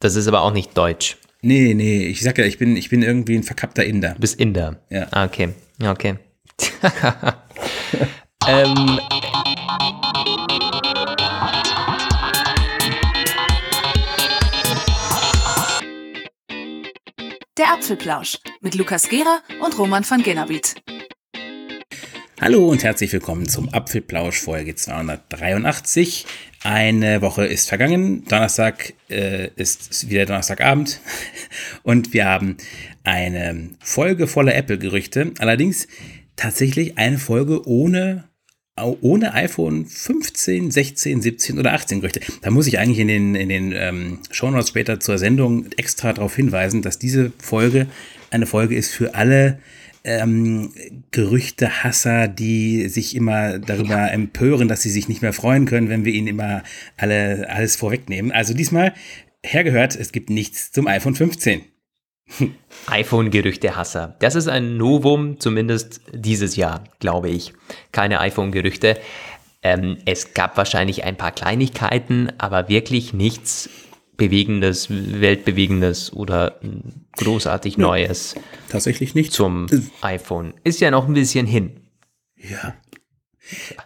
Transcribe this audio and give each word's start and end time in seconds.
Das 0.00 0.16
ist 0.16 0.26
aber 0.26 0.40
auch 0.40 0.52
nicht 0.52 0.76
deutsch. 0.78 1.18
Nee, 1.42 1.74
nee, 1.74 2.06
ich 2.06 2.22
sag 2.22 2.38
ja, 2.38 2.46
ich 2.46 2.56
bin, 2.56 2.74
ich 2.74 2.88
bin 2.88 3.02
irgendwie 3.02 3.36
ein 3.36 3.42
verkappter 3.42 3.84
Inder. 3.84 4.14
Du 4.14 4.20
bist 4.20 4.40
Inder. 4.40 4.80
Ja. 4.88 5.06
Ah, 5.10 5.26
okay. 5.26 5.50
Okay. 5.82 6.16
ähm, 8.48 8.98
Der 17.58 17.72
Apfelplausch 17.74 18.38
mit 18.62 18.74
Lukas 18.76 19.06
Gera 19.10 19.40
und 19.62 19.78
Roman 19.78 20.02
van 20.08 20.22
Genabit. 20.22 20.76
Hallo 22.42 22.70
und 22.70 22.84
herzlich 22.84 23.12
willkommen 23.12 23.50
zum 23.50 23.68
Apfelplausch 23.68 24.40
Folge 24.40 24.74
283. 24.74 26.24
Eine 26.62 27.20
Woche 27.20 27.44
ist 27.44 27.68
vergangen. 27.68 28.24
Donnerstag 28.28 28.94
äh, 29.10 29.50
ist 29.56 30.08
wieder 30.08 30.24
Donnerstagabend 30.24 31.02
und 31.82 32.14
wir 32.14 32.24
haben 32.24 32.56
eine 33.04 33.68
Folge 33.80 34.26
voller 34.26 34.54
Apple-Gerüchte. 34.54 35.32
Allerdings 35.38 35.86
tatsächlich 36.36 36.96
eine 36.96 37.18
Folge 37.18 37.68
ohne 37.68 38.24
ohne 39.02 39.34
iPhone 39.34 39.84
15, 39.84 40.70
16, 40.70 41.20
17 41.20 41.58
oder 41.58 41.74
18 41.74 42.00
Gerüchte. 42.00 42.20
Da 42.40 42.50
muss 42.50 42.66
ich 42.66 42.78
eigentlich 42.78 43.00
in 43.00 43.08
den, 43.08 43.34
in 43.34 43.50
den 43.50 43.72
ähm, 43.72 44.20
Shownotes 44.30 44.70
später 44.70 44.98
zur 44.98 45.18
Sendung 45.18 45.66
extra 45.76 46.14
darauf 46.14 46.36
hinweisen, 46.36 46.80
dass 46.80 46.98
diese 46.98 47.32
Folge 47.36 47.88
eine 48.30 48.46
Folge 48.46 48.76
ist 48.76 48.94
für 48.94 49.14
alle 49.14 49.58
ähm, 50.04 50.72
Gerüchtehasser, 51.10 52.28
die 52.28 52.88
sich 52.88 53.14
immer 53.14 53.58
darüber 53.58 53.96
ja. 53.96 54.06
empören, 54.08 54.68
dass 54.68 54.82
sie 54.82 54.90
sich 54.90 55.08
nicht 55.08 55.22
mehr 55.22 55.32
freuen 55.32 55.66
können, 55.66 55.88
wenn 55.88 56.04
wir 56.04 56.12
ihnen 56.12 56.28
immer 56.28 56.62
alle, 56.96 57.48
alles 57.50 57.76
vorwegnehmen. 57.76 58.32
Also 58.32 58.54
diesmal 58.54 58.94
hergehört, 59.42 59.96
es 59.96 60.12
gibt 60.12 60.30
nichts 60.30 60.72
zum 60.72 60.86
iPhone 60.86 61.14
15 61.14 61.64
iPhone-Gerüchte-Hasser. 62.86 64.16
Das 64.20 64.34
ist 64.34 64.48
ein 64.48 64.76
Novum, 64.76 65.40
zumindest 65.40 66.00
dieses 66.12 66.56
Jahr, 66.56 66.84
glaube 67.00 67.28
ich. 67.30 67.52
Keine 67.92 68.20
iPhone-Gerüchte. 68.20 68.98
Ähm, 69.62 69.98
es 70.06 70.32
gab 70.32 70.56
wahrscheinlich 70.56 71.04
ein 71.04 71.16
paar 71.16 71.32
Kleinigkeiten, 71.32 72.32
aber 72.38 72.68
wirklich 72.68 73.12
nichts 73.12 73.68
Bewegendes, 74.20 74.88
Weltbewegendes 74.90 76.12
oder 76.12 76.60
großartig 77.16 77.76
ja, 77.76 77.80
Neues. 77.80 78.34
Tatsächlich 78.68 79.14
nicht. 79.14 79.32
Zum 79.32 79.66
iPhone. 80.02 80.52
Ist 80.62 80.80
ja 80.80 80.90
noch 80.90 81.08
ein 81.08 81.14
bisschen 81.14 81.46
hin. 81.46 81.80
Ja. 82.36 82.74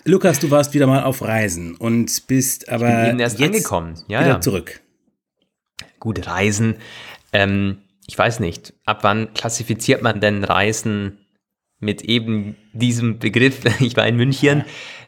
Lukas, 0.05 0.41
du 0.41 0.51
warst 0.51 0.75
wieder 0.75 0.89
mal 0.89 1.05
auf 1.05 1.23
Reisen 1.23 1.77
und 1.77 2.27
bist 2.27 2.69
aber 2.69 3.05
ich 3.05 3.11
bin 3.11 3.21
erst 3.21 3.39
jetzt 3.39 3.55
angekommen. 3.55 3.95
Ja, 4.09 4.21
wieder 4.21 4.29
ja. 4.31 4.41
zurück. 4.41 4.81
Gut, 6.01 6.27
Reisen. 6.27 6.79
Ähm, 7.33 7.79
ich 8.07 8.19
weiß 8.19 8.41
nicht, 8.41 8.75
ab 8.85 8.99
wann 9.03 9.33
klassifiziert 9.35 10.03
man 10.03 10.21
denn 10.21 10.43
Reisen 10.43 11.19
mit 11.79 12.03
eben 12.03 12.57
diesem 12.73 13.21
Begriff? 13.21 13.61
Ich 13.81 13.97
war 13.97 14.07
in 14.07 14.17
München 14.17 14.65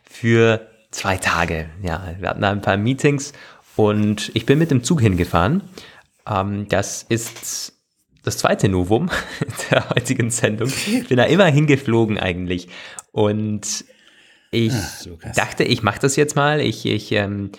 für 0.08 0.70
zwei 0.92 1.16
Tage. 1.16 1.68
Ja, 1.82 2.14
wir 2.20 2.28
hatten 2.28 2.42
da 2.42 2.50
ein 2.52 2.62
paar 2.62 2.76
Meetings 2.76 3.32
und 3.76 4.30
ich 4.34 4.46
bin 4.46 4.58
mit 4.58 4.70
dem 4.70 4.82
Zug 4.82 5.00
hingefahren. 5.00 5.62
Ähm, 6.26 6.66
das 6.68 7.02
ist 7.02 7.74
das 8.22 8.38
zweite 8.38 8.68
Novum 8.68 9.08
der 9.70 9.90
heutigen 9.90 10.30
Sendung. 10.30 10.68
Ich 10.68 11.08
bin 11.08 11.16
da 11.16 11.24
immer 11.24 11.46
hingeflogen 11.46 12.18
eigentlich. 12.18 12.68
Und 13.12 13.84
ich 14.50 14.72
Ach, 14.72 15.34
dachte, 15.34 15.64
ich 15.64 15.82
mache 15.82 16.00
das 16.00 16.16
jetzt 16.16 16.34
mal. 16.34 16.60
Ich, 16.60 16.86
ich 16.86 17.12
ähm, 17.12 17.50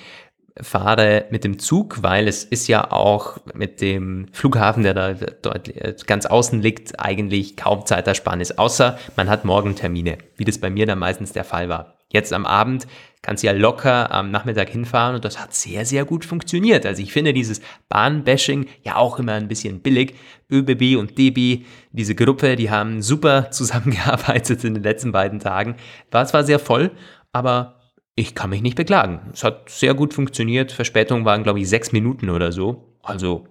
fahre 0.62 1.26
mit 1.30 1.44
dem 1.44 1.60
Zug, 1.60 2.02
weil 2.04 2.28
es 2.28 2.44
ist 2.44 2.68
ja 2.68 2.92
auch 2.92 3.38
mit 3.54 3.82
dem 3.82 4.28
Flughafen, 4.32 4.84
der 4.84 4.94
da 4.94 5.14
deutlich, 5.14 5.82
äh, 5.82 5.96
ganz 6.06 6.26
außen 6.26 6.62
liegt, 6.62 7.00
eigentlich 7.00 7.56
kaum 7.58 7.86
Zeitersparnis, 7.86 8.52
außer 8.52 8.98
man 9.16 9.30
hat 9.30 9.46
morgen 9.46 9.76
Termine, 9.76 10.18
wie 10.36 10.46
das 10.46 10.58
bei 10.60 10.70
mir 10.70 10.86
dann 10.86 11.00
meistens 11.00 11.32
der 11.32 11.44
Fall 11.44 11.70
war. 11.70 11.97
Jetzt 12.12 12.34
am 12.34 12.46
Abend 12.46 12.88
kannst 13.22 13.44
du 13.44 13.48
ja 13.48 13.54
locker 13.54 14.12
am 14.12 14.32
Nachmittag 14.32 14.70
hinfahren 14.70 15.16
und 15.16 15.26
das 15.26 15.40
hat 15.40 15.54
sehr, 15.54 15.86
sehr 15.86 16.06
gut 16.06 16.24
funktioniert. 16.24 16.86
Also 16.86 17.02
ich 17.02 17.12
finde 17.12 17.34
dieses 17.34 17.62
Bahnbashing 17.90 18.68
ja 18.84 18.96
auch 18.96 19.20
immer 19.20 19.34
ein 19.34 19.50
bisschen 19.50 19.82
billig. 19.82 20.16
ÖBB 20.50 20.98
und 20.98 21.18
DB, 21.18 21.66
diese 21.92 22.16
Gruppe, 22.16 22.56
die 22.56 22.72
haben 22.72 23.02
super 23.02 23.52
zusammengearbeitet 23.52 24.64
in 24.64 24.76
den 24.76 24.84
letzten 24.84 25.12
beiden 25.12 25.40
Tagen. 25.40 25.76
War 26.12 26.26
zwar 26.26 26.46
sehr 26.46 26.60
voll, 26.60 26.92
aber 27.34 27.78
ich 28.16 28.34
kann 28.34 28.50
mich 28.50 28.62
nicht 28.62 28.78
beklagen. 28.78 29.20
Es 29.34 29.44
hat 29.44 29.70
sehr 29.70 29.94
gut 29.94 30.14
funktioniert. 30.14 30.72
Verspätungen 30.72 31.26
waren, 31.26 31.44
glaube 31.44 31.60
ich, 31.60 31.68
sechs 31.70 31.92
Minuten 31.92 32.30
oder 32.30 32.52
so. 32.52 32.98
Also, 33.04 33.48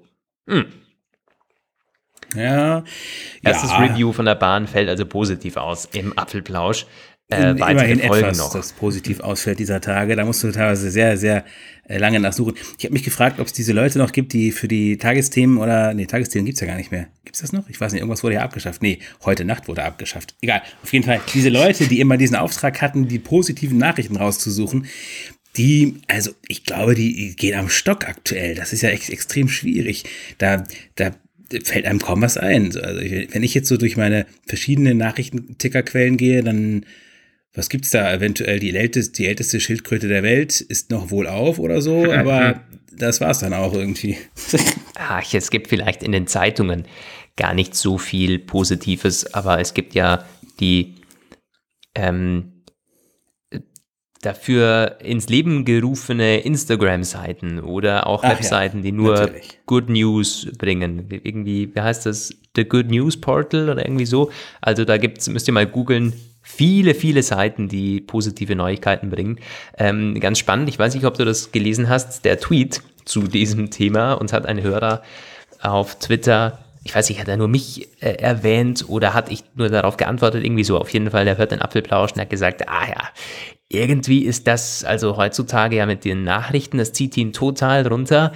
hm. 0.49 0.67
Ja. 2.35 2.83
Erstes 3.43 3.71
ja. 3.71 3.79
Review 3.79 4.13
von 4.13 4.25
der 4.25 4.35
Bahn 4.35 4.67
fällt 4.67 4.89
also 4.89 5.07
positiv 5.07 5.57
aus 5.57 5.85
im 5.93 6.19
Apfelplausch. 6.19 6.87
Äh, 7.29 7.51
immerhin 7.51 7.99
etwas, 7.99 8.39
noch. 8.39 8.53
das 8.53 8.73
positiv 8.73 9.19
ausfällt 9.19 9.59
dieser 9.59 9.81
Tage. 9.81 10.15
Da 10.15 10.25
musst 10.25 10.45
du 10.45 10.53
teilweise 10.53 10.93
sehr, 10.93 11.17
sehr 11.17 11.45
äh, 11.89 11.99
lange 11.99 12.21
nachsuchen. 12.21 12.55
Ich 12.79 12.85
habe 12.85 12.93
mich 12.93 13.03
gefragt, 13.03 13.41
ob 13.41 13.47
es 13.49 13.53
diese 13.53 13.73
Leute 13.73 13.99
noch 13.99 14.13
gibt, 14.13 14.33
die 14.33 14.53
für 14.53 14.69
die 14.69 14.97
Tagesthemen 14.97 15.59
oder, 15.59 15.93
nee, 15.93 16.07
Tagesthemen 16.07 16.47
gibt's 16.47 16.61
ja 16.61 16.69
gar 16.69 16.77
nicht 16.77 16.93
mehr. 16.93 17.09
Gibt's 17.25 17.41
das 17.41 17.53
noch? 17.53 17.69
Ich 17.69 17.81
weiß 17.81 17.93
nicht, 17.93 18.01
irgendwas 18.01 18.23
wurde 18.23 18.37
ja 18.37 18.43
abgeschafft. 18.43 18.81
Nee, 18.81 19.01
heute 19.25 19.45
Nacht 19.45 19.67
wurde 19.67 19.83
abgeschafft. 19.83 20.37
Egal, 20.41 20.63
auf 20.85 20.93
jeden 20.93 21.05
Fall, 21.05 21.21
diese 21.35 21.49
Leute, 21.49 21.89
die 21.89 21.99
immer 21.99 22.17
diesen 22.17 22.37
Auftrag 22.37 22.81
hatten, 22.81 23.09
die 23.09 23.19
positiven 23.19 23.79
Nachrichten 23.79 24.15
rauszusuchen, 24.15 24.87
die, 25.57 25.97
also 26.07 26.31
ich 26.47 26.63
glaube, 26.63 26.95
die 26.95 27.35
gehen 27.35 27.59
am 27.59 27.69
Stock 27.69 28.07
aktuell. 28.09 28.55
Das 28.55 28.73
ist 28.73 28.83
ja 28.83 28.91
ex 28.91 29.09
extrem 29.09 29.49
schwierig. 29.49 30.05
Da, 30.39 30.65
da 30.95 31.11
fällt 31.65 31.87
einem 31.87 31.99
kaum 31.99 32.23
was 32.23 32.37
ein. 32.37 32.67
Also 32.77 33.01
wenn 33.01 33.43
ich 33.43 33.55
jetzt 33.55 33.69
so 33.69 33.77
durch 33.77 33.97
meine 33.97 34.27
verschiedenen 34.47 34.99
Nachrichtentickerquellen 34.99 36.17
gehe, 36.17 36.45
dann 36.45 36.85
was 37.57 37.69
gibt's 37.69 37.91
da 37.91 38.13
eventuell? 38.13 38.61
Die 38.61 38.77
älteste, 38.77 39.13
die 39.15 39.27
älteste 39.27 39.61
Schildkröte 39.61 40.09
der 40.09 40.23
Welt 40.23 40.61
ist 40.61 40.91
noch 40.91 41.11
wohl 41.11 41.27
auf 41.27 41.59
oder 41.59 41.81
so, 41.81 42.13
aber 42.13 42.61
das 42.93 43.21
war's 43.21 43.41
dann 43.41 43.55
auch 43.55 43.75
irgendwie. 43.75 44.19
Ach, 44.95 45.25
es 45.33 45.51
gibt 45.51 45.69
vielleicht 45.69 46.03
in 46.03 46.13
den 46.13 46.27
Zeitungen 46.27 46.85
gar 47.37 47.55
nicht 47.55 47.75
so 47.75 47.99
viel 47.99 48.39
Positives, 48.39 49.35
aber 49.35 49.61
es 49.61 49.75
gibt 49.75 49.95
ja 49.95 50.25
die 50.61 50.95
ähm, 51.95 52.53
dafür 54.23 54.99
ins 55.01 55.29
Leben 55.29 55.65
gerufene 55.65 56.41
Instagram-Seiten 56.41 57.61
oder 57.61 58.07
auch 58.07 58.25
Ach 58.25 58.31
Webseiten, 58.31 58.79
ja, 58.79 58.83
die 58.85 58.93
nur 58.93 59.15
natürlich. 59.15 59.59
Good 59.67 59.89
News 59.89 60.49
bringen. 60.59 61.07
Irgendwie, 61.11 61.75
wie 61.75 61.81
heißt 61.81 62.07
das? 62.07 62.35
The 62.57 62.65
Good 62.65 62.91
News 62.91 63.21
Portal 63.21 63.69
oder 63.69 63.85
irgendwie 63.85 64.07
so. 64.07 64.31
Also 64.63 64.85
da 64.85 64.97
gibt's, 64.97 65.29
müsst 65.29 65.47
ihr 65.47 65.53
mal 65.53 65.67
googeln, 65.67 66.15
viele, 66.49 66.95
viele 66.95 67.25
Seiten, 67.25 67.69
die 67.69 68.01
positive 68.01 68.55
Neuigkeiten 68.55 69.11
bringen. 69.11 69.41
Ähm, 69.77 70.19
ganz 70.21 70.39
spannend, 70.39 70.69
ich 70.69 70.79
weiß 70.79 70.95
nicht, 70.95 71.05
ob 71.05 71.19
du 71.19 71.25
das 71.25 71.51
gelesen 71.51 71.89
hast, 71.89 72.25
der 72.25 72.39
Tweet 72.39 72.83
zu 73.05 73.23
diesem 73.23 73.71
Thema. 73.71 74.13
Uns 74.13 74.33
hat 74.33 74.47
ein 74.47 74.63
Hörer 74.63 75.03
auf 75.61 75.99
Twitter, 75.99 76.61
ich 76.85 76.95
weiß 76.95 77.09
nicht, 77.09 77.21
hat 77.21 77.27
er 77.27 77.37
nur 77.37 77.49
mich 77.49 77.89
äh, 78.01 78.13
erwähnt 78.13 78.85
oder 78.89 79.13
hat 79.13 79.29
ich 79.33 79.43
nur 79.57 79.69
darauf 79.69 79.97
geantwortet, 79.97 80.45
irgendwie 80.45 80.63
so. 80.63 80.79
Auf 80.79 80.91
jeden 80.91 81.11
Fall, 81.11 81.25
der 81.25 81.37
hört 81.37 81.51
den 81.51 81.61
Apfelplausch 81.61 82.13
und 82.13 82.21
hat 82.21 82.31
gesagt, 82.31 82.69
ah 82.69 82.87
ja, 82.89 83.09
irgendwie 83.69 84.25
ist 84.25 84.47
das 84.47 84.85
also 84.85 85.17
heutzutage 85.17 85.77
ja 85.77 85.87
mit 85.87 86.05
den 86.05 86.23
Nachrichten, 86.23 86.79
das 86.79 86.93
zieht 86.93 87.17
ihn 87.17 87.33
total 87.33 87.89
runter. 87.89 88.33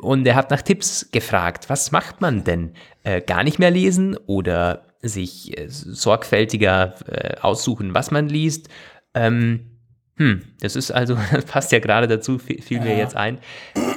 Und 0.00 0.26
er 0.26 0.34
hat 0.34 0.50
nach 0.50 0.62
Tipps 0.62 1.10
gefragt. 1.12 1.68
Was 1.68 1.92
macht 1.92 2.22
man 2.22 2.42
denn? 2.42 2.72
Äh, 3.02 3.20
gar 3.20 3.44
nicht 3.44 3.58
mehr 3.58 3.70
lesen 3.70 4.16
oder 4.26 4.86
sich 5.08 5.58
äh, 5.58 5.66
sorgfältiger 5.68 6.94
äh, 7.08 7.36
aussuchen, 7.40 7.94
was 7.94 8.10
man 8.10 8.28
liest. 8.28 8.68
Ähm, 9.14 9.70
hm, 10.16 10.42
das 10.60 10.76
ist 10.76 10.92
also, 10.92 11.16
das 11.32 11.44
passt 11.44 11.72
ja 11.72 11.80
gerade 11.80 12.06
dazu, 12.06 12.38
fiel, 12.38 12.60
ja. 12.68 12.84
mir 12.84 12.96
jetzt 12.96 13.16
ein. 13.16 13.38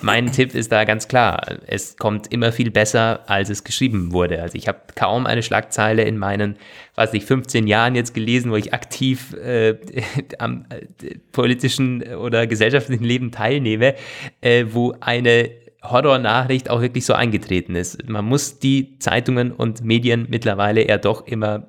Mein 0.01 0.31
Tipp 0.31 0.55
ist 0.55 0.71
da 0.71 0.83
ganz 0.83 1.07
klar, 1.07 1.59
es 1.67 1.97
kommt 1.97 2.31
immer 2.31 2.51
viel 2.51 2.71
besser, 2.71 3.29
als 3.29 3.49
es 3.49 3.63
geschrieben 3.63 4.13
wurde. 4.13 4.41
Also 4.41 4.57
ich 4.57 4.67
habe 4.67 4.79
kaum 4.95 5.27
eine 5.27 5.43
Schlagzeile 5.43 6.03
in 6.03 6.17
meinen, 6.17 6.57
weiß 6.95 7.13
ich, 7.13 7.25
15 7.25 7.67
Jahren 7.67 7.93
jetzt 7.93 8.13
gelesen, 8.13 8.51
wo 8.51 8.55
ich 8.55 8.73
aktiv 8.73 9.33
äh, 9.33 9.75
am 10.39 10.65
äh, 10.69 11.17
politischen 11.31 12.01
oder 12.15 12.47
gesellschaftlichen 12.47 13.03
Leben 13.03 13.31
teilnehme, 13.31 13.93
äh, 14.41 14.65
wo 14.69 14.95
eine 14.99 15.51
Horrornachricht 15.83 16.69
auch 16.69 16.81
wirklich 16.81 17.05
so 17.05 17.13
eingetreten 17.13 17.75
ist. 17.75 18.07
Man 18.07 18.25
muss 18.25 18.59
die 18.59 18.97
Zeitungen 18.99 19.51
und 19.51 19.83
Medien 19.83 20.27
mittlerweile 20.29 20.81
eher 20.81 20.97
doch 20.97 21.27
immer 21.27 21.67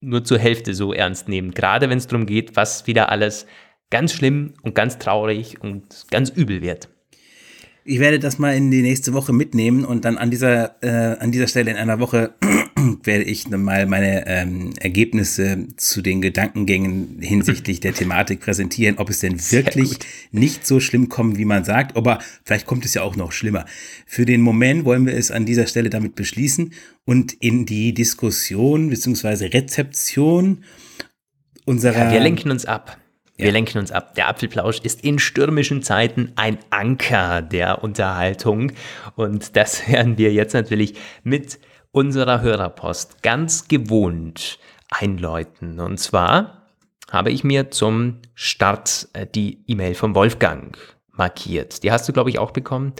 nur 0.00 0.24
zur 0.24 0.38
Hälfte 0.38 0.74
so 0.74 0.92
ernst 0.92 1.28
nehmen. 1.28 1.50
Gerade 1.52 1.90
wenn 1.90 1.98
es 1.98 2.06
darum 2.06 2.26
geht, 2.26 2.56
was 2.56 2.86
wieder 2.86 3.10
alles 3.10 3.46
ganz 3.90 4.12
schlimm 4.12 4.54
und 4.62 4.74
ganz 4.74 4.98
traurig 4.98 5.60
und 5.60 6.06
ganz 6.10 6.30
übel 6.30 6.62
wird. 6.62 6.88
Ich 7.88 8.00
werde 8.00 8.18
das 8.18 8.38
mal 8.38 8.54
in 8.54 8.70
die 8.70 8.82
nächste 8.82 9.14
Woche 9.14 9.32
mitnehmen 9.32 9.86
und 9.86 10.04
dann 10.04 10.18
an 10.18 10.30
dieser, 10.30 10.76
äh, 10.82 11.18
an 11.18 11.32
dieser 11.32 11.48
Stelle 11.48 11.70
in 11.70 11.78
einer 11.78 12.00
Woche 12.00 12.34
werde 13.02 13.24
ich 13.24 13.48
mal 13.48 13.86
meine 13.86 14.26
ähm, 14.26 14.74
Ergebnisse 14.78 15.66
zu 15.78 16.02
den 16.02 16.20
Gedankengängen 16.20 17.16
hinsichtlich 17.20 17.80
der 17.80 17.94
Thematik 17.94 18.40
präsentieren, 18.40 18.98
ob 18.98 19.08
es 19.08 19.20
denn 19.20 19.40
wirklich 19.50 19.98
nicht 20.32 20.66
so 20.66 20.80
schlimm 20.80 21.08
kommt, 21.08 21.38
wie 21.38 21.46
man 21.46 21.64
sagt, 21.64 21.96
aber 21.96 22.18
vielleicht 22.44 22.66
kommt 22.66 22.84
es 22.84 22.92
ja 22.92 23.00
auch 23.00 23.16
noch 23.16 23.32
schlimmer. 23.32 23.64
Für 24.04 24.26
den 24.26 24.42
Moment 24.42 24.84
wollen 24.84 25.06
wir 25.06 25.14
es 25.14 25.30
an 25.30 25.46
dieser 25.46 25.66
Stelle 25.66 25.88
damit 25.88 26.14
beschließen 26.14 26.74
und 27.06 27.32
in 27.40 27.64
die 27.64 27.94
Diskussion 27.94 28.90
bzw. 28.90 29.46
Rezeption 29.46 30.62
unserer. 31.64 32.04
Ja, 32.04 32.12
wir 32.12 32.20
lenken 32.20 32.50
uns 32.50 32.66
ab. 32.66 32.98
Wir 33.38 33.46
ja. 33.46 33.52
lenken 33.52 33.78
uns 33.78 33.92
ab. 33.92 34.14
Der 34.16 34.28
Apfelplausch 34.28 34.80
ist 34.80 35.02
in 35.02 35.18
stürmischen 35.18 35.82
Zeiten 35.82 36.32
ein 36.34 36.58
Anker 36.70 37.40
der 37.40 37.82
Unterhaltung. 37.84 38.72
Und 39.14 39.56
das 39.56 39.88
werden 39.88 40.18
wir 40.18 40.32
jetzt 40.32 40.52
natürlich 40.52 40.94
mit 41.22 41.58
unserer 41.92 42.42
Hörerpost 42.42 43.22
ganz 43.22 43.68
gewohnt 43.68 44.58
einläuten. 44.90 45.78
Und 45.80 45.98
zwar 45.98 46.66
habe 47.10 47.30
ich 47.30 47.44
mir 47.44 47.70
zum 47.70 48.18
Start 48.34 49.08
äh, 49.12 49.26
die 49.26 49.62
E-Mail 49.66 49.94
von 49.94 50.14
Wolfgang 50.14 50.76
markiert. 51.12 51.82
Die 51.84 51.92
hast 51.92 52.08
du, 52.08 52.12
glaube 52.12 52.30
ich, 52.30 52.38
auch 52.38 52.50
bekommen. 52.50 52.92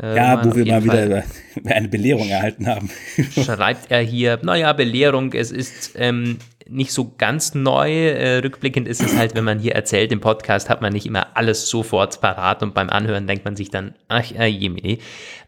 Äh, 0.00 0.16
ja, 0.16 0.44
wo 0.44 0.54
wir 0.54 0.64
mal 0.66 0.82
wieder 0.82 1.24
eine 1.64 1.88
Belehrung 1.88 2.28
erhalten 2.28 2.66
haben. 2.66 2.90
Schreibt 3.32 3.90
er 3.90 4.00
hier, 4.00 4.38
naja, 4.42 4.72
Belehrung, 4.72 5.32
es 5.32 5.50
ist 5.50 5.92
ähm, 5.96 6.38
nicht 6.68 6.92
so 6.92 7.14
ganz 7.16 7.54
neu. 7.54 8.08
Äh, 8.08 8.38
rückblickend 8.38 8.88
ist 8.88 9.02
es 9.02 9.16
halt, 9.16 9.34
wenn 9.34 9.44
man 9.44 9.58
hier 9.58 9.74
erzählt 9.74 10.12
im 10.12 10.20
Podcast, 10.20 10.68
hat 10.68 10.82
man 10.82 10.92
nicht 10.92 11.06
immer 11.06 11.36
alles 11.36 11.68
sofort 11.68 12.20
parat 12.20 12.62
und 12.62 12.74
beim 12.74 12.90
Anhören 12.90 13.26
denkt 13.26 13.44
man 13.44 13.56
sich 13.56 13.70
dann, 13.70 13.94
ach 14.08 14.24
ja, 14.30 14.44
jemine. 14.44 14.98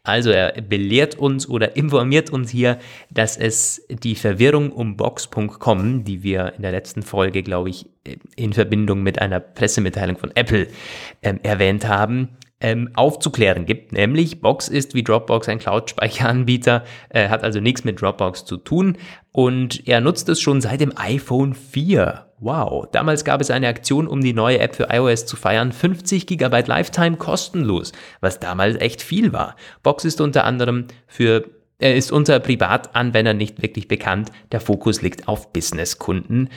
Also 0.02 0.30
er 0.30 0.60
belehrt 0.62 1.16
uns 1.16 1.48
oder 1.48 1.76
informiert 1.76 2.30
uns 2.30 2.50
hier, 2.50 2.78
dass 3.10 3.36
es 3.36 3.86
die 3.90 4.14
Verwirrung 4.14 4.72
um 4.72 4.96
Box.com, 4.96 6.04
die 6.04 6.22
wir 6.22 6.54
in 6.56 6.62
der 6.62 6.72
letzten 6.72 7.02
Folge, 7.02 7.42
glaube 7.42 7.68
ich, 7.68 7.86
in 8.36 8.52
Verbindung 8.52 9.02
mit 9.02 9.20
einer 9.20 9.40
Pressemitteilung 9.40 10.16
von 10.16 10.34
Apple 10.34 10.68
ähm, 11.22 11.38
erwähnt 11.42 11.86
haben, 11.86 12.30
ähm, 12.60 12.90
aufzuklären 12.94 13.66
gibt. 13.66 13.92
Nämlich 13.92 14.40
Box 14.40 14.68
ist 14.68 14.94
wie 14.94 15.02
Dropbox 15.02 15.48
ein 15.48 15.58
Cloud-Speicheranbieter, 15.58 16.84
äh, 17.08 17.28
hat 17.28 17.42
also 17.42 17.60
nichts 17.60 17.84
mit 17.84 18.00
Dropbox 18.00 18.44
zu 18.44 18.56
tun 18.58 18.98
und 19.32 19.86
er 19.88 20.00
nutzt 20.00 20.28
es 20.28 20.40
schon 20.40 20.60
seit 20.60 20.80
dem 20.80 20.92
iPhone 20.96 21.54
4. 21.54 22.26
Wow, 22.38 22.86
damals 22.90 23.24
gab 23.24 23.40
es 23.40 23.50
eine 23.50 23.68
Aktion, 23.68 24.06
um 24.06 24.22
die 24.22 24.32
neue 24.32 24.60
App 24.60 24.74
für 24.74 24.88
iOS 24.90 25.26
zu 25.26 25.36
feiern, 25.36 25.72
50 25.72 26.26
GB 26.26 26.62
Lifetime 26.66 27.16
kostenlos, 27.16 27.92
was 28.20 28.40
damals 28.40 28.80
echt 28.80 29.02
viel 29.02 29.32
war. 29.32 29.56
Box 29.82 30.04
ist 30.04 30.20
unter 30.20 30.44
anderem 30.44 30.86
für 31.06 31.44
er 31.80 31.96
ist 31.96 32.12
unter 32.12 32.38
Privatanwendern 32.40 33.38
nicht 33.38 33.62
wirklich 33.62 33.88
bekannt. 33.88 34.30
Der 34.52 34.60
Fokus 34.60 35.00
liegt 35.00 35.28
auf 35.28 35.50
Businesskunden. 35.52 36.50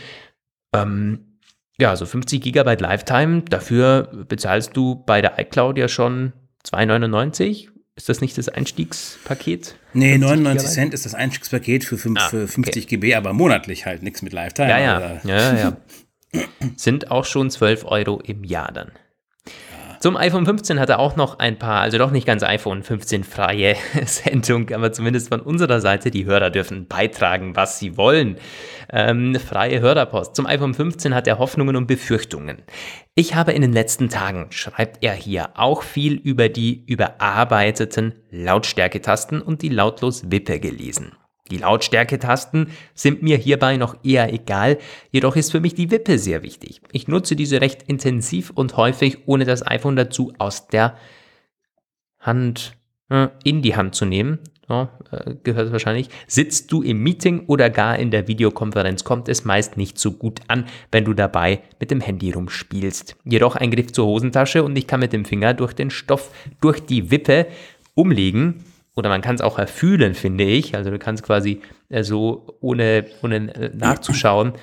Ähm, 0.75 1.32
ja, 1.79 1.89
also 1.89 2.05
50 2.05 2.41
Gigabyte 2.41 2.81
Lifetime, 2.81 3.41
dafür 3.41 4.25
bezahlst 4.27 4.75
du 4.75 5.03
bei 5.05 5.21
der 5.21 5.39
iCloud 5.39 5.77
ja 5.77 5.87
schon 5.87 6.33
2,99. 6.65 7.69
Ist 7.95 8.09
das 8.09 8.21
nicht 8.21 8.37
das 8.37 8.49
Einstiegspaket? 8.49 9.75
Nee, 9.93 10.17
99 10.17 10.43
Gigabyte? 10.43 10.73
Cent 10.73 10.93
ist 10.93 11.05
das 11.05 11.13
Einstiegspaket 11.13 11.83
für, 11.83 11.97
5, 11.97 12.19
ah, 12.19 12.29
für 12.29 12.47
50 12.47 12.85
okay. 12.85 12.95
GB, 12.95 13.15
aber 13.15 13.33
monatlich 13.33 13.85
halt 13.85 14.01
nichts 14.03 14.21
mit 14.21 14.33
Lifetime. 14.33 14.69
Ja, 14.69 14.79
ja, 14.79 14.99
ja, 14.99 15.19
ja, 15.23 15.57
ja. 15.57 15.77
Sind 16.75 17.11
auch 17.11 17.25
schon 17.25 17.51
12 17.51 17.85
Euro 17.85 18.19
im 18.19 18.43
Jahr 18.43 18.71
dann. 18.71 18.91
Zum 20.03 20.17
iPhone 20.17 20.45
15 20.45 20.81
hat 20.81 20.89
er 20.89 20.99
auch 20.99 21.15
noch 21.15 21.39
ein 21.39 21.57
paar, 21.57 21.79
also 21.79 21.97
doch 21.97 22.11
nicht 22.11 22.27
ganz 22.27 22.43
iPhone 22.43 22.83
15 22.83 23.23
freie 23.23 23.77
Sendung, 24.05 24.69
aber 24.71 24.91
zumindest 24.91 25.29
von 25.29 25.39
unserer 25.39 25.79
Seite, 25.79 26.11
die 26.11 26.25
Hörer 26.25 26.49
dürfen 26.49 26.87
beitragen, 26.87 27.55
was 27.55 27.79
sie 27.79 27.95
wollen. 27.95 28.35
Ähm, 28.95 29.33
freie 29.39 29.81
Hörerpost. 29.81 30.35
Zum 30.35 30.45
iPhone 30.45 30.75
15 30.75 31.15
hat 31.15 31.27
er 31.27 31.39
Hoffnungen 31.39 31.75
und 31.75 31.87
Befürchtungen. 31.87 32.59
Ich 33.15 33.33
habe 33.33 33.51
in 33.51 33.63
den 33.63 33.73
letzten 33.73 34.07
Tagen, 34.07 34.51
schreibt 34.51 35.03
er 35.03 35.13
hier, 35.13 35.49
auch 35.55 35.81
viel 35.81 36.13
über 36.13 36.47
die 36.47 36.85
überarbeiteten 36.85 38.13
Lautstärketasten 38.29 39.41
und 39.41 39.63
die 39.63 39.69
lautlos 39.69 40.29
Wippe 40.29 40.59
gelesen. 40.59 41.13
Die 41.49 41.57
Lautstärke-Tasten 41.57 42.67
sind 42.93 43.23
mir 43.23 43.37
hierbei 43.37 43.77
noch 43.77 43.97
eher 44.03 44.31
egal, 44.31 44.77
jedoch 45.09 45.35
ist 45.35 45.51
für 45.51 45.59
mich 45.59 45.73
die 45.73 45.89
Wippe 45.89 46.19
sehr 46.19 46.43
wichtig. 46.43 46.79
Ich 46.91 47.07
nutze 47.07 47.35
diese 47.35 47.61
recht 47.61 47.81
intensiv 47.83 48.51
und 48.51 48.77
häufig, 48.77 49.27
ohne 49.27 49.45
das 49.45 49.65
iPhone 49.65 49.95
dazu 49.95 50.33
aus 50.37 50.67
der 50.67 50.95
Hand 52.19 52.77
äh, 53.09 53.29
in 53.43 53.63
die 53.63 53.75
Hand 53.75 53.95
zu 53.95 54.05
nehmen. 54.05 54.37
Ja, 54.69 54.89
äh, 55.11 55.35
gehört 55.43 55.71
wahrscheinlich. 55.71 56.09
Sitzt 56.25 56.71
du 56.71 56.81
im 56.81 57.03
Meeting 57.03 57.45
oder 57.47 57.69
gar 57.69 57.99
in 57.99 58.11
der 58.11 58.27
Videokonferenz, 58.27 59.03
kommt 59.03 59.27
es 59.27 59.43
meist 59.43 59.75
nicht 59.75 59.99
so 59.99 60.13
gut 60.13 60.39
an, 60.47 60.65
wenn 60.91 61.03
du 61.03 61.13
dabei 61.13 61.61
mit 61.79 61.91
dem 61.91 61.99
Handy 61.99 62.31
rumspielst. 62.31 63.17
Jedoch 63.25 63.57
ein 63.57 63.71
Griff 63.71 63.91
zur 63.91 64.05
Hosentasche 64.05 64.63
und 64.63 64.77
ich 64.77 64.87
kann 64.87 65.01
mit 65.01 65.11
dem 65.11 65.25
Finger 65.25 65.53
durch 65.53 65.73
den 65.73 65.89
Stoff, 65.89 66.31
durch 66.61 66.79
die 66.79 67.11
Wippe 67.11 67.47
umlegen 67.93 68.63
oder 68.95 69.09
man 69.09 69.21
kann 69.21 69.35
es 69.35 69.41
auch 69.41 69.59
erfühlen, 69.59 70.13
finde 70.13 70.43
ich. 70.43 70.75
Also 70.75 70.91
du 70.91 70.99
kannst 70.99 71.23
quasi 71.23 71.61
äh, 71.89 72.03
so, 72.03 72.57
ohne, 72.61 73.05
ohne 73.21 73.53
äh, 73.55 73.71
nachzuschauen, 73.75 74.53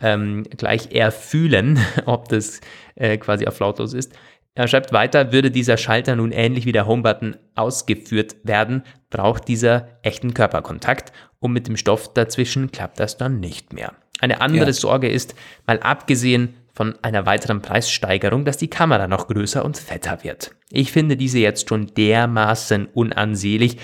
ähm, 0.00 0.44
gleich 0.56 0.92
erfühlen, 0.92 1.78
ob 2.04 2.28
das 2.28 2.60
äh, 2.94 3.16
quasi 3.16 3.46
auf 3.46 3.58
lautlos 3.58 3.94
ist. 3.94 4.12
Er 4.56 4.68
schreibt 4.68 4.92
weiter, 4.94 5.32
würde 5.32 5.50
dieser 5.50 5.76
Schalter 5.76 6.16
nun 6.16 6.32
ähnlich 6.32 6.64
wie 6.64 6.72
der 6.72 6.86
Home-Button 6.86 7.36
ausgeführt 7.54 8.36
werden, 8.42 8.84
braucht 9.10 9.48
dieser 9.48 9.88
echten 10.02 10.32
Körperkontakt 10.32 11.12
und 11.40 11.52
mit 11.52 11.68
dem 11.68 11.76
Stoff 11.76 12.14
dazwischen 12.14 12.72
klappt 12.72 12.98
das 12.98 13.18
dann 13.18 13.38
nicht 13.38 13.74
mehr. 13.74 13.92
Eine 14.18 14.40
andere 14.40 14.66
ja. 14.68 14.72
Sorge 14.72 15.10
ist, 15.10 15.34
mal 15.66 15.78
abgesehen 15.80 16.54
von 16.72 16.94
einer 17.02 17.26
weiteren 17.26 17.60
Preissteigerung, 17.60 18.46
dass 18.46 18.56
die 18.56 18.70
Kamera 18.70 19.08
noch 19.08 19.28
größer 19.28 19.62
und 19.62 19.76
fetter 19.76 20.24
wird. 20.24 20.52
Ich 20.70 20.90
finde 20.90 21.18
diese 21.18 21.38
jetzt 21.38 21.68
schon 21.68 21.88
dermaßen 21.88 22.86
unansehlich, 22.94 23.76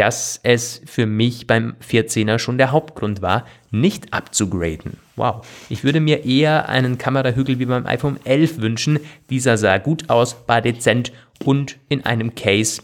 dass 0.00 0.40
es 0.42 0.80
für 0.86 1.04
mich 1.04 1.46
beim 1.46 1.74
14er 1.86 2.38
schon 2.38 2.56
der 2.56 2.72
Hauptgrund 2.72 3.20
war, 3.20 3.46
nicht 3.70 4.14
abzugraden. 4.14 4.96
Wow. 5.16 5.46
Ich 5.68 5.84
würde 5.84 6.00
mir 6.00 6.24
eher 6.24 6.70
einen 6.70 6.96
Kamerahügel 6.96 7.58
wie 7.58 7.66
beim 7.66 7.84
iPhone 7.84 8.18
11 8.24 8.62
wünschen. 8.62 8.98
Dieser 9.28 9.58
sah 9.58 9.76
gut 9.76 10.08
aus, 10.08 10.36
war 10.46 10.62
dezent 10.62 11.12
und 11.44 11.76
in 11.90 12.06
einem 12.06 12.34
Case 12.34 12.80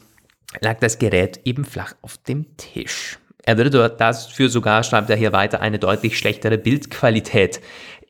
lag 0.61 0.79
das 0.81 0.99
Gerät 0.99 1.41
eben 1.47 1.65
flach 1.65 1.95
auf 2.03 2.19
dem 2.19 2.55
Tisch. 2.59 3.19
Er 3.45 3.57
würde 3.57 3.71
dafür 3.97 4.51
sogar, 4.51 4.83
schreibt 4.83 5.09
er 5.09 5.17
hier 5.17 5.33
weiter, 5.33 5.63
eine 5.63 5.79
deutlich 5.79 6.19
schlechtere 6.19 6.59
Bildqualität 6.59 7.63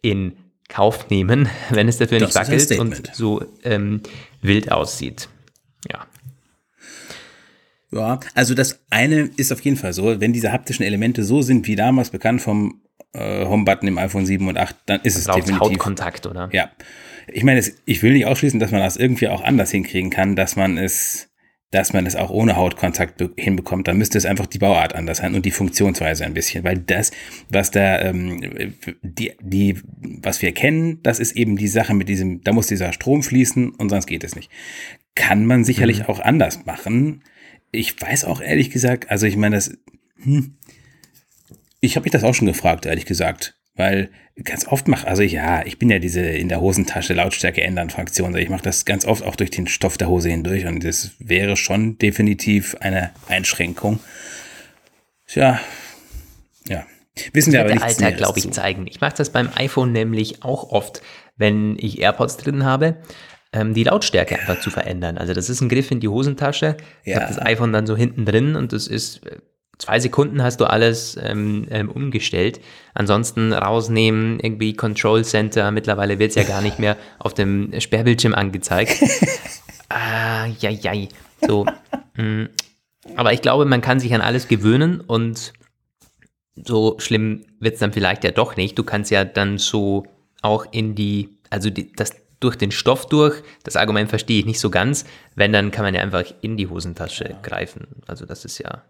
in 0.03 0.37
Kauf 0.69 1.11
nehmen, 1.11 1.49
wenn 1.71 1.87
es 1.87 1.99
dafür 1.99 2.19
das 2.19 2.35
nicht 2.35 2.35
wackelt 2.35 2.81
und 2.81 3.15
so 3.15 3.45
ähm, 3.63 4.01
wild 4.43 4.73
aussieht. 4.73 5.29
Ja. 5.89 6.07
Ja, 7.97 8.21
also 8.35 8.55
das 8.55 8.85
eine 8.91 9.31
ist 9.37 9.53
auf 9.53 9.61
jeden 9.61 9.77
Fall 9.77 9.93
so, 9.93 10.21
wenn 10.21 10.33
diese 10.33 10.53
haptischen 10.53 10.85
Elemente 10.85 11.25
so 11.25 11.43
sind 11.43 11.67
wie 11.67 11.77
damals 11.77 12.11
bekannt 12.11 12.43
vom 12.43 12.83
äh, 13.13 13.45
Home-Button 13.45 13.89
im 13.89 13.99
iPhone 13.99 14.27
7 14.27 14.47
und 14.47 14.59
8, 14.59 14.77
dann 14.87 15.01
ist 15.03 15.17
es 15.17 15.25
definitiv. 15.25 15.61
Hautkontakt, 15.61 16.27
oder? 16.27 16.49
Ja. 16.53 16.71
Ich 17.33 17.43
meine, 17.43 17.63
ich 17.85 18.03
will 18.03 18.13
nicht 18.13 18.27
ausschließen, 18.27 18.61
dass 18.61 18.71
man 18.71 18.81
das 18.81 18.97
irgendwie 18.97 19.29
auch 19.29 19.43
anders 19.43 19.71
hinkriegen 19.71 20.11
kann, 20.11 20.37
dass 20.37 20.55
man 20.55 20.79
es 20.79 21.29
dass 21.73 21.93
man 21.93 22.07
es 22.07 22.15
auch 22.15 22.31
ohne 22.31 22.57
Hautkontakt 22.57 23.23
hinbekommt, 23.37 23.89
dann 23.89 23.99
müsste 23.99 24.17
es 24.19 24.25
einfach 24.25 24.47
die 24.47 24.59
Bauart 24.59 24.95
anders 24.95 25.19
sein 25.19 25.35
und 25.35 25.45
die 25.45 25.51
Funktionsweise 25.51 26.25
ein 26.25 26.33
bisschen, 26.33 26.63
weil 26.63 26.79
das, 26.79 27.11
was 27.49 27.71
da, 27.71 28.01
ähm, 28.01 28.75
die, 29.03 29.33
die, 29.41 29.77
was 30.23 30.43
wir 30.43 30.53
kennen, 30.53 31.03
das 31.03 31.19
ist 31.19 31.33
eben 31.33 31.57
die 31.57 31.69
Sache 31.69 31.93
mit 31.93 32.09
diesem, 32.09 32.41
da 32.43 32.53
muss 32.53 32.69
dieser 32.69 32.93
Strom 32.93 33.23
fließen 33.23 33.71
und 33.71 33.89
sonst 33.89 34.07
geht 34.07 34.23
es 34.23 34.37
nicht. 34.37 34.51
Kann 35.17 35.45
man 35.45 35.65
sicherlich 35.65 36.01
mhm. 36.01 36.07
auch 36.07 36.21
anders 36.21 36.67
machen. 36.67 37.23
Ich 37.73 38.01
weiß 38.01 38.25
auch 38.25 38.41
ehrlich 38.41 38.71
gesagt, 38.71 39.11
also 39.11 39.27
ich 39.27 39.37
meine, 39.37 39.57
das, 39.57 39.77
hm, 40.23 40.57
ich 41.81 41.97
habe 41.97 42.05
mich 42.05 42.13
das 42.13 42.25
auch 42.25 42.35
schon 42.35 42.47
gefragt, 42.47 42.87
ehrlich 42.87 43.07
gesagt. 43.07 43.55
Weil 43.77 44.09
ganz 44.43 44.67
oft 44.67 44.89
mache, 44.89 45.07
also 45.07 45.23
ja, 45.23 45.65
ich 45.65 45.79
bin 45.79 45.91
ja 45.91 45.99
diese 45.99 46.21
in 46.21 46.49
der 46.49 46.61
Hosentasche 46.61 47.13
Lautstärke 47.13 47.63
ändern 47.63 47.91
Fraktion. 47.91 48.35
Ich 48.37 48.49
mache 48.49 48.63
das 48.63 48.87
ganz 48.87 49.05
oft 49.05 49.23
auch 49.23 49.37
durch 49.37 49.51
den 49.51 49.67
Stoff 49.67 49.99
der 49.99 50.09
Hose 50.09 50.31
hindurch 50.31 50.67
und 50.67 50.83
das 50.83 51.13
wäre 51.19 51.57
schon 51.57 51.99
definitiv 51.99 52.75
eine 52.81 53.11
Einschränkung. 53.29 54.01
Tja, 55.27 55.61
ja. 56.69 56.87
Wissen 57.33 57.53
wir 57.53 57.61
aber 57.61 57.75
nicht. 57.75 57.83
Alter, 57.83 58.13
glaube 58.13 58.39
ich, 58.39 58.51
zeigen. 58.51 58.87
Ich 58.87 59.01
mache 59.01 59.15
das 59.17 59.31
beim 59.31 59.51
iPhone 59.55 59.93
nämlich 59.93 60.43
auch 60.43 60.71
oft, 60.71 61.03
wenn 61.37 61.77
ich 61.79 62.01
AirPods 62.01 62.39
drin 62.39 62.65
habe, 62.65 62.97
ähm, 63.53 63.75
die 63.75 63.85
Lautstärke 63.85 64.39
einfach 64.39 64.61
zu 64.61 64.71
verändern. 64.71 65.19
Also 65.19 65.35
das 65.35 65.49
ist 65.49 65.61
ein 65.61 65.69
Griff 65.69 65.91
in 65.91 66.01
die 66.01 66.09
Hosentasche. 66.09 66.77
Ich 67.05 67.15
ja. 67.15 67.21
habe 67.21 67.33
das 67.33 67.41
iPhone 67.45 67.73
dann 67.73 67.87
so 67.87 67.97
hinten 67.97 68.25
drin 68.25 68.57
und 68.57 68.73
das 68.73 68.87
ist 68.87 69.27
äh, 69.27 69.39
zwei 69.79 70.01
Sekunden 70.01 70.43
hast 70.43 70.61
du 70.61 70.65
alles 70.65 71.19
ähm, 71.23 71.67
ähm, 71.71 71.91
umgestellt. 71.91 72.61
Ansonsten 72.95 73.53
rausnehmen, 73.53 74.41
irgendwie 74.41 74.75
Control 74.75 75.25
Center, 75.25 75.71
mittlerweile 75.71 76.19
wird 76.19 76.31
es 76.31 76.37
ja 76.37 76.45
gar 76.45 76.63
nicht 76.63 76.79
mehr 76.79 76.97
auf 77.19 77.35
dem 77.35 77.73
Sperrbildschirm 77.79 78.35
angezeigt. 78.35 79.03
ah, 79.89 80.47
ja, 80.61 80.71
ja. 80.71 80.93
So, 81.47 81.67
mh, 82.17 82.23
mm, 82.23 82.49
aber 83.15 83.33
ich 83.33 83.43
glaube, 83.43 83.67
man 83.67 83.81
kann 83.81 84.01
sich 84.01 84.13
an 84.15 84.21
alles 84.21 84.49
gewöhnen 84.49 85.01
und 85.01 85.53
so 86.57 86.97
schlimm 86.99 87.45
wird 87.61 87.75
es 87.75 87.81
dann 87.81 87.93
vielleicht 87.93 88.25
ja 88.25 88.31
doch 88.31 88.57
nicht. 88.57 88.79
Du 88.79 88.83
kannst 88.83 89.11
ja 89.11 89.25
dann 89.25 89.59
so 89.59 90.07
auch 90.43 90.67
in 90.73 90.95
die, 90.95 91.39
also 91.51 91.71
die, 91.71 91.93
das 91.93 92.13
durch 92.41 92.57
den 92.57 92.71
Stoff 92.71 93.07
durch, 93.07 93.43
das 93.65 93.77
Argument 93.77 94.11
verstehe 94.11 94.41
ich 94.41 94.47
nicht 94.47 94.61
so 94.61 94.71
ganz. 94.71 95.05
Wenn, 95.35 95.53
dann 95.53 95.71
kann 95.71 95.85
man 95.85 95.95
ja 95.95 96.03
einfach 96.03 96.25
in 96.43 96.57
die 96.57 96.67
Hosentasche 96.67 97.31
ja. 97.31 97.39
greifen. 97.43 97.87
Also 98.07 98.27
das 98.27 98.45
ist 98.45 98.59
ja. 98.59 98.83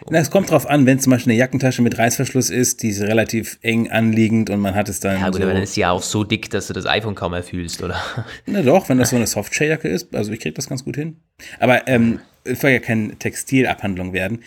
So. 0.00 0.06
Na, 0.10 0.18
es 0.18 0.30
kommt 0.30 0.50
drauf 0.50 0.66
an, 0.66 0.86
wenn 0.86 1.00
zum 1.00 1.10
Beispiel 1.10 1.32
eine 1.32 1.38
Jackentasche 1.38 1.82
mit 1.82 1.98
Reißverschluss 1.98 2.50
ist, 2.50 2.82
die 2.82 2.90
ist 2.90 3.02
relativ 3.02 3.58
eng 3.62 3.90
anliegend 3.90 4.48
und 4.48 4.60
man 4.60 4.74
hat 4.74 4.88
es 4.88 5.00
dann. 5.00 5.20
Ja, 5.20 5.26
gut, 5.26 5.36
so 5.36 5.42
aber 5.42 5.52
dann 5.52 5.62
ist 5.62 5.74
sie 5.74 5.82
ja 5.82 5.90
auch 5.90 6.02
so 6.02 6.24
dick, 6.24 6.50
dass 6.50 6.68
du 6.68 6.72
das 6.72 6.86
iPhone 6.86 7.14
kaum 7.14 7.32
mehr 7.32 7.42
fühlst, 7.42 7.82
oder? 7.82 8.00
Na 8.46 8.62
doch, 8.62 8.88
wenn 8.88 8.98
das 8.98 9.10
so 9.10 9.16
eine 9.16 9.26
Softshell-Jacke 9.26 9.88
ist, 9.88 10.14
also 10.14 10.32
ich 10.32 10.40
kriege 10.40 10.54
das 10.54 10.68
ganz 10.68 10.84
gut 10.84 10.96
hin. 10.96 11.18
Aber 11.58 11.86
ähm, 11.88 12.20
es 12.44 12.60
soll 12.60 12.70
ja 12.70 12.78
keine 12.78 13.16
Textilabhandlung 13.16 14.12
werden. 14.12 14.42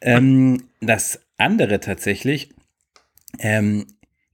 Ähm, 0.00 0.68
das 0.80 1.20
andere 1.38 1.80
tatsächlich, 1.80 2.50
ähm, 3.38 3.86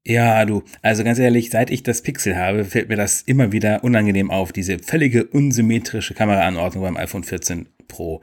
ja, 0.05 0.45
du, 0.45 0.65
also 0.83 1.05
ganz 1.05 1.19
ehrlich, 1.19 1.51
seit 1.51 1.71
ich 1.71 1.83
das 1.85 2.03
Pixel 2.03 2.37
habe, 2.37 2.65
fällt 2.65 2.89
mir 2.89 2.97
das 2.97 3.23
immer 3.23 3.53
wieder 3.53 3.85
unangenehm 3.85 4.31
auf, 4.31 4.53
diese 4.53 4.79
völlige 4.79 5.25
unsymmetrische 5.25 6.15
Kameraanordnung 6.15 6.83
beim 6.83 6.97
iPhone 6.97 7.23
14 7.23 7.69
Pro. 7.87 8.21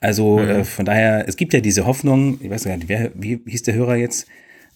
Also 0.00 0.38
mhm. 0.38 0.48
äh, 0.48 0.64
von 0.64 0.84
daher, 0.84 1.28
es 1.28 1.36
gibt 1.36 1.52
ja 1.52 1.60
diese 1.60 1.86
Hoffnung, 1.86 2.38
ich 2.42 2.50
weiß 2.50 2.64
gar 2.64 2.76
nicht, 2.76 2.88
wer, 2.88 3.12
wie 3.14 3.40
hieß 3.46 3.62
der 3.62 3.74
Hörer 3.74 3.96
jetzt 3.96 4.26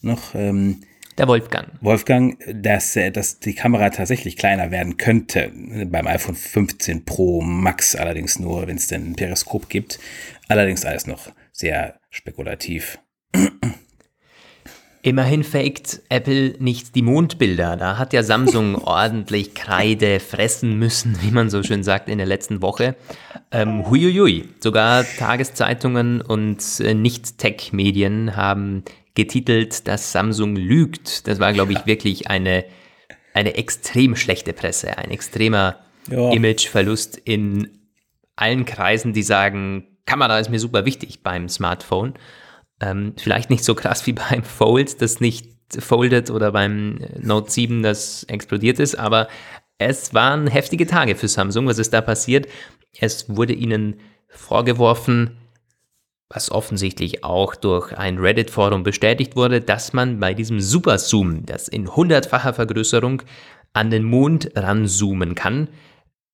noch? 0.01 0.35
Ähm, 0.35 0.83
der 1.17 1.27
Wolfgang. 1.27 1.69
Wolfgang, 1.81 2.37
dass, 2.53 2.95
äh, 2.95 3.11
dass 3.11 3.39
die 3.39 3.55
Kamera 3.55 3.89
tatsächlich 3.89 4.37
kleiner 4.37 4.71
werden 4.71 4.97
könnte. 4.97 5.51
Beim 5.87 6.07
iPhone 6.07 6.35
15 6.35 7.03
Pro 7.03 7.41
Max 7.41 7.95
allerdings 7.95 8.39
nur, 8.39 8.67
wenn 8.67 8.77
es 8.77 8.87
denn 8.87 9.11
ein 9.11 9.15
Periskop 9.15 9.67
gibt. 9.67 9.99
Allerdings 10.47 10.85
alles 10.85 11.07
noch 11.07 11.31
sehr 11.51 11.99
spekulativ. 12.09 12.99
Immerhin 15.07 15.45
faked 15.45 16.01
Apple 16.09 16.55
nicht 16.59 16.93
die 16.93 17.01
Mondbilder. 17.01 17.77
Da 17.77 17.97
hat 17.97 18.11
ja 18.11 18.23
Samsung 18.23 18.75
ordentlich 18.83 19.55
Kreide 19.55 20.19
fressen 20.19 20.77
müssen, 20.77 21.17
wie 21.21 21.31
man 21.31 21.49
so 21.49 21.63
schön 21.63 21.81
sagt, 21.81 22.09
in 22.09 22.17
der 22.17 22.27
letzten 22.27 22.61
Woche. 22.61 22.97
Ähm, 23.49 23.89
huiuiui. 23.89 24.49
Sogar 24.59 25.05
Tageszeitungen 25.17 26.19
und 26.19 26.61
äh, 26.81 26.93
Nicht-Tech-Medien 26.93 28.35
haben 28.35 28.83
getitelt, 29.15 29.87
dass 29.87 30.11
Samsung 30.11 30.57
lügt. 30.57 31.25
Das 31.29 31.39
war, 31.39 31.53
glaube 31.53 31.71
ich, 31.71 31.85
wirklich 31.85 32.29
eine, 32.29 32.65
eine 33.33 33.55
extrem 33.55 34.17
schlechte 34.17 34.51
Presse, 34.51 34.97
ein 34.97 35.09
extremer 35.09 35.77
ja. 36.11 36.33
Imageverlust 36.33 37.15
in 37.15 37.69
allen 38.35 38.65
Kreisen, 38.65 39.13
die 39.13 39.23
sagen, 39.23 39.87
Kamera 40.05 40.37
ist 40.37 40.49
mir 40.49 40.59
super 40.59 40.83
wichtig 40.83 41.23
beim 41.23 41.47
Smartphone. 41.47 42.15
Ähm, 42.81 43.13
vielleicht 43.17 43.49
nicht 43.49 43.63
so 43.63 43.75
krass 43.75 44.05
wie 44.07 44.13
beim 44.29 44.43
Fold, 44.43 45.01
das 45.01 45.19
nicht 45.19 45.47
foldet 45.79 46.29
oder 46.29 46.51
beim 46.51 46.99
Note 47.19 47.51
7, 47.51 47.83
das 47.83 48.23
explodiert 48.23 48.79
ist, 48.79 48.95
aber 48.95 49.27
es 49.77 50.13
waren 50.13 50.47
heftige 50.47 50.87
Tage 50.87 51.15
für 51.15 51.27
Samsung. 51.27 51.67
Was 51.67 51.77
ist 51.77 51.93
da 51.93 52.01
passiert? 52.01 52.47
Es 52.99 53.35
wurde 53.35 53.53
ihnen 53.53 53.99
vorgeworfen, 54.29 55.37
was 56.29 56.51
offensichtlich 56.51 57.23
auch 57.23 57.55
durch 57.55 57.93
ein 57.97 58.17
Reddit-Forum 58.17 58.83
bestätigt 58.83 59.35
wurde, 59.35 59.61
dass 59.61 59.93
man 59.93 60.19
bei 60.19 60.33
diesem 60.33 60.59
Super-Zoom, 60.59 61.45
das 61.45 61.67
in 61.67 61.95
hundertfacher 61.95 62.53
Vergrößerung 62.53 63.21
an 63.73 63.89
den 63.89 64.03
Mond 64.03 64.51
ranzoomen 64.55 65.35
kann, 65.35 65.69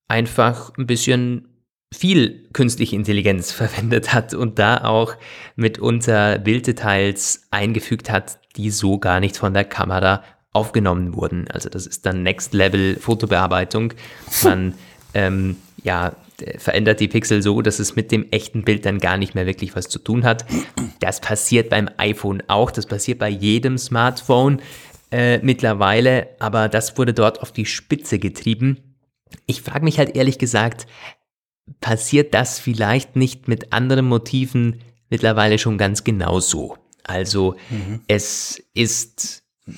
einfach 0.08 0.72
ein 0.78 0.88
bisschen 0.88 1.53
viel 1.94 2.48
künstliche 2.54 2.96
Intelligenz 2.96 3.52
verwendet 3.54 4.14
hat 4.14 4.34
und 4.34 4.60
da 4.60 4.84
auch 4.84 5.16
mitunter 5.56 6.40
Bilddetails 6.40 7.48
eingefügt 7.52 8.10
hat, 8.10 8.40
die 8.56 8.70
so 8.70 8.98
gar 8.98 9.20
nicht 9.20 9.38
von 9.38 9.54
der 9.54 9.64
Kamera 9.64 10.24
aufgenommen 10.52 11.16
wurden. 11.16 11.48
Also 11.50 11.70
das 11.70 11.88
ist 11.88 12.06
dann 12.06 12.24
Next 12.24 12.54
Level 12.54 12.96
Fotobearbeitung. 13.00 13.94
Man 14.44 14.76
ähm, 15.14 15.58
ja, 15.84 16.14
verändert 16.58 17.00
die 17.00 17.08
Pixel 17.08 17.42
so, 17.42 17.62
dass 17.62 17.80
es 17.80 17.96
mit 17.96 18.12
dem 18.12 18.32
echten 18.32 18.64
Bild 18.64 18.86
dann 18.86 19.00
gar 19.00 19.18
nicht 19.18 19.36
mehr 19.36 19.46
wirklich 19.46 19.76
was 19.76 19.88
zu 19.90 20.00
tun 20.00 20.24
hat. 20.24 20.46
Das 21.00 21.22
passiert 21.22 21.70
beim 21.70 21.90
iPhone 21.98 22.44
auch, 22.48 22.72
das 22.72 22.86
passiert 22.86 23.20
bei 23.20 23.30
jedem 23.30 23.78
Smartphone 23.78 24.62
äh, 25.12 25.40
mittlerweile, 25.40 26.28
aber 26.40 26.70
das 26.70 26.98
wurde 26.98 27.14
dort 27.14 27.42
auf 27.42 27.52
die 27.52 27.66
Spitze 27.66 28.20
getrieben. 28.20 28.96
Ich 29.46 29.62
frage 29.62 29.84
mich 29.84 30.00
halt 30.00 30.16
ehrlich 30.16 30.38
gesagt, 30.38 30.88
passiert 31.82 32.34
das 32.34 32.60
vielleicht 32.60 33.16
nicht 33.16 33.48
mit 33.48 33.74
anderen 33.74 34.06
Motiven 34.06 34.82
mittlerweile 35.10 35.60
schon 35.60 35.78
ganz 35.78 36.04
genauso. 36.04 36.78
Also 37.04 37.56
mhm. 37.70 38.02
es 38.08 38.64
ist 38.74 39.44
äh, 39.68 39.72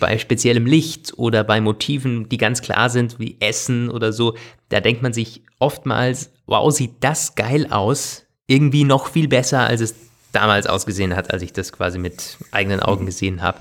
bei 0.00 0.18
speziellem 0.18 0.66
Licht 0.66 1.12
oder 1.16 1.44
bei 1.44 1.60
Motiven, 1.60 2.28
die 2.28 2.38
ganz 2.38 2.62
klar 2.62 2.90
sind, 2.90 3.18
wie 3.18 3.36
Essen 3.40 3.90
oder 3.90 4.12
so, 4.12 4.36
da 4.70 4.80
denkt 4.80 5.02
man 5.02 5.12
sich 5.12 5.42
oftmals, 5.58 6.30
wow, 6.46 6.72
sieht 6.72 6.96
das 7.00 7.34
geil 7.34 7.68
aus. 7.70 8.26
Irgendwie 8.46 8.84
noch 8.84 9.08
viel 9.08 9.28
besser, 9.28 9.60
als 9.60 9.80
es 9.80 9.94
damals 10.32 10.66
ausgesehen 10.66 11.16
hat, 11.16 11.32
als 11.32 11.42
ich 11.42 11.52
das 11.52 11.72
quasi 11.72 11.98
mit 11.98 12.36
eigenen 12.50 12.80
Augen 12.80 13.02
mhm. 13.02 13.06
gesehen 13.06 13.42
habe. 13.42 13.60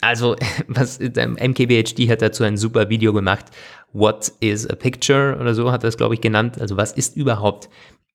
Also, 0.00 0.36
was 0.68 0.98
MKBHD 0.98 2.08
hat 2.10 2.22
dazu 2.22 2.44
ein 2.44 2.56
super 2.56 2.88
Video 2.88 3.12
gemacht. 3.12 3.46
What 3.94 4.32
is 4.40 4.68
a 4.68 4.74
picture 4.74 5.38
oder 5.40 5.54
so 5.54 5.70
hat 5.70 5.84
er 5.84 5.88
es, 5.88 5.96
glaube 5.96 6.14
ich, 6.14 6.20
genannt. 6.20 6.60
Also, 6.60 6.76
was 6.76 6.92
ist 6.92 7.16
überhaupt 7.16 7.70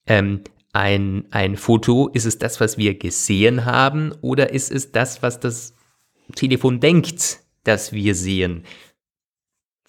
ähm, 0.07 0.41
ein, 0.73 1.25
ein 1.31 1.55
Foto? 1.55 2.09
Ist 2.09 2.25
es 2.25 2.37
das, 2.37 2.59
was 2.59 2.77
wir 2.77 2.99
gesehen 2.99 3.63
haben, 3.63 4.13
oder 4.21 4.51
ist 4.51 4.71
es 4.71 4.91
das, 4.91 5.23
was 5.23 5.39
das 5.39 5.73
Telefon 6.35 6.81
denkt, 6.81 7.39
dass 7.63 7.93
wir 7.93 8.13
sehen? 8.13 8.63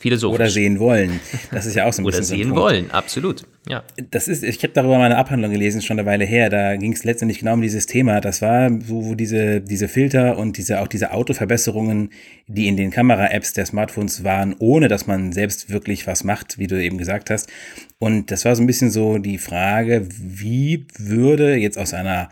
Philosophisch. 0.00 0.34
Oder 0.34 0.50
sehen 0.50 0.78
wollen. 0.78 1.20
Das 1.52 1.66
ist 1.66 1.76
ja 1.76 1.84
auch 1.84 1.92
so 1.92 2.00
ein 2.00 2.06
Oder 2.06 2.18
bisschen. 2.18 2.36
Oder 2.36 2.44
sehen 2.44 2.54
so 2.54 2.60
wollen, 2.60 2.90
absolut. 2.90 3.42
Ja. 3.68 3.84
Das 4.10 4.28
ist, 4.28 4.42
ich 4.42 4.62
habe 4.62 4.72
darüber 4.72 4.96
mal 4.96 5.04
eine 5.04 5.18
Abhandlung 5.18 5.52
gelesen, 5.52 5.82
schon 5.82 5.98
eine 5.98 6.08
Weile 6.08 6.24
her. 6.24 6.48
Da 6.48 6.76
ging 6.76 6.92
es 6.92 7.04
letztendlich 7.04 7.40
genau 7.40 7.52
um 7.52 7.60
dieses 7.60 7.84
Thema. 7.84 8.22
Das 8.22 8.40
war, 8.40 8.70
wo, 8.88 9.04
wo 9.04 9.14
diese, 9.14 9.60
diese 9.60 9.88
Filter 9.88 10.38
und 10.38 10.56
diese, 10.56 10.80
auch 10.80 10.88
diese 10.88 11.12
Autoverbesserungen, 11.12 12.10
die 12.46 12.66
in 12.66 12.78
den 12.78 12.90
Kamera-Apps 12.90 13.52
der 13.52 13.66
Smartphones 13.66 14.24
waren, 14.24 14.56
ohne 14.58 14.88
dass 14.88 15.06
man 15.06 15.32
selbst 15.32 15.68
wirklich 15.68 16.06
was 16.06 16.24
macht, 16.24 16.58
wie 16.58 16.66
du 16.66 16.82
eben 16.82 16.96
gesagt 16.96 17.28
hast. 17.28 17.50
Und 17.98 18.30
das 18.30 18.46
war 18.46 18.56
so 18.56 18.62
ein 18.62 18.66
bisschen 18.66 18.90
so 18.90 19.18
die 19.18 19.36
Frage, 19.36 20.08
wie 20.08 20.86
würde 20.98 21.56
jetzt 21.56 21.76
aus 21.76 21.92
einer 21.92 22.30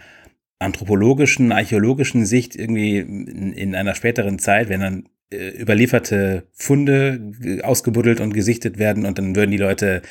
anthropologischen, 0.59 1.53
archäologischen 1.53 2.25
Sicht 2.25 2.57
irgendwie 2.57 2.99
in, 2.99 3.53
in 3.53 3.75
einer 3.75 3.95
späteren 3.95 4.39
Zeit, 4.39 4.71
wenn 4.71 4.81
dann 4.81 5.09
äh, 5.31 5.51
überlieferte 5.51 6.47
Funde 6.53 7.33
ausgebuddelt 7.63 8.21
und 8.21 8.33
gesichtet 8.33 8.79
werden 8.79 9.07
und 9.07 9.19
dann 9.19 9.37
würden 9.37 9.51
die 9.51 9.57
Leute 9.57 10.03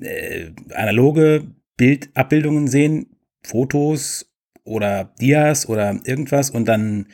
äh, 0.00 0.50
analoge 0.74 1.46
Bildabbildungen 1.76 2.68
sehen, 2.68 3.16
Fotos 3.42 4.30
oder 4.64 5.14
Dias 5.20 5.68
oder 5.68 5.98
irgendwas 6.04 6.50
und 6.50 6.66
dann 6.66 7.06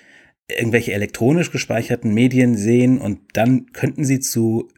irgendwelche 0.48 0.92
elektronisch 0.92 1.50
gespeicherten 1.50 2.12
Medien 2.14 2.56
sehen 2.56 2.98
und 2.98 3.20
dann 3.34 3.72
könnten 3.72 4.04
sie 4.04 4.20
zu 4.20 4.68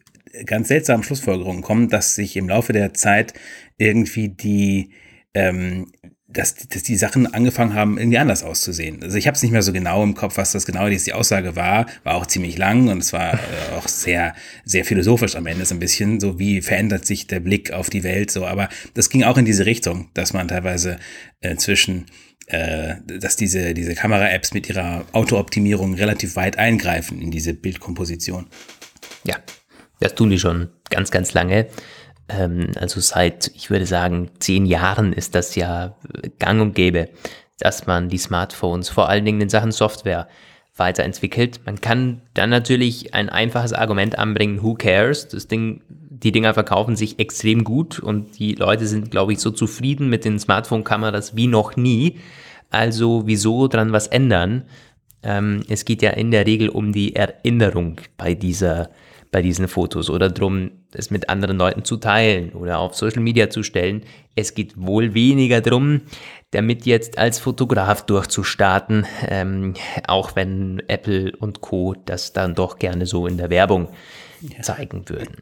ganz 0.45 0.69
seltsamen 0.69 1.03
Schlussfolgerungen 1.03 1.63
kommen, 1.63 1.89
dass 1.89 2.15
sich 2.15 2.37
im 2.37 2.49
Laufe 2.49 2.73
der 2.73 2.95
Zeit 2.95 3.35
irgendwie 3.77 4.29
die 4.29 4.91
ähm, 5.35 5.93
dass, 6.31 6.55
dass 6.55 6.83
die 6.83 6.97
Sachen 6.97 7.33
angefangen 7.33 7.73
haben, 7.73 7.97
irgendwie 7.97 8.19
anders 8.19 8.45
auszusehen. 8.45 9.03
Also 9.03 9.17
ich 9.17 9.27
habe 9.27 9.35
es 9.35 9.43
nicht 9.43 9.53
mehr 9.53 9.63
so 9.63 9.73
genau 9.73 10.03
im 10.03 10.15
Kopf, 10.15 10.37
was 10.37 10.53
das 10.53 10.67
genau 10.67 10.87
die 10.89 11.13
Aussage 11.13 11.57
war. 11.57 11.87
War 12.05 12.17
auch 12.17 12.27
ziemlich 12.27 12.59
lang 12.59 12.89
und 12.89 12.99
es 12.99 13.15
war 13.15 13.35
äh, 13.35 13.77
auch 13.77 13.89
sehr, 13.89 14.35
sehr 14.65 14.85
philosophisch 14.85 15.37
am 15.37 15.47
Ende 15.47 15.65
so 15.65 15.75
ein 15.75 15.79
bisschen, 15.79 16.21
so 16.21 16.39
wie 16.39 16.61
verändert 16.61 17.07
sich 17.07 17.27
der 17.27 17.41
Blick 17.41 17.73
auf 17.73 17.89
die 17.89 18.05
Welt 18.05 18.31
so. 18.31 18.47
Aber 18.47 18.69
das 18.93 19.09
ging 19.09 19.25
auch 19.25 19.39
in 19.39 19.47
diese 19.47 19.65
Richtung, 19.65 20.11
dass 20.13 20.35
man 20.35 20.49
teilweise 20.49 20.99
äh, 21.41 21.57
zwischen 21.57 22.05
äh, 22.49 22.97
dass 23.07 23.37
diese, 23.37 23.73
diese 23.73 23.95
Kamera-Apps 23.95 24.53
mit 24.53 24.69
ihrer 24.69 25.07
Autooptimierung 25.13 25.95
relativ 25.95 26.37
weit 26.37 26.59
eingreifen 26.59 27.21
in 27.21 27.31
diese 27.31 27.55
Bildkomposition. 27.55 28.47
Ja, 29.25 29.37
das 30.01 30.15
tun 30.15 30.31
die 30.31 30.39
schon 30.39 30.69
ganz, 30.91 31.11
ganz 31.11 31.35
lange. 31.35 31.69
Ähm, 32.29 32.73
also 32.77 33.01
seit, 33.01 33.49
ich 33.55 33.71
würde 33.71 33.87
sagen, 33.87 34.31
zehn 34.39 34.67
Jahren 34.67 35.13
ist 35.13 35.35
das 35.35 35.55
ja 35.55 35.97
gang 36.39 36.61
und 36.61 36.75
gäbe, 36.75 37.09
dass 37.59 37.87
man 37.87 38.09
die 38.09 38.19
Smartphones 38.19 38.89
vor 38.89 39.09
allen 39.09 39.25
Dingen 39.25 39.41
in 39.41 39.49
Sachen 39.49 39.73
Software 39.73 40.29
weiterentwickelt. 40.77 41.61
Man 41.67 41.81
kann 41.81 42.23
dann 42.35 42.51
natürlich 42.51 43.15
ein 43.15 43.29
einfaches 43.29 43.73
Argument 43.73 44.19
anbringen, 44.19 44.63
who 44.63 44.75
cares? 44.75 45.29
Das 45.29 45.49
Ding, 45.49 45.83
die 45.89 46.33
Dinger 46.33 46.55
verkaufen 46.55 46.97
sich 46.97 47.19
extrem 47.19 47.65
gut 47.65 47.99
und 47.99 48.39
die 48.39 48.55
Leute 48.55 48.87
sind, 48.87 49.11
glaube 49.11 49.33
ich, 49.33 49.41
so 49.41 49.51
zufrieden 49.51 50.09
mit 50.09 50.25
den 50.25 50.39
Smartphone-Kameras 50.39 51.37
wie 51.37 51.47
noch 51.47 51.77
nie. 51.77 52.19
Also 52.71 53.23
wieso 53.27 53.67
dran 53.67 53.93
was 53.93 54.07
ändern? 54.07 54.65
Ähm, 55.23 55.63
es 55.69 55.85
geht 55.85 56.03
ja 56.03 56.11
in 56.11 56.31
der 56.31 56.47
Regel 56.47 56.69
um 56.69 56.93
die 56.93 57.17
Erinnerung 57.17 58.01
bei 58.17 58.35
dieser 58.35 58.91
bei 59.31 59.43
diesen 59.43 59.69
Fotos 59.69 60.11
oder 60.11 60.31
drum, 60.31 60.71
es 60.93 61.11
mit 61.11 61.29
anderen 61.29 61.59
Leuten 61.59 61.85
zu 61.85 61.97
teilen 61.97 62.53
oder 62.53 62.79
auf 62.79 62.95
Social 62.95 63.23
Media 63.23 63.51
zu 63.51 63.63
stellen. 63.63 64.03
Es 64.35 64.55
geht 64.55 64.75
wohl 64.77 65.15
weniger 65.15 65.61
drum, 65.61 66.03
damit 66.51 66.87
jetzt 66.87 67.19
als 67.19 67.39
Fotograf 67.39 68.07
durchzustarten, 68.07 69.07
ähm, 69.29 69.75
auch 70.07 70.35
wenn 70.35 70.83
Apple 70.89 71.33
und 71.37 71.61
Co. 71.61 71.95
das 72.07 72.33
dann 72.33 72.55
doch 72.55 72.79
gerne 72.79 73.07
so 73.07 73.27
in 73.27 73.37
der 73.37 73.51
Werbung 73.51 73.89
ja. 74.41 74.63
zeigen 74.63 75.09
würden. 75.09 75.37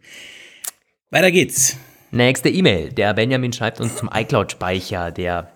Weiter 1.11 1.31
geht's. 1.31 1.79
Nächste 2.11 2.49
E-Mail. 2.49 2.93
Der 2.93 3.15
Benjamin 3.15 3.53
schreibt 3.53 3.81
uns 3.81 3.97
zum 3.97 4.11
iCloud-Speicher, 4.13 5.11
der 5.11 5.53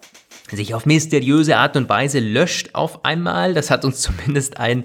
sich 0.50 0.75
auf 0.75 0.87
mysteriöse 0.87 1.56
Art 1.56 1.76
und 1.76 1.88
Weise 1.88 2.20
löscht 2.20 2.70
auf 2.75 3.04
einmal. 3.04 3.54
Das 3.54 3.70
hat 3.70 3.84
uns 3.84 4.00
zumindest 4.02 4.58
ein 4.58 4.84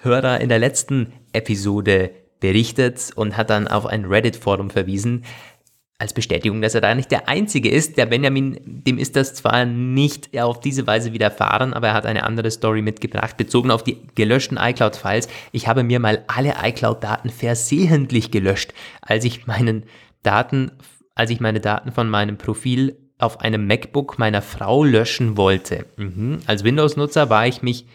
Hörer 0.00 0.40
in 0.40 0.48
der 0.48 0.58
letzten 0.58 1.12
Episode 1.32 2.10
berichtet 2.40 3.10
und 3.14 3.36
hat 3.36 3.50
dann 3.50 3.68
auf 3.68 3.86
ein 3.86 4.04
Reddit-Forum 4.04 4.70
verwiesen, 4.70 5.24
als 5.98 6.12
Bestätigung, 6.12 6.62
dass 6.62 6.76
er 6.76 6.80
da 6.80 6.94
nicht 6.94 7.10
der 7.10 7.28
Einzige 7.28 7.68
ist. 7.68 7.96
Der 7.96 8.06
Benjamin, 8.06 8.60
dem 8.64 8.98
ist 8.98 9.16
das 9.16 9.34
zwar 9.34 9.64
nicht 9.64 10.38
auf 10.40 10.60
diese 10.60 10.86
Weise 10.86 11.12
widerfahren, 11.12 11.74
aber 11.74 11.88
er 11.88 11.94
hat 11.94 12.06
eine 12.06 12.22
andere 12.22 12.52
Story 12.52 12.82
mitgebracht, 12.82 13.36
bezogen 13.36 13.72
auf 13.72 13.82
die 13.82 13.98
gelöschten 14.14 14.58
iCloud-Files. 14.60 15.28
Ich 15.50 15.66
habe 15.66 15.82
mir 15.82 15.98
mal 15.98 16.24
alle 16.28 16.54
iCloud-Daten 16.62 17.30
versehentlich 17.30 18.30
gelöscht, 18.30 18.74
als 19.02 19.24
ich 19.24 19.48
meinen 19.48 19.86
Daten, 20.22 20.70
als 21.16 21.30
ich 21.30 21.40
meine 21.40 21.58
Daten 21.58 21.90
von 21.90 22.08
meinem 22.08 22.38
Profil 22.38 22.96
auf 23.18 23.40
einem 23.40 23.66
MacBook 23.66 24.20
meiner 24.20 24.42
Frau 24.42 24.84
löschen 24.84 25.36
wollte. 25.36 25.86
Mhm. 25.96 26.38
Als 26.46 26.62
Windows-Nutzer 26.62 27.28
war 27.28 27.48
ich 27.48 27.62
mich, 27.62 27.86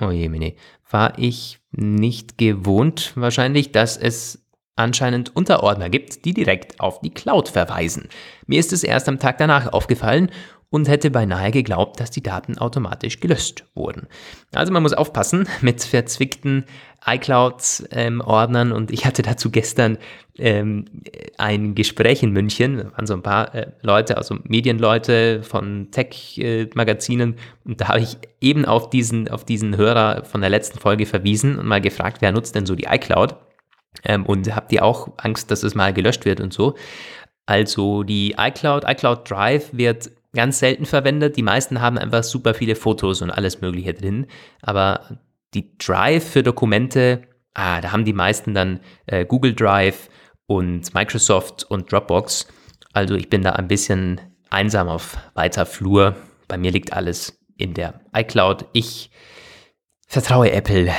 oh 0.00 0.10
je, 0.10 0.28
nee, 0.28 0.56
war 0.90 1.16
ich 1.20 1.61
nicht 1.72 2.38
gewohnt 2.38 3.12
wahrscheinlich, 3.16 3.72
dass 3.72 3.96
es 3.96 4.46
anscheinend 4.76 5.34
Unterordner 5.36 5.90
gibt, 5.90 6.24
die 6.24 6.34
direkt 6.34 6.80
auf 6.80 7.00
die 7.00 7.10
Cloud 7.10 7.48
verweisen. 7.48 8.08
Mir 8.46 8.58
ist 8.58 8.72
es 8.72 8.84
erst 8.84 9.08
am 9.08 9.18
Tag 9.18 9.38
danach 9.38 9.72
aufgefallen 9.72 10.30
und 10.70 10.88
hätte 10.88 11.10
beinahe 11.10 11.50
geglaubt, 11.50 12.00
dass 12.00 12.10
die 12.10 12.22
Daten 12.22 12.56
automatisch 12.56 13.20
gelöscht 13.20 13.66
wurden. 13.74 14.08
Also 14.54 14.72
man 14.72 14.82
muss 14.82 14.94
aufpassen 14.94 15.46
mit 15.60 15.84
verzwickten 15.84 16.64
iCloud-Ordnern 17.06 18.70
ähm, 18.70 18.76
und 18.76 18.90
ich 18.90 19.04
hatte 19.04 19.22
dazu 19.22 19.50
gestern 19.50 19.98
ähm, 20.38 20.84
ein 21.38 21.74
Gespräch 21.74 22.22
in 22.22 22.32
München, 22.32 22.78
da 22.78 22.92
waren 22.92 23.06
so 23.06 23.14
ein 23.14 23.22
paar 23.22 23.54
äh, 23.54 23.72
Leute, 23.82 24.16
also 24.16 24.38
Medienleute 24.44 25.42
von 25.42 25.90
Tech-Magazinen 25.90 27.36
und 27.64 27.80
da 27.80 27.88
habe 27.88 28.00
ich 28.00 28.16
eben 28.40 28.64
auf 28.64 28.90
diesen, 28.90 29.28
auf 29.28 29.44
diesen 29.44 29.76
Hörer 29.76 30.24
von 30.24 30.40
der 30.40 30.50
letzten 30.50 30.78
Folge 30.78 31.06
verwiesen 31.06 31.58
und 31.58 31.66
mal 31.66 31.80
gefragt, 31.80 32.18
wer 32.20 32.32
nutzt 32.32 32.54
denn 32.54 32.66
so 32.66 32.74
die 32.74 32.86
iCloud? 32.88 33.36
Ähm, 34.04 34.24
und 34.24 34.54
habt 34.54 34.72
ihr 34.72 34.84
auch 34.84 35.08
Angst, 35.18 35.50
dass 35.50 35.62
es 35.62 35.74
mal 35.74 35.92
gelöscht 35.92 36.24
wird 36.24 36.40
und 36.40 36.52
so? 36.52 36.74
Also 37.46 38.04
die 38.04 38.36
iCloud, 38.38 38.84
iCloud 38.86 39.28
Drive 39.28 39.70
wird 39.72 40.10
ganz 40.34 40.58
selten 40.60 40.86
verwendet. 40.86 41.36
Die 41.36 41.42
meisten 41.42 41.80
haben 41.80 41.98
einfach 41.98 42.22
super 42.22 42.54
viele 42.54 42.74
Fotos 42.74 43.22
und 43.22 43.30
alles 43.30 43.60
Mögliche 43.60 43.92
drin. 43.94 44.26
Aber 44.62 45.18
die 45.54 45.76
Drive 45.78 46.30
für 46.30 46.42
Dokumente, 46.42 47.22
ah, 47.54 47.80
da 47.80 47.92
haben 47.92 48.04
die 48.04 48.12
meisten 48.12 48.54
dann 48.54 48.80
äh, 49.06 49.24
Google 49.24 49.54
Drive 49.54 50.08
und 50.46 50.94
Microsoft 50.94 51.64
und 51.64 51.90
Dropbox. 51.90 52.46
Also 52.92 53.14
ich 53.14 53.28
bin 53.28 53.42
da 53.42 53.52
ein 53.52 53.68
bisschen 53.68 54.20
einsam 54.50 54.88
auf 54.88 55.16
weiter 55.34 55.66
Flur. 55.66 56.16
Bei 56.48 56.58
mir 56.58 56.70
liegt 56.70 56.92
alles 56.92 57.38
in 57.56 57.74
der 57.74 58.00
iCloud. 58.14 58.66
Ich 58.72 59.10
vertraue 60.06 60.52
Apple 60.52 60.92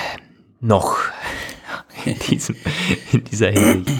noch 0.59 0.97
in, 2.05 2.17
diesem, 2.29 2.55
in 3.11 3.23
dieser 3.23 3.51
Hinsicht. 3.51 3.97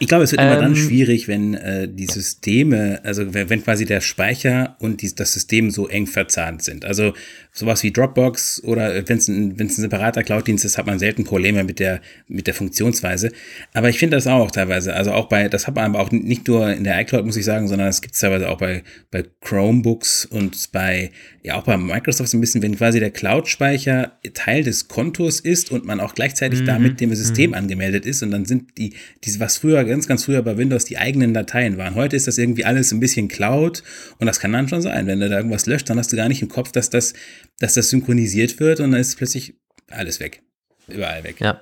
Ich 0.00 0.06
glaube, 0.06 0.22
es 0.22 0.30
wird 0.30 0.40
immer 0.40 0.56
dann 0.56 0.74
ähm, 0.74 0.76
schwierig, 0.76 1.26
wenn 1.26 1.54
äh, 1.54 1.88
die 1.88 2.06
Systeme, 2.06 3.00
also 3.02 3.34
wenn, 3.34 3.50
wenn 3.50 3.64
quasi 3.64 3.84
der 3.84 4.00
Speicher 4.00 4.76
und 4.78 5.02
die, 5.02 5.12
das 5.12 5.32
System 5.32 5.72
so 5.72 5.88
eng 5.88 6.06
verzahnt 6.06 6.62
sind. 6.62 6.84
Also 6.84 7.14
sowas 7.58 7.82
wie 7.82 7.90
Dropbox 7.90 8.62
oder 8.62 9.08
wenn 9.08 9.18
es 9.18 9.26
ein, 9.26 9.58
wenn's 9.58 9.76
ein 9.78 9.82
separater 9.82 10.22
Cloud-Dienst 10.22 10.64
ist, 10.64 10.78
hat 10.78 10.86
man 10.86 10.98
selten 10.98 11.24
Probleme 11.24 11.64
mit 11.64 11.80
der, 11.80 12.00
mit 12.28 12.46
der 12.46 12.54
Funktionsweise. 12.54 13.32
Aber 13.74 13.88
ich 13.88 13.98
finde 13.98 14.16
das 14.16 14.28
auch 14.28 14.50
teilweise, 14.50 14.94
also 14.94 15.12
auch 15.12 15.28
bei, 15.28 15.48
das 15.48 15.66
hat 15.66 15.74
man 15.74 15.84
aber 15.84 16.00
auch 16.00 16.12
nicht 16.12 16.46
nur 16.46 16.70
in 16.70 16.84
der 16.84 17.00
iCloud, 17.00 17.26
muss 17.26 17.36
ich 17.36 17.44
sagen, 17.44 17.66
sondern 17.66 17.88
es 17.88 18.00
gibt 18.00 18.14
es 18.14 18.20
teilweise 18.20 18.48
auch 18.48 18.58
bei, 18.58 18.84
bei 19.10 19.24
Chromebooks 19.40 20.26
und 20.26 20.70
bei, 20.70 21.10
ja 21.42 21.56
auch 21.56 21.64
bei 21.64 21.76
Microsoft 21.76 22.32
ein 22.32 22.40
bisschen, 22.40 22.62
wenn 22.62 22.76
quasi 22.76 23.00
der 23.00 23.10
Cloud-Speicher 23.10 24.12
Teil 24.34 24.62
des 24.62 24.86
Kontos 24.86 25.40
ist 25.40 25.72
und 25.72 25.84
man 25.84 25.98
auch 25.98 26.14
gleichzeitig 26.14 26.60
mhm. 26.60 26.66
damit 26.66 27.00
dem 27.00 27.12
System 27.14 27.50
mhm. 27.50 27.56
angemeldet 27.56 28.06
ist 28.06 28.22
und 28.22 28.30
dann 28.30 28.44
sind 28.44 28.78
die, 28.78 28.94
diese, 29.24 29.40
was 29.40 29.56
früher, 29.56 29.82
ganz, 29.84 30.06
ganz 30.06 30.24
früher 30.24 30.42
bei 30.42 30.56
Windows 30.56 30.84
die 30.84 30.98
eigenen 30.98 31.34
Dateien 31.34 31.76
waren. 31.76 31.96
Heute 31.96 32.14
ist 32.14 32.28
das 32.28 32.38
irgendwie 32.38 32.64
alles 32.64 32.92
ein 32.92 33.00
bisschen 33.00 33.26
Cloud 33.26 33.82
und 34.18 34.26
das 34.28 34.38
kann 34.38 34.52
dann 34.52 34.68
schon 34.68 34.82
sein. 34.82 35.08
Wenn 35.08 35.18
du 35.18 35.28
da 35.28 35.38
irgendwas 35.38 35.66
löscht, 35.66 35.90
dann 35.90 35.98
hast 35.98 36.12
du 36.12 36.16
gar 36.16 36.28
nicht 36.28 36.42
im 36.42 36.48
Kopf, 36.48 36.70
dass 36.70 36.88
das 36.90 37.14
dass 37.58 37.74
das 37.74 37.90
synchronisiert 37.90 38.60
wird 38.60 38.80
und 38.80 38.92
dann 38.92 39.00
ist 39.00 39.16
plötzlich 39.16 39.54
alles 39.90 40.20
weg. 40.20 40.42
Überall 40.86 41.24
weg. 41.24 41.40
Ja. 41.40 41.60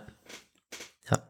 Ja. 1.11 1.29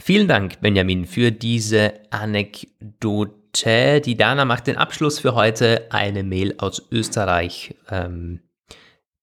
Vielen 0.00 0.28
Dank, 0.28 0.60
Benjamin, 0.60 1.06
für 1.06 1.30
diese 1.30 1.94
Anekdote. 2.10 4.00
Die 4.00 4.16
Dana 4.16 4.44
macht 4.44 4.66
den 4.66 4.76
Abschluss 4.76 5.18
für 5.18 5.34
heute. 5.34 5.86
Eine 5.90 6.22
Mail 6.22 6.54
aus 6.58 6.82
Österreich. 6.90 7.74
Ähm, 7.90 8.40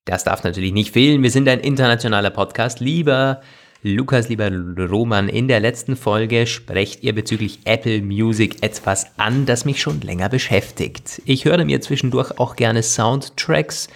das 0.05 0.23
darf 0.23 0.43
natürlich 0.43 0.73
nicht 0.73 0.91
fehlen. 0.91 1.23
Wir 1.23 1.31
sind 1.31 1.47
ein 1.47 1.59
internationaler 1.59 2.31
Podcast. 2.31 2.79
Lieber 2.79 3.41
Lukas, 3.85 4.29
lieber 4.29 4.49
Roman, 4.49 5.27
in 5.27 5.49
der 5.49 5.59
letzten 5.59 5.97
Folge 5.97 6.47
sprecht 6.47 7.03
ihr 7.03 7.13
bezüglich 7.13 7.59
Apple 7.65 8.01
Music 8.01 8.63
etwas 8.63 9.07
an, 9.17 9.45
das 9.45 9.65
mich 9.65 9.81
schon 9.81 9.99
länger 9.99 10.29
beschäftigt. 10.29 11.21
Ich 11.25 11.43
höre 11.43 11.65
mir 11.65 11.81
zwischendurch 11.81 12.39
auch 12.39 12.55
gerne 12.55 12.81
Soundtracks, 12.81 13.89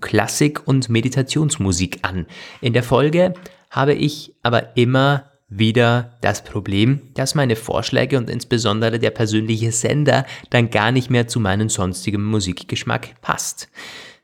Klassik 0.00 0.68
und 0.68 0.88
Meditationsmusik 0.90 1.98
an. 2.02 2.26
In 2.60 2.72
der 2.72 2.84
Folge 2.84 3.34
habe 3.68 3.94
ich 3.94 4.32
aber 4.44 4.76
immer 4.76 5.24
wieder 5.48 6.16
das 6.20 6.44
Problem, 6.44 7.00
dass 7.14 7.34
meine 7.34 7.56
Vorschläge 7.56 8.18
und 8.18 8.30
insbesondere 8.30 9.00
der 9.00 9.10
persönliche 9.10 9.72
Sender 9.72 10.24
dann 10.50 10.70
gar 10.70 10.92
nicht 10.92 11.10
mehr 11.10 11.26
zu 11.26 11.40
meinem 11.40 11.68
sonstigen 11.68 12.22
Musikgeschmack 12.22 13.20
passt. 13.22 13.68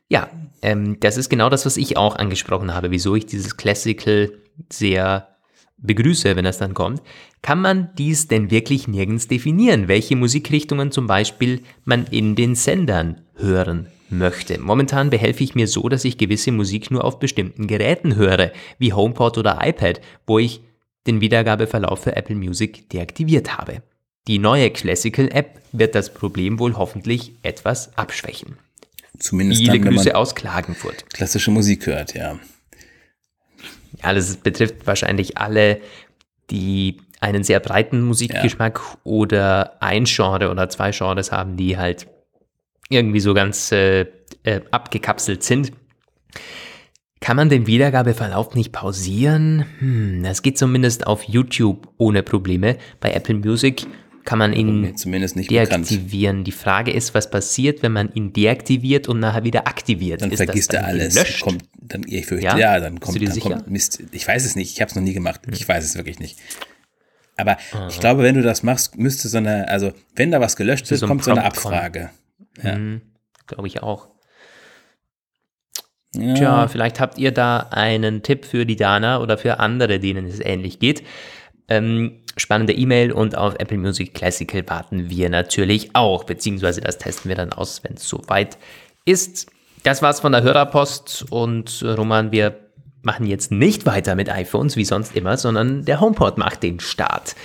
Ja, 0.07 0.29
ähm, 0.61 0.97
das 1.01 1.17
ist 1.17 1.29
genau 1.29 1.49
das, 1.49 1.65
was 1.65 1.75
ich 1.75 1.97
auch 1.97 2.15
angesprochen 2.15 2.73
habe, 2.73 2.91
wieso 2.91 3.15
ich 3.15 3.25
dieses 3.25 3.57
Classical 3.57 4.31
sehr 4.71 5.33
begrüße, 5.77 6.35
wenn 6.35 6.45
das 6.45 6.57
dann 6.57 6.73
kommt, 6.73 7.01
kann 7.41 7.61
man 7.61 7.89
dies 7.97 8.27
denn 8.27 8.49
wirklich 8.49 8.87
nirgends 8.87 9.27
definieren, 9.27 9.87
welche 9.87 10.15
Musikrichtungen 10.15 10.91
zum 10.91 11.07
Beispiel 11.07 11.61
man 11.83 12.07
in 12.07 12.35
den 12.35 12.55
Sendern 12.55 13.21
hören 13.35 13.87
möchte. 14.09 14.59
Momentan 14.59 15.09
behelfe 15.09 15.43
ich 15.43 15.55
mir 15.55 15.67
so, 15.67 15.89
dass 15.89 16.05
ich 16.05 16.17
gewisse 16.17 16.51
Musik 16.51 16.89
nur 16.89 17.03
auf 17.03 17.19
bestimmten 17.19 17.67
Geräten 17.67 18.15
höre, 18.15 18.51
wie 18.77 18.93
HomePod 18.93 19.37
oder 19.37 19.59
iPad, 19.61 19.99
wo 20.25 20.39
ich 20.39 20.61
den 21.05 21.19
Wiedergabeverlauf 21.19 22.03
für 22.03 22.15
Apple 22.15 22.35
Music 22.35 22.89
deaktiviert 22.89 23.57
habe. 23.57 23.83
Die 24.27 24.39
neue 24.39 24.69
Classical 24.69 25.27
App 25.33 25.59
wird 25.73 25.95
das 25.95 26.13
Problem 26.13 26.59
wohl 26.59 26.77
hoffentlich 26.77 27.33
etwas 27.41 27.97
abschwächen. 27.97 28.57
Zumindest 29.19 29.61
Viele 29.61 29.79
dann, 29.79 29.89
Grüße 29.89 30.15
aus 30.15 30.33
Klagenfurt. 30.33 31.09
Klassische 31.11 31.51
Musik 31.51 31.87
hört, 31.87 32.13
ja 32.13 32.39
ja, 34.01 34.13
das 34.13 34.37
betrifft 34.37 34.87
wahrscheinlich 34.87 35.37
alle, 35.37 35.81
die 36.49 36.97
einen 37.19 37.43
sehr 37.43 37.59
breiten 37.59 38.01
Musikgeschmack 38.01 38.79
ja. 38.83 38.99
oder 39.03 39.81
ein 39.81 40.05
Genre 40.05 40.49
oder 40.49 40.69
zwei 40.69 40.91
Genres 40.91 41.31
haben, 41.31 41.55
die 41.55 41.77
halt 41.77 42.07
irgendwie 42.89 43.21
so 43.21 43.33
ganz 43.33 43.71
äh, 43.71 44.01
äh, 44.43 44.61
abgekapselt 44.71 45.43
sind. 45.43 45.71
Kann 47.21 47.37
man 47.37 47.47
den 47.47 47.67
Wiedergabeverlauf 47.67 48.53
nicht 48.53 48.73
pausieren? 48.73 49.65
Hm, 49.79 50.23
das 50.23 50.41
geht 50.41 50.57
zumindest 50.57 51.07
auf 51.07 51.23
YouTube 51.23 51.87
ohne 51.97 52.21
Probleme. 52.21 52.77
Bei 52.99 53.13
Apple 53.13 53.35
Music 53.35 53.87
kann 54.23 54.39
man 54.39 54.53
ihn 54.53 54.95
zumindest 54.95 55.35
nicht 55.35 55.51
deaktivieren. 55.51 56.37
Bekannt. 56.37 56.47
Die 56.47 56.51
Frage 56.51 56.91
ist, 56.91 57.13
was 57.13 57.29
passiert, 57.29 57.83
wenn 57.83 57.91
man 57.91 58.11
ihn 58.13 58.33
deaktiviert 58.33 59.07
und 59.07 59.19
nachher 59.19 59.43
wieder 59.43 59.67
aktiviert? 59.67 60.21
Dann 60.21 60.31
ist 60.31 60.37
vergisst 60.37 60.73
er 60.73 60.85
alles. 60.85 61.15
Gelöscht? 61.15 61.41
Kommt, 61.41 61.63
dann, 61.79 62.03
ich 62.07 62.25
fürchte, 62.25 62.45
ja, 62.45 62.57
ja 62.57 62.79
dann, 62.79 62.99
kommt, 62.99 63.21
dann 63.21 63.39
kommt 63.39 63.69
Mist. 63.69 64.03
Ich 64.11 64.27
weiß 64.27 64.45
es 64.45 64.55
nicht, 64.55 64.73
ich 64.73 64.81
habe 64.81 64.89
es 64.89 64.95
noch 64.95 65.03
nie 65.03 65.13
gemacht. 65.13 65.41
Hm. 65.45 65.53
Ich 65.53 65.67
weiß 65.67 65.83
es 65.83 65.95
wirklich 65.95 66.19
nicht. 66.19 66.39
Aber 67.35 67.57
Aha. 67.73 67.87
ich 67.89 67.99
glaube, 67.99 68.23
wenn 68.23 68.35
du 68.35 68.41
das 68.41 68.63
machst, 68.63 68.97
müsste 68.97 69.27
so 69.27 69.37
eine, 69.37 69.67
also 69.67 69.91
wenn 70.15 70.31
da 70.31 70.39
was 70.39 70.55
gelöscht 70.55 70.89
wird, 70.89 70.99
so 70.99 71.07
kommt 71.07 71.23
so 71.23 71.31
eine 71.31 71.43
Abfrage. 71.43 72.11
Ja. 72.61 72.75
Hm, 72.75 73.01
glaube 73.47 73.67
ich 73.67 73.81
auch. 73.81 74.07
Ja. 76.15 76.33
Tja, 76.35 76.67
vielleicht 76.67 76.99
habt 76.99 77.17
ihr 77.17 77.31
da 77.31 77.69
einen 77.71 78.21
Tipp 78.21 78.45
für 78.45 78.65
die 78.67 78.75
Dana 78.75 79.19
oder 79.19 79.37
für 79.37 79.59
andere, 79.59 79.99
denen 79.99 80.27
es 80.27 80.39
ähnlich 80.39 80.77
geht. 80.77 81.03
Ähm, 81.73 82.19
spannende 82.37 82.73
E-Mail 82.73 83.11
und 83.11 83.37
auf 83.37 83.55
Apple 83.55 83.77
Music 83.77 84.13
Classical 84.13 84.63
warten 84.67 85.09
wir 85.09 85.29
natürlich 85.29 85.95
auch, 85.95 86.23
beziehungsweise 86.23 86.81
das 86.81 86.97
testen 86.97 87.29
wir 87.29 87.35
dann 87.35 87.51
aus, 87.51 87.83
wenn 87.83 87.93
es 87.95 88.07
soweit 88.07 88.57
ist. 89.05 89.47
Das 89.83 90.01
war's 90.01 90.19
von 90.19 90.31
der 90.31 90.43
Hörerpost 90.43 91.25
und 91.29 91.83
Roman, 91.83 92.31
wir 92.31 92.59
machen 93.01 93.25
jetzt 93.25 93.51
nicht 93.51 93.85
weiter 93.85 94.15
mit 94.15 94.29
iPhones 94.29 94.75
wie 94.77 94.85
sonst 94.85 95.15
immer, 95.15 95.35
sondern 95.37 95.83
der 95.85 95.99
HomePod 95.99 96.37
macht 96.37 96.63
den 96.63 96.79
Start. 96.79 97.35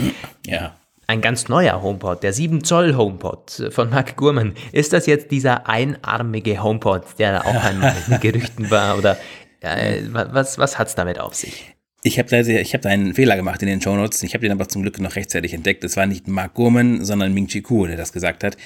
Ja. 0.47 0.77
Ein 1.07 1.23
ganz 1.23 1.49
neuer 1.49 1.83
HomePod, 1.83 2.23
der 2.23 2.35
7 2.35 2.63
Zoll 2.65 2.95
HomePod 2.95 3.71
von 3.71 3.89
Mark 3.89 4.17
Gurman. 4.17 4.53
Ist 4.73 4.93
das 4.93 5.07
jetzt 5.07 5.31
dieser 5.31 5.67
einarmige 5.67 6.63
HomePod, 6.63 7.03
der 7.19 7.33
da 7.33 7.41
auch 7.41 7.65
einmal 7.65 7.97
in 8.09 8.21
Gerüchten 8.21 8.71
war? 8.71 8.99
Oder 8.99 9.17
äh, 9.61 10.03
was, 10.13 10.59
was 10.59 10.79
hat 10.79 10.89
es 10.89 10.95
damit 10.95 11.19
auf 11.19 11.35
sich? 11.35 11.75
Ich 12.03 12.19
habe 12.19 12.29
da, 12.29 12.39
hab 12.43 12.83
da 12.83 12.89
einen 12.89 13.15
Fehler 13.15 13.37
gemacht 13.37 13.61
in 13.63 13.69
den 13.69 13.81
Show 13.81 13.97
Notes. 13.97 14.23
Ich 14.23 14.35
habe 14.35 14.43
den 14.43 14.53
aber 14.53 14.69
zum 14.69 14.83
Glück 14.83 15.01
noch 15.01 15.17
rechtzeitig 15.17 15.53
entdeckt. 15.53 15.83
Es 15.83 15.97
war 15.97 16.07
nicht 16.07 16.29
Mark 16.29 16.55
Gurman, 16.55 17.05
sondern 17.05 17.35
Ming 17.35 17.49
Chi 17.49 17.61
Kuo, 17.61 17.87
der 17.87 17.97
das 17.97 18.13
gesagt 18.13 18.45
hat. 18.45 18.57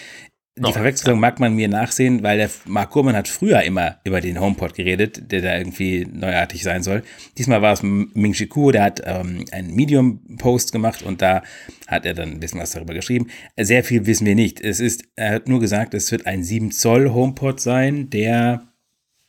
Die 0.55 0.65
oh, 0.65 0.73
Verwechslung 0.73 1.15
ja. 1.15 1.21
mag 1.21 1.41
man 1.41 1.55
mir 1.55 1.67
nachsehen, 1.67 2.23
weil 2.23 2.37
der 2.37 2.51
Mark 2.67 2.91
Gurman 2.91 3.17
hat 3.17 3.27
früher 3.27 3.63
immer 3.63 4.01
über 4.05 4.21
den 4.21 4.39
HomePod 4.39 4.75
geredet, 4.75 5.33
der 5.33 5.41
da 5.41 5.57
irgendwie 5.57 6.07
neuartig 6.13 6.63
sein 6.63 6.83
soll. 6.83 7.05
Diesmal 7.39 7.63
war 7.63 7.73
es 7.73 7.83
Ming 7.83 8.35
Chi 8.35 8.49
Kuo, 8.49 8.71
der 8.71 8.85
hat 8.85 9.01
ähm, 9.07 9.47
einen 9.51 9.75
Medium-Post 9.75 10.71
gemacht 10.71 11.03
und 11.03 11.23
da 11.23 11.43
hat 11.87 12.05
er 12.05 12.13
dann 12.13 12.33
ein 12.33 12.41
bisschen 12.41 12.61
was 12.61 12.73
darüber 12.73 12.93
geschrieben. 12.93 13.29
Sehr 13.59 13.83
viel 13.83 14.05
wissen 14.05 14.27
wir 14.27 14.35
nicht. 14.35 14.61
Es 14.61 14.79
ist, 14.79 15.05
er 15.17 15.37
hat 15.37 15.49
nur 15.49 15.59
gesagt, 15.59 15.95
es 15.95 16.13
wird 16.13 16.27
ein 16.27 16.45
7 16.45 16.71
Zoll 16.71 17.15
HomePod 17.15 17.59
sein, 17.59 18.11
der, 18.11 18.69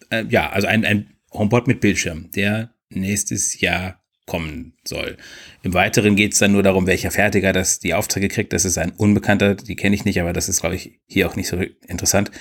äh, 0.09 0.25
ja, 0.27 0.49
also 0.49 0.67
ein, 0.67 0.83
ein 0.83 1.07
HomePod 1.31 1.67
mit 1.67 1.79
Bildschirm, 1.79 2.31
der 2.31 2.73
nächstes 2.95 3.59
Jahr 3.59 4.03
kommen 4.25 4.73
soll. 4.85 5.17
Im 5.63 5.73
Weiteren 5.73 6.15
geht 6.15 6.33
es 6.33 6.39
dann 6.39 6.53
nur 6.53 6.63
darum, 6.63 6.87
welcher 6.87 7.11
Fertiger 7.11 7.51
das 7.51 7.79
die 7.79 7.93
Aufträge 7.93 8.29
kriegt. 8.29 8.53
Das 8.53 8.65
ist 8.65 8.77
ein 8.77 8.91
Unbekannter, 8.91 9.55
die 9.55 9.75
kenne 9.75 9.95
ich 9.95 10.05
nicht, 10.05 10.21
aber 10.21 10.33
das 10.33 10.47
ist, 10.49 10.61
glaube 10.61 10.75
ich, 10.75 11.01
hier 11.07 11.27
auch 11.27 11.35
nicht 11.35 11.47
so 11.47 11.57
interessant. 11.87 12.31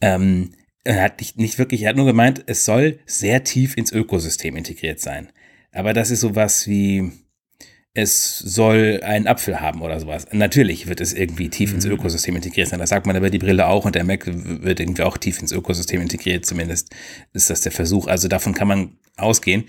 Ähm, 0.00 0.54
er 0.84 1.02
hat 1.02 1.18
nicht, 1.18 1.36
nicht 1.36 1.58
wirklich, 1.58 1.82
er 1.82 1.90
hat 1.90 1.96
nur 1.96 2.06
gemeint, 2.06 2.44
es 2.46 2.64
soll 2.64 3.00
sehr 3.04 3.44
tief 3.44 3.76
ins 3.76 3.92
Ökosystem 3.92 4.56
integriert 4.56 5.00
sein. 5.00 5.32
Aber 5.72 5.92
das 5.92 6.10
ist 6.10 6.20
sowas 6.20 6.66
wie, 6.66 7.10
es 7.94 8.38
soll 8.38 9.00
einen 9.02 9.26
Apfel 9.26 9.60
haben 9.60 9.82
oder 9.82 9.98
sowas. 9.98 10.26
Natürlich 10.32 10.86
wird 10.86 11.00
es 11.00 11.12
irgendwie 11.12 11.48
tief 11.48 11.72
ins 11.72 11.86
mhm. 11.86 11.92
Ökosystem 11.92 12.36
integriert 12.36 12.68
sein. 12.68 12.78
Das 12.78 12.90
sagt 12.90 13.06
man 13.06 13.16
aber 13.16 13.30
die 13.30 13.38
Brille 13.38 13.66
auch 13.66 13.84
und 13.84 13.94
der 13.94 14.04
Mac 14.04 14.24
wird 14.26 14.78
irgendwie 14.78 15.02
auch 15.02 15.16
tief 15.16 15.40
ins 15.40 15.52
Ökosystem 15.52 16.00
integriert. 16.00 16.46
Zumindest 16.46 16.94
ist 17.32 17.50
das 17.50 17.62
der 17.62 17.72
Versuch. 17.72 18.06
Also 18.06 18.28
davon 18.28 18.54
kann 18.54 18.68
man 18.68 18.98
ausgehen. 19.16 19.64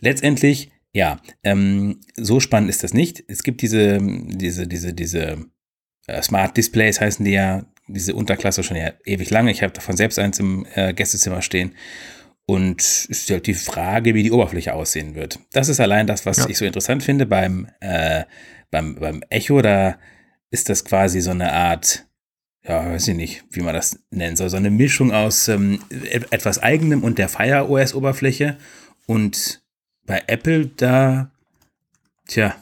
Letztendlich 0.00 0.70
ja, 0.94 1.20
ähm, 1.42 2.00
so 2.16 2.38
spannend 2.38 2.70
ist 2.70 2.84
das 2.84 2.94
nicht. 2.94 3.24
Es 3.26 3.42
gibt 3.42 3.62
diese, 3.62 3.98
diese, 4.00 4.68
diese, 4.68 4.94
diese 4.94 5.38
äh, 6.06 6.22
Smart 6.22 6.56
Displays 6.56 7.00
heißen 7.00 7.24
die 7.24 7.32
ja, 7.32 7.66
diese 7.88 8.14
Unterklasse 8.14 8.62
schon 8.62 8.76
ja 8.76 8.92
ewig 9.04 9.28
lange. 9.30 9.50
Ich 9.50 9.62
habe 9.62 9.72
davon 9.72 9.96
selbst 9.96 10.20
eins 10.20 10.38
im 10.38 10.66
äh, 10.74 10.94
Gästezimmer 10.94 11.42
stehen. 11.42 11.74
Und 12.46 12.80
es 12.80 13.06
ist 13.06 13.30
halt 13.30 13.46
die 13.46 13.54
Frage, 13.54 14.14
wie 14.14 14.22
die 14.22 14.32
Oberfläche 14.32 14.74
aussehen 14.74 15.14
wird. 15.14 15.38
Das 15.52 15.68
ist 15.68 15.80
allein 15.80 16.06
das, 16.06 16.26
was 16.26 16.38
ja. 16.38 16.48
ich 16.48 16.58
so 16.58 16.64
interessant 16.64 17.02
finde 17.02 17.24
beim, 17.24 17.68
äh, 17.80 18.24
beim, 18.70 18.96
beim 18.96 19.22
Echo. 19.30 19.62
Da 19.62 19.98
ist 20.50 20.68
das 20.68 20.84
quasi 20.84 21.20
so 21.20 21.30
eine 21.30 21.52
Art, 21.52 22.06
ja, 22.62 22.92
weiß 22.92 23.08
ich 23.08 23.16
nicht, 23.16 23.44
wie 23.50 23.62
man 23.62 23.74
das 23.74 23.98
nennen 24.10 24.36
soll, 24.36 24.50
so 24.50 24.58
eine 24.58 24.70
Mischung 24.70 25.12
aus 25.12 25.48
ähm, 25.48 25.82
etwas 26.10 26.62
Eigenem 26.62 27.02
und 27.02 27.18
der 27.18 27.30
Fire 27.30 27.68
OS-Oberfläche. 27.70 28.58
Und 29.06 29.62
bei 30.04 30.22
Apple 30.26 30.66
da, 30.66 31.30
tja, 32.26 32.56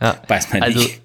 ja, 0.00 0.22
weiß 0.28 0.52
man 0.52 0.62
also, 0.62 0.78
nicht. 0.78 1.00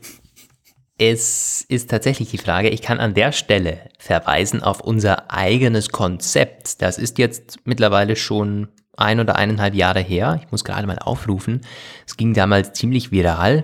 Es 1.04 1.66
ist 1.68 1.90
tatsächlich 1.90 2.30
die 2.30 2.38
Frage, 2.38 2.70
ich 2.70 2.84
kann 2.84 3.00
an 3.00 3.16
der 3.16 3.32
Stelle 3.32 3.90
verweisen 3.98 4.62
auf 4.62 4.82
unser 4.82 5.32
eigenes 5.32 5.90
Konzept. 5.90 6.80
Das 6.84 7.00
ist 7.00 7.18
jetzt 7.18 7.58
mittlerweile 7.64 8.16
schon 8.16 8.68
ein 8.96 9.20
oder 9.20 9.36
eineinhalb 9.36 9.74
Jahre 9.74 10.02
her. 10.02 10.40
Ich 10.44 10.52
muss 10.52 10.64
gerade 10.64 10.86
mal 10.86 11.00
aufrufen. 11.00 11.62
Es 12.06 12.18
ging 12.18 12.36
damals 12.36 12.74
ziemlich 12.74 13.12
viral. 13.12 13.64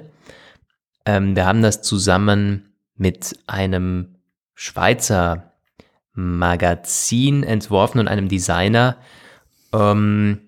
Ähm, 1.06 1.36
wir 1.36 1.46
haben 1.46 1.62
das 1.62 1.84
zusammen 1.84 2.74
mit 2.96 3.38
einem 3.46 4.16
Schweizer 4.56 5.54
Magazin 6.14 7.44
entworfen 7.44 8.00
und 8.00 8.08
einem 8.08 8.30
Designer. 8.30 8.98
Ähm, 9.74 10.47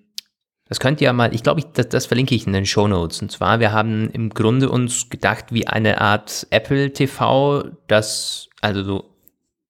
das 0.70 0.78
könnt 0.78 1.00
ihr 1.00 1.12
mal, 1.12 1.34
ich 1.34 1.42
glaube, 1.42 1.62
das, 1.74 1.88
das, 1.88 2.06
verlinke 2.06 2.34
ich 2.36 2.46
in 2.46 2.52
den 2.52 2.64
Show 2.64 2.86
Notes. 2.86 3.20
Und 3.20 3.32
zwar, 3.32 3.58
wir 3.58 3.72
haben 3.72 4.08
im 4.10 4.30
Grunde 4.30 4.70
uns 4.70 5.10
gedacht, 5.10 5.46
wie 5.50 5.66
eine 5.66 6.00
Art 6.00 6.46
Apple 6.50 6.92
TV, 6.92 7.64
das 7.88 8.48
also 8.60 8.84
so 8.84 9.04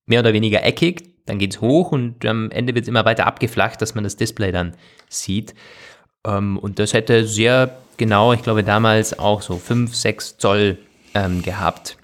mehr 0.05 0.21
oder 0.21 0.35
weniger 0.35 0.63
eckig, 0.63 1.25
dann 1.25 1.39
geht 1.39 1.55
es 1.55 1.61
hoch 1.63 1.91
und 1.93 2.27
am 2.27 2.51
Ende 2.51 2.75
wird 2.75 2.83
es 2.83 2.89
immer 2.89 3.07
weiter 3.07 3.27
abgeflacht, 3.27 3.81
dass 3.81 3.95
man 3.95 4.05
das 4.05 4.17
Display 4.17 4.53
dann 4.53 4.75
sieht. 5.09 5.55
Ähm, 6.27 6.59
und 6.59 6.79
das 6.79 6.93
hätte 6.93 7.27
sehr 7.27 7.79
genau, 7.97 8.35
ich 8.35 8.43
glaube 8.43 8.63
damals 8.63 9.19
auch 9.19 9.41
so 9.41 9.57
5, 9.57 9.95
6 9.95 10.37
Zoll 10.37 10.77
ähm, 11.15 11.41
gehabt. 11.41 11.97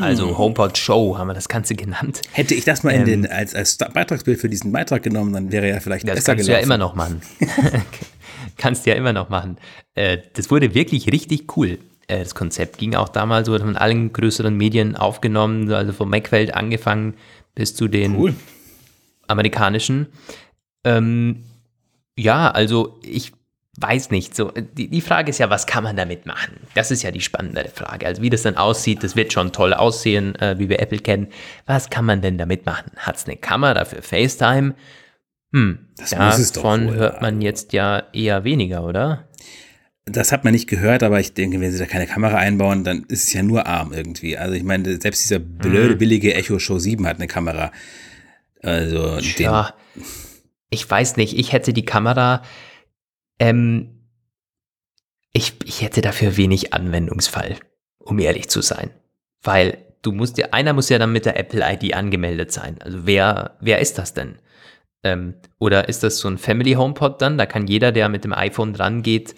Also 0.00 0.28
hm. 0.28 0.38
HomePod 0.38 0.78
Show 0.78 1.16
haben 1.18 1.28
wir 1.28 1.34
das 1.34 1.48
Ganze 1.48 1.74
genannt. 1.74 2.22
Hätte 2.32 2.54
ich 2.54 2.64
das 2.64 2.82
mal 2.82 2.90
in 2.90 3.04
den, 3.04 3.24
ähm, 3.24 3.30
als, 3.32 3.54
als 3.54 3.76
Beitragsbild 3.76 4.40
für 4.40 4.48
diesen 4.48 4.72
Beitrag 4.72 5.02
genommen, 5.02 5.32
dann 5.32 5.52
wäre 5.52 5.68
ja 5.68 5.80
vielleicht 5.80 6.06
das 6.08 6.16
besser 6.16 6.34
kannst 6.34 6.46
gelaufen. 6.46 6.68
du 6.68 6.68
ja 6.68 6.74
immer 6.74 6.78
noch 6.78 6.94
machen. 6.94 7.22
kannst 8.56 8.86
du 8.86 8.90
ja 8.90 8.96
immer 8.96 9.12
noch 9.12 9.28
machen. 9.28 9.56
Äh, 9.94 10.18
das 10.34 10.50
wurde 10.50 10.74
wirklich 10.74 11.10
richtig 11.12 11.56
cool. 11.56 11.78
Äh, 12.06 12.18
das 12.20 12.34
Konzept 12.34 12.78
ging 12.78 12.94
auch 12.94 13.08
damals, 13.08 13.48
wurde 13.48 13.64
von 13.64 13.76
allen 13.76 14.12
größeren 14.12 14.56
Medien 14.56 14.96
aufgenommen, 14.96 15.72
also 15.72 15.92
vom 15.92 16.10
Macwelt 16.10 16.54
angefangen 16.54 17.14
bis 17.54 17.74
zu 17.74 17.88
den 17.88 18.16
cool. 18.16 18.34
amerikanischen. 19.26 20.06
Ähm, 20.84 21.44
ja, 22.16 22.50
also 22.50 22.98
ich 23.02 23.32
weiß 23.80 24.10
nicht, 24.10 24.36
so, 24.36 24.50
die, 24.50 24.88
die 24.88 25.00
Frage 25.00 25.30
ist 25.30 25.38
ja, 25.38 25.48
was 25.48 25.66
kann 25.66 25.84
man 25.84 25.96
damit 25.96 26.26
machen? 26.26 26.56
Das 26.74 26.90
ist 26.90 27.02
ja 27.02 27.10
die 27.10 27.20
spannendere 27.20 27.68
Frage. 27.68 28.06
Also 28.06 28.22
wie 28.22 28.30
das 28.30 28.42
dann 28.42 28.56
aussieht, 28.56 29.02
das 29.02 29.16
wird 29.16 29.32
schon 29.32 29.52
toll 29.52 29.72
aussehen, 29.72 30.34
äh, 30.36 30.58
wie 30.58 30.68
wir 30.68 30.80
Apple 30.80 30.98
kennen. 30.98 31.28
Was 31.66 31.90
kann 31.90 32.04
man 32.04 32.20
denn 32.20 32.36
damit 32.36 32.66
machen? 32.66 32.92
Hat 32.96 33.16
es 33.16 33.26
eine 33.26 33.36
Kamera 33.36 33.84
für 33.84 34.02
FaceTime? 34.02 34.74
Hm, 35.52 35.88
das 35.96 36.10
davon 36.52 36.92
hört 36.92 37.22
man 37.22 37.40
jetzt 37.40 37.72
ja 37.72 38.04
eher 38.12 38.44
weniger, 38.44 38.84
oder? 38.84 39.28
Das 40.04 40.32
hat 40.32 40.44
man 40.44 40.52
nicht 40.52 40.68
gehört, 40.68 41.02
aber 41.02 41.20
ich 41.20 41.34
denke, 41.34 41.60
wenn 41.60 41.72
sie 41.72 41.78
da 41.78 41.86
keine 41.86 42.06
Kamera 42.06 42.36
einbauen, 42.36 42.84
dann 42.84 43.04
ist 43.08 43.24
es 43.24 43.32
ja 43.32 43.42
nur 43.42 43.66
arm 43.66 43.92
irgendwie. 43.92 44.36
Also 44.36 44.54
ich 44.54 44.62
meine, 44.62 45.00
selbst 45.00 45.24
dieser 45.24 45.38
blöde, 45.38 45.94
mhm. 45.94 45.98
billige 45.98 46.34
Echo 46.34 46.58
Show 46.58 46.78
7 46.78 47.06
hat 47.06 47.16
eine 47.16 47.26
Kamera. 47.26 47.72
Also, 48.62 49.18
ja, 49.38 49.74
ich 50.68 50.88
weiß 50.88 51.16
nicht, 51.16 51.38
ich 51.38 51.52
hätte 51.52 51.72
die 51.72 51.84
Kamera, 51.84 52.42
ähm, 53.40 54.06
ich, 55.32 55.54
ich 55.64 55.82
hätte 55.82 56.02
dafür 56.02 56.36
wenig 56.36 56.72
Anwendungsfall, 56.72 57.56
um 57.98 58.18
ehrlich 58.20 58.48
zu 58.48 58.60
sein. 58.60 58.90
Weil 59.42 59.78
du 60.02 60.12
musst 60.12 60.38
ja, 60.38 60.48
einer 60.52 60.72
muss 60.72 60.88
ja 60.88 60.98
dann 60.98 61.12
mit 61.12 61.24
der 61.24 61.38
Apple 61.38 61.64
ID 61.64 61.94
angemeldet 61.94 62.52
sein. 62.52 62.76
Also 62.80 63.06
wer, 63.06 63.56
wer 63.60 63.80
ist 63.80 63.98
das 63.98 64.14
denn? 64.14 64.36
Ähm, 65.02 65.34
oder 65.58 65.88
ist 65.88 66.02
das 66.02 66.18
so 66.18 66.28
ein 66.28 66.38
Family 66.38 66.74
HomePod 66.74 67.22
dann? 67.22 67.38
Da 67.38 67.46
kann 67.46 67.66
jeder, 67.66 67.90
der 67.90 68.08
mit 68.08 68.24
dem 68.24 68.34
iPhone 68.34 68.74
dran 68.74 69.02
geht, 69.02 69.34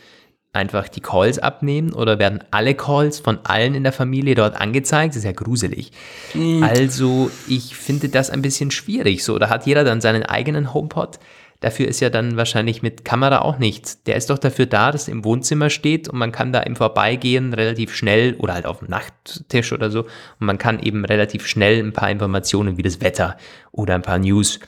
einfach 0.52 0.88
die 0.88 1.00
Calls 1.00 1.38
abnehmen 1.38 1.92
oder 1.92 2.18
werden 2.18 2.42
alle 2.50 2.74
Calls 2.74 3.20
von 3.20 3.38
allen 3.44 3.74
in 3.74 3.84
der 3.84 3.92
Familie 3.92 4.34
dort 4.34 4.60
angezeigt? 4.60 5.10
Das 5.10 5.18
ist 5.18 5.24
ja 5.24 5.32
gruselig. 5.32 5.92
Mhm. 6.34 6.62
Also 6.64 7.30
ich 7.48 7.76
finde 7.76 8.08
das 8.08 8.30
ein 8.30 8.42
bisschen 8.42 8.70
schwierig. 8.70 9.22
So, 9.24 9.38
da 9.38 9.48
hat 9.48 9.66
jeder 9.66 9.84
dann 9.84 10.00
seinen 10.00 10.24
eigenen 10.24 10.74
HomePod. 10.74 11.20
Dafür 11.62 11.86
ist 11.86 12.00
ja 12.00 12.10
dann 12.10 12.36
wahrscheinlich 12.36 12.82
mit 12.82 13.04
Kamera 13.04 13.38
auch 13.38 13.58
nichts. 13.58 14.02
Der 14.02 14.16
ist 14.16 14.30
doch 14.30 14.38
dafür 14.38 14.66
da, 14.66 14.90
dass 14.90 15.06
er 15.06 15.12
im 15.12 15.24
Wohnzimmer 15.24 15.70
steht 15.70 16.08
und 16.08 16.18
man 16.18 16.32
kann 16.32 16.52
da 16.52 16.60
im 16.60 16.74
Vorbeigehen 16.74 17.54
relativ 17.54 17.94
schnell 17.94 18.34
oder 18.34 18.54
halt 18.54 18.66
auf 18.66 18.80
dem 18.80 18.88
Nachttisch 18.88 19.72
oder 19.72 19.88
so 19.88 20.00
und 20.00 20.46
man 20.46 20.58
kann 20.58 20.80
eben 20.80 21.04
relativ 21.04 21.46
schnell 21.46 21.78
ein 21.78 21.92
paar 21.92 22.10
Informationen 22.10 22.78
wie 22.78 22.82
das 22.82 23.00
Wetter 23.00 23.36
oder 23.70 23.94
ein 23.94 24.02
paar 24.02 24.18
News 24.18 24.58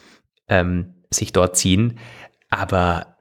ähm, 0.49 0.95
sich 1.11 1.33
dort 1.33 1.57
ziehen. 1.57 1.99
Aber 2.49 3.17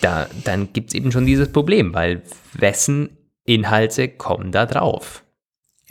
da, 0.00 0.28
dann 0.44 0.72
gibt 0.72 0.90
es 0.90 0.94
eben 0.94 1.10
schon 1.10 1.26
dieses 1.26 1.50
Problem, 1.50 1.94
weil 1.94 2.22
wessen 2.52 3.18
Inhalte 3.44 4.08
kommen 4.08 4.52
da 4.52 4.64
drauf? 4.64 5.24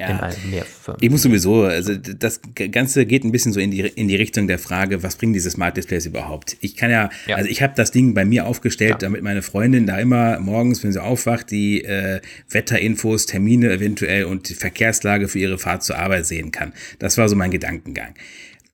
Ja, 0.10 0.96
ich 1.00 1.10
muss 1.10 1.22
sowieso, 1.22 1.64
also 1.64 1.96
das 1.96 2.42
Ganze 2.72 3.06
geht 3.06 3.24
ein 3.24 3.32
bisschen 3.32 3.54
so 3.54 3.60
in 3.60 3.72
die, 3.72 3.82
in 3.82 4.08
die 4.08 4.16
Richtung 4.16 4.48
der 4.48 4.60
Frage, 4.60 5.04
was 5.04 5.16
bringen 5.16 5.34
diese 5.34 5.50
Smart 5.52 5.78
Displays 5.78 6.06
überhaupt? 6.06 6.58
Ich 6.60 6.76
kann 6.76 6.92
ja, 6.92 7.10
ja. 7.28 7.36
also 7.36 7.50
ich 7.50 7.62
habe 7.62 7.74
das 7.76 7.92
Ding 7.92 8.14
bei 8.14 8.26
mir 8.26 8.46
aufgestellt, 8.46 8.92
ja. 8.92 8.98
damit 8.98 9.22
meine 9.24 9.42
Freundin 9.42 9.86
da 9.86 9.98
immer 10.00 10.40
morgens, 10.40 10.84
wenn 10.84 10.92
sie 10.92 11.02
aufwacht, 11.02 11.52
die 11.52 11.84
äh, 11.84 12.22
Wetterinfos, 12.50 13.26
Termine 13.26 13.72
eventuell 13.72 14.26
und 14.26 14.50
die 14.50 14.54
Verkehrslage 14.56 15.28
für 15.28 15.40
ihre 15.40 15.58
Fahrt 15.58 15.84
zur 15.84 15.98
Arbeit 15.98 16.26
sehen 16.26 16.52
kann. 16.52 16.74
Das 17.00 17.18
war 17.18 17.30
so 17.30 17.36
mein 17.36 17.52
Gedankengang. 17.52 18.14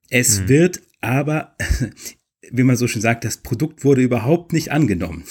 Es 0.10 0.42
mhm. 0.42 0.50
wird 0.50 0.82
aber 1.02 1.56
wie 2.52 2.64
man 2.64 2.76
so 2.76 2.88
schön 2.88 3.02
sagt, 3.02 3.24
das 3.24 3.38
Produkt 3.38 3.84
wurde 3.84 4.02
überhaupt 4.02 4.54
nicht 4.54 4.72
angenommen. 4.72 5.24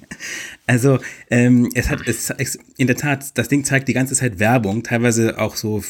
also 0.66 0.98
ähm, 1.30 1.70
es 1.74 1.90
hat 1.90 2.06
es, 2.06 2.30
es, 2.30 2.58
in 2.76 2.86
der 2.86 2.96
Tat, 2.96 3.36
das 3.38 3.48
Ding 3.48 3.64
zeigt 3.64 3.88
die 3.88 3.92
ganze 3.92 4.14
Zeit 4.14 4.38
Werbung, 4.38 4.82
teilweise 4.82 5.38
auch 5.38 5.56
so 5.56 5.82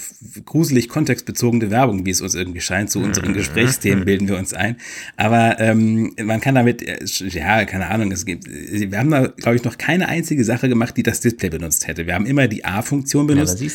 gruselig 0.44 0.88
kontextbezogene 0.88 1.70
Werbung, 1.70 2.06
wie 2.06 2.10
es 2.10 2.20
uns 2.20 2.34
irgendwie 2.34 2.60
scheint. 2.60 2.90
Zu 2.90 3.00
unseren 3.00 3.30
mhm. 3.30 3.34
Gesprächsthemen 3.34 4.04
bilden 4.04 4.28
wir 4.28 4.36
uns 4.36 4.54
ein. 4.54 4.76
Aber 5.16 5.58
ähm, 5.60 6.14
man 6.22 6.40
kann 6.40 6.54
damit, 6.54 6.82
äh, 6.82 6.98
ja, 7.04 7.64
keine 7.64 7.88
Ahnung, 7.88 8.10
es 8.12 8.24
gibt, 8.24 8.46
wir 8.48 8.98
haben 8.98 9.10
da, 9.10 9.26
glaube 9.28 9.56
ich, 9.56 9.64
noch 9.64 9.78
keine 9.78 10.08
einzige 10.08 10.44
Sache 10.44 10.68
gemacht, 10.68 10.96
die 10.96 11.02
das 11.02 11.20
Display 11.20 11.50
benutzt 11.50 11.86
hätte. 11.86 12.06
Wir 12.06 12.14
haben 12.14 12.26
immer 12.26 12.48
die 12.48 12.64
A-Funktion 12.64 13.26
benutzt. 13.26 13.60
Ja, 13.60 13.68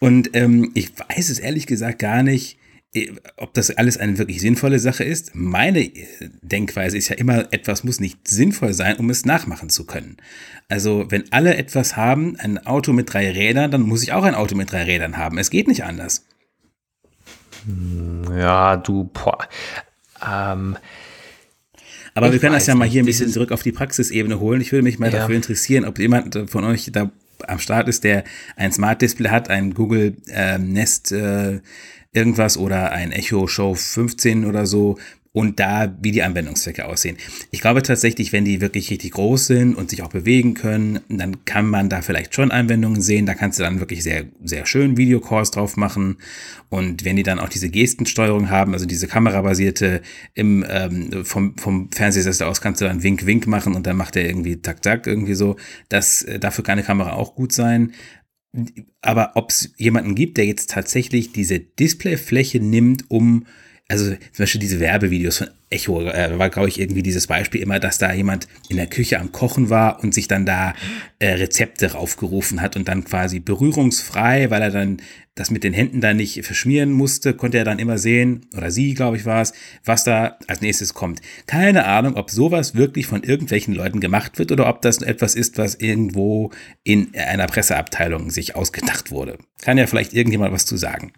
und 0.00 0.30
ähm, 0.34 0.70
ich 0.74 0.90
weiß 0.98 1.30
es 1.30 1.38
ehrlich 1.38 1.66
gesagt 1.66 1.98
gar 2.00 2.22
nicht 2.22 2.56
äh, 2.56 2.61
ob 3.36 3.54
das 3.54 3.70
alles 3.70 3.96
eine 3.96 4.18
wirklich 4.18 4.40
sinnvolle 4.40 4.78
Sache 4.78 5.02
ist. 5.02 5.34
Meine 5.34 5.80
äh, 5.80 6.04
Denkweise 6.42 6.98
ist 6.98 7.08
ja 7.08 7.16
immer, 7.16 7.52
etwas 7.52 7.84
muss 7.84 8.00
nicht 8.00 8.28
sinnvoll 8.28 8.74
sein, 8.74 8.96
um 8.96 9.08
es 9.08 9.24
nachmachen 9.24 9.70
zu 9.70 9.86
können. 9.86 10.18
Also 10.68 11.06
wenn 11.08 11.32
alle 11.32 11.56
etwas 11.56 11.96
haben, 11.96 12.36
ein 12.38 12.58
Auto 12.66 12.92
mit 12.92 13.12
drei 13.12 13.30
Rädern, 13.30 13.70
dann 13.70 13.82
muss 13.82 14.02
ich 14.02 14.12
auch 14.12 14.24
ein 14.24 14.34
Auto 14.34 14.54
mit 14.56 14.72
drei 14.72 14.84
Rädern 14.84 15.16
haben. 15.16 15.38
Es 15.38 15.50
geht 15.50 15.68
nicht 15.68 15.84
anders. 15.84 16.26
Hm, 17.64 18.24
ja, 18.36 18.76
du, 18.76 19.04
boah. 19.04 19.38
Ähm, 20.22 20.76
aber 22.14 22.30
wir 22.30 22.40
können 22.40 22.54
das 22.54 22.66
ja 22.66 22.74
mal 22.74 22.88
hier 22.88 23.02
ein 23.02 23.06
bisschen 23.06 23.30
zurück 23.30 23.52
auf 23.52 23.62
die 23.62 23.72
Praxisebene 23.72 24.38
holen. 24.38 24.60
Ich 24.60 24.70
würde 24.70 24.82
mich 24.82 24.98
mal 24.98 25.10
ja. 25.10 25.20
dafür 25.20 25.34
interessieren, 25.34 25.86
ob 25.86 25.98
jemand 25.98 26.50
von 26.50 26.64
euch 26.64 26.90
da 26.92 27.10
am 27.48 27.58
Start 27.58 27.88
ist, 27.88 28.04
der 28.04 28.24
ein 28.56 28.70
Smart 28.70 29.00
Display 29.00 29.30
hat, 29.30 29.48
ein 29.48 29.72
Google 29.72 30.16
äh, 30.28 30.58
Nest 30.58 31.10
äh, 31.10 31.60
irgendwas 32.12 32.56
oder 32.56 32.92
ein 32.92 33.12
Echo 33.12 33.46
Show 33.46 33.74
15 33.74 34.44
oder 34.44 34.66
so 34.66 34.98
und 35.34 35.60
da, 35.60 35.96
wie 36.02 36.10
die 36.10 36.22
Anwendungszwecke 36.22 36.84
aussehen. 36.84 37.16
Ich 37.50 37.62
glaube 37.62 37.82
tatsächlich, 37.82 38.32
wenn 38.32 38.44
die 38.44 38.60
wirklich 38.60 38.90
richtig 38.90 39.12
groß 39.12 39.46
sind 39.46 39.74
und 39.74 39.88
sich 39.88 40.02
auch 40.02 40.10
bewegen 40.10 40.52
können, 40.52 41.00
dann 41.08 41.46
kann 41.46 41.66
man 41.66 41.88
da 41.88 42.02
vielleicht 42.02 42.34
schon 42.34 42.50
Anwendungen 42.50 43.00
sehen. 43.00 43.24
Da 43.24 43.32
kannst 43.32 43.58
du 43.58 43.62
dann 43.62 43.80
wirklich 43.80 44.02
sehr, 44.02 44.26
sehr 44.44 44.66
schön 44.66 44.98
Videocalls 44.98 45.50
drauf 45.50 45.78
machen. 45.78 46.18
Und 46.68 47.06
wenn 47.06 47.16
die 47.16 47.22
dann 47.22 47.38
auch 47.38 47.48
diese 47.48 47.70
Gestensteuerung 47.70 48.50
haben, 48.50 48.74
also 48.74 48.84
diese 48.84 49.08
kamerabasierte, 49.08 50.02
im, 50.34 50.66
ähm, 50.68 51.24
vom, 51.24 51.56
vom 51.56 51.90
Fernsehsessel 51.90 52.46
aus 52.46 52.60
kannst 52.60 52.82
du 52.82 52.84
dann 52.84 53.02
Wink-Wink 53.02 53.46
machen 53.46 53.74
und 53.74 53.86
dann 53.86 53.96
macht 53.96 54.16
er 54.16 54.26
irgendwie 54.26 54.60
Tak-Tak 54.60 55.06
irgendwie 55.06 55.34
so. 55.34 55.56
Das, 55.88 56.22
äh, 56.22 56.38
dafür 56.38 56.62
kann 56.62 56.72
eine 56.72 56.82
Kamera 56.82 57.14
auch 57.14 57.34
gut 57.34 57.52
sein. 57.52 57.92
Aber 59.00 59.32
ob 59.34 59.50
es 59.50 59.72
jemanden 59.76 60.14
gibt, 60.14 60.36
der 60.36 60.46
jetzt 60.46 60.70
tatsächlich 60.70 61.32
diese 61.32 61.58
Displayfläche 61.58 62.60
nimmt, 62.60 63.10
um, 63.10 63.46
also 63.88 64.10
zum 64.10 64.18
Beispiel 64.38 64.60
diese 64.60 64.80
Werbevideos 64.80 65.38
von 65.38 65.50
Echo, 65.70 66.02
äh, 66.02 66.38
war, 66.38 66.50
glaube 66.50 66.68
ich, 66.68 66.78
irgendwie 66.78 67.02
dieses 67.02 67.26
Beispiel 67.26 67.62
immer, 67.62 67.80
dass 67.80 67.98
da 67.98 68.12
jemand 68.12 68.46
in 68.68 68.76
der 68.76 68.86
Küche 68.86 69.18
am 69.18 69.32
Kochen 69.32 69.70
war 69.70 70.02
und 70.02 70.12
sich 70.12 70.28
dann 70.28 70.44
da 70.44 70.74
äh, 71.18 71.32
Rezepte 71.32 71.92
raufgerufen 71.92 72.60
hat 72.60 72.76
und 72.76 72.88
dann 72.88 73.04
quasi 73.04 73.40
berührungsfrei, 73.40 74.50
weil 74.50 74.62
er 74.62 74.70
dann 74.70 74.98
das 75.34 75.50
mit 75.50 75.64
den 75.64 75.72
Händen 75.72 76.02
da 76.02 76.12
nicht 76.12 76.44
verschmieren 76.44 76.92
musste, 76.92 77.34
konnte 77.34 77.56
er 77.56 77.64
dann 77.64 77.78
immer 77.78 77.96
sehen, 77.96 78.46
oder 78.54 78.70
sie, 78.70 78.92
glaube 78.92 79.16
ich, 79.16 79.24
war 79.24 79.40
es, 79.40 79.54
was 79.82 80.04
da 80.04 80.36
als 80.46 80.60
nächstes 80.60 80.92
kommt. 80.92 81.22
Keine 81.46 81.86
Ahnung, 81.86 82.16
ob 82.16 82.30
sowas 82.30 82.74
wirklich 82.74 83.06
von 83.06 83.22
irgendwelchen 83.22 83.74
Leuten 83.74 84.00
gemacht 84.00 84.38
wird 84.38 84.52
oder 84.52 84.68
ob 84.68 84.82
das 84.82 85.00
etwas 85.00 85.34
ist, 85.34 85.56
was 85.56 85.76
irgendwo 85.76 86.50
in 86.84 87.14
einer 87.14 87.46
Presseabteilung 87.46 88.30
sich 88.30 88.56
ausgedacht 88.56 89.10
wurde. 89.10 89.38
Kann 89.62 89.78
ja 89.78 89.86
vielleicht 89.86 90.12
irgendjemand 90.12 90.52
was 90.52 90.66
zu 90.66 90.76
sagen. 90.76 91.12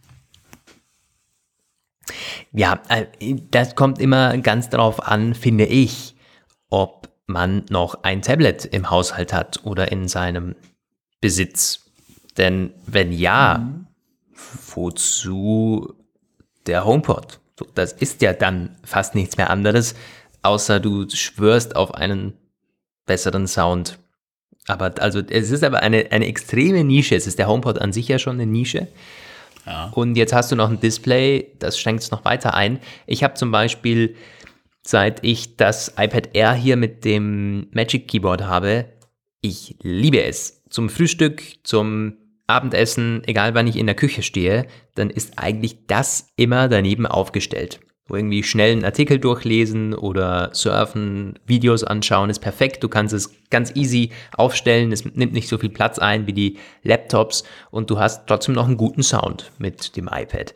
Ja, 2.52 2.80
äh, 2.88 3.06
das 3.50 3.74
kommt 3.74 3.98
immer 3.98 4.38
ganz 4.38 4.68
darauf 4.68 5.02
an, 5.02 5.34
finde 5.34 5.64
ich, 5.64 6.14
ob 6.70 7.08
man 7.26 7.64
noch 7.68 8.04
ein 8.04 8.22
Tablet 8.22 8.64
im 8.66 8.90
Haushalt 8.90 9.32
hat 9.32 9.64
oder 9.64 9.90
in 9.90 10.06
seinem 10.06 10.54
Besitz. 11.20 11.80
Denn 12.36 12.74
wenn 12.86 13.10
ja, 13.10 13.58
mhm 13.58 13.86
wozu 14.74 15.94
der 16.66 16.84
HomePod? 16.84 17.40
Das 17.74 17.92
ist 17.92 18.22
ja 18.22 18.32
dann 18.32 18.76
fast 18.84 19.14
nichts 19.14 19.36
mehr 19.36 19.50
anderes, 19.50 19.94
außer 20.42 20.80
du 20.80 21.08
schwörst 21.08 21.76
auf 21.76 21.94
einen 21.94 22.34
besseren 23.06 23.46
Sound. 23.46 23.98
Aber 24.66 24.94
also 24.98 25.20
es 25.20 25.50
ist 25.50 25.62
aber 25.62 25.80
eine, 25.80 26.10
eine 26.10 26.26
extreme 26.26 26.84
Nische. 26.84 27.14
Es 27.14 27.26
ist 27.26 27.38
der 27.38 27.48
HomePod 27.48 27.80
an 27.80 27.92
sich 27.92 28.08
ja 28.08 28.18
schon 28.18 28.34
eine 28.34 28.46
Nische. 28.46 28.88
Ja. 29.66 29.90
Und 29.94 30.16
jetzt 30.16 30.32
hast 30.32 30.52
du 30.52 30.56
noch 30.56 30.70
ein 30.70 30.80
Display, 30.80 31.52
das 31.58 31.78
schränkt 31.78 32.02
es 32.02 32.10
noch 32.10 32.24
weiter 32.24 32.54
ein. 32.54 32.80
Ich 33.06 33.24
habe 33.24 33.34
zum 33.34 33.50
Beispiel, 33.50 34.16
seit 34.82 35.24
ich 35.24 35.56
das 35.56 35.94
iPad 35.96 36.30
Air 36.34 36.52
hier 36.54 36.76
mit 36.76 37.04
dem 37.04 37.68
Magic 37.72 38.08
Keyboard 38.08 38.42
habe, 38.42 38.86
ich 39.40 39.76
liebe 39.82 40.22
es. 40.22 40.62
Zum 40.70 40.88
Frühstück, 40.88 41.42
zum 41.62 42.16
Abendessen, 42.46 43.22
egal 43.26 43.54
wann 43.54 43.66
ich 43.66 43.76
in 43.76 43.86
der 43.86 43.94
Küche 43.94 44.22
stehe, 44.22 44.66
dann 44.94 45.10
ist 45.10 45.38
eigentlich 45.38 45.86
das 45.86 46.28
immer 46.36 46.68
daneben 46.68 47.06
aufgestellt. 47.06 47.80
Irgendwie 48.10 48.42
schnell 48.42 48.72
einen 48.72 48.84
Artikel 48.84 49.18
durchlesen 49.18 49.94
oder 49.94 50.50
surfen, 50.52 51.38
Videos 51.46 51.84
anschauen 51.84 52.28
ist 52.28 52.40
perfekt. 52.40 52.84
Du 52.84 52.88
kannst 52.88 53.14
es 53.14 53.30
ganz 53.48 53.74
easy 53.74 54.10
aufstellen. 54.36 54.92
Es 54.92 55.06
nimmt 55.06 55.32
nicht 55.32 55.48
so 55.48 55.56
viel 55.56 55.70
Platz 55.70 55.98
ein 55.98 56.26
wie 56.26 56.34
die 56.34 56.58
Laptops 56.82 57.44
und 57.70 57.88
du 57.88 57.98
hast 57.98 58.26
trotzdem 58.26 58.54
noch 58.54 58.66
einen 58.66 58.76
guten 58.76 59.02
Sound 59.02 59.52
mit 59.58 59.96
dem 59.96 60.08
iPad. 60.12 60.54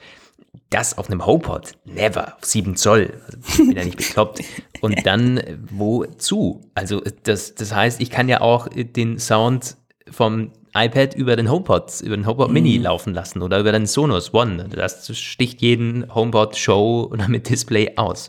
Das 0.68 0.98
auf 0.98 1.08
einem 1.08 1.24
HomePod, 1.24 1.72
never, 1.86 2.36
auf 2.36 2.44
7 2.44 2.76
Zoll, 2.76 3.18
also 3.24 3.38
ich 3.48 3.56
bin 3.56 3.76
ja 3.76 3.84
nicht 3.84 3.96
bekloppt. 3.96 4.40
Und 4.80 5.06
dann 5.06 5.40
wozu? 5.70 6.60
Also 6.74 7.02
das, 7.22 7.54
das 7.54 7.74
heißt, 7.74 8.00
ich 8.00 8.10
kann 8.10 8.28
ja 8.28 8.42
auch 8.42 8.68
den 8.68 9.18
Sound 9.18 9.76
vom 10.10 10.52
iPad 10.84 11.14
über 11.14 11.36
den 11.36 11.50
HomePod, 11.50 12.00
über 12.02 12.16
den 12.16 12.26
HomePod 12.26 12.50
Mini 12.50 12.78
mm. 12.78 12.82
laufen 12.82 13.14
lassen 13.14 13.42
oder 13.42 13.58
über 13.58 13.72
den 13.72 13.86
Sonos 13.86 14.32
One. 14.32 14.68
Das 14.68 15.16
sticht 15.16 15.60
jeden 15.60 16.14
HomePod 16.14 16.56
Show 16.56 17.08
oder 17.10 17.28
mit 17.28 17.48
Display 17.48 17.92
aus. 17.96 18.28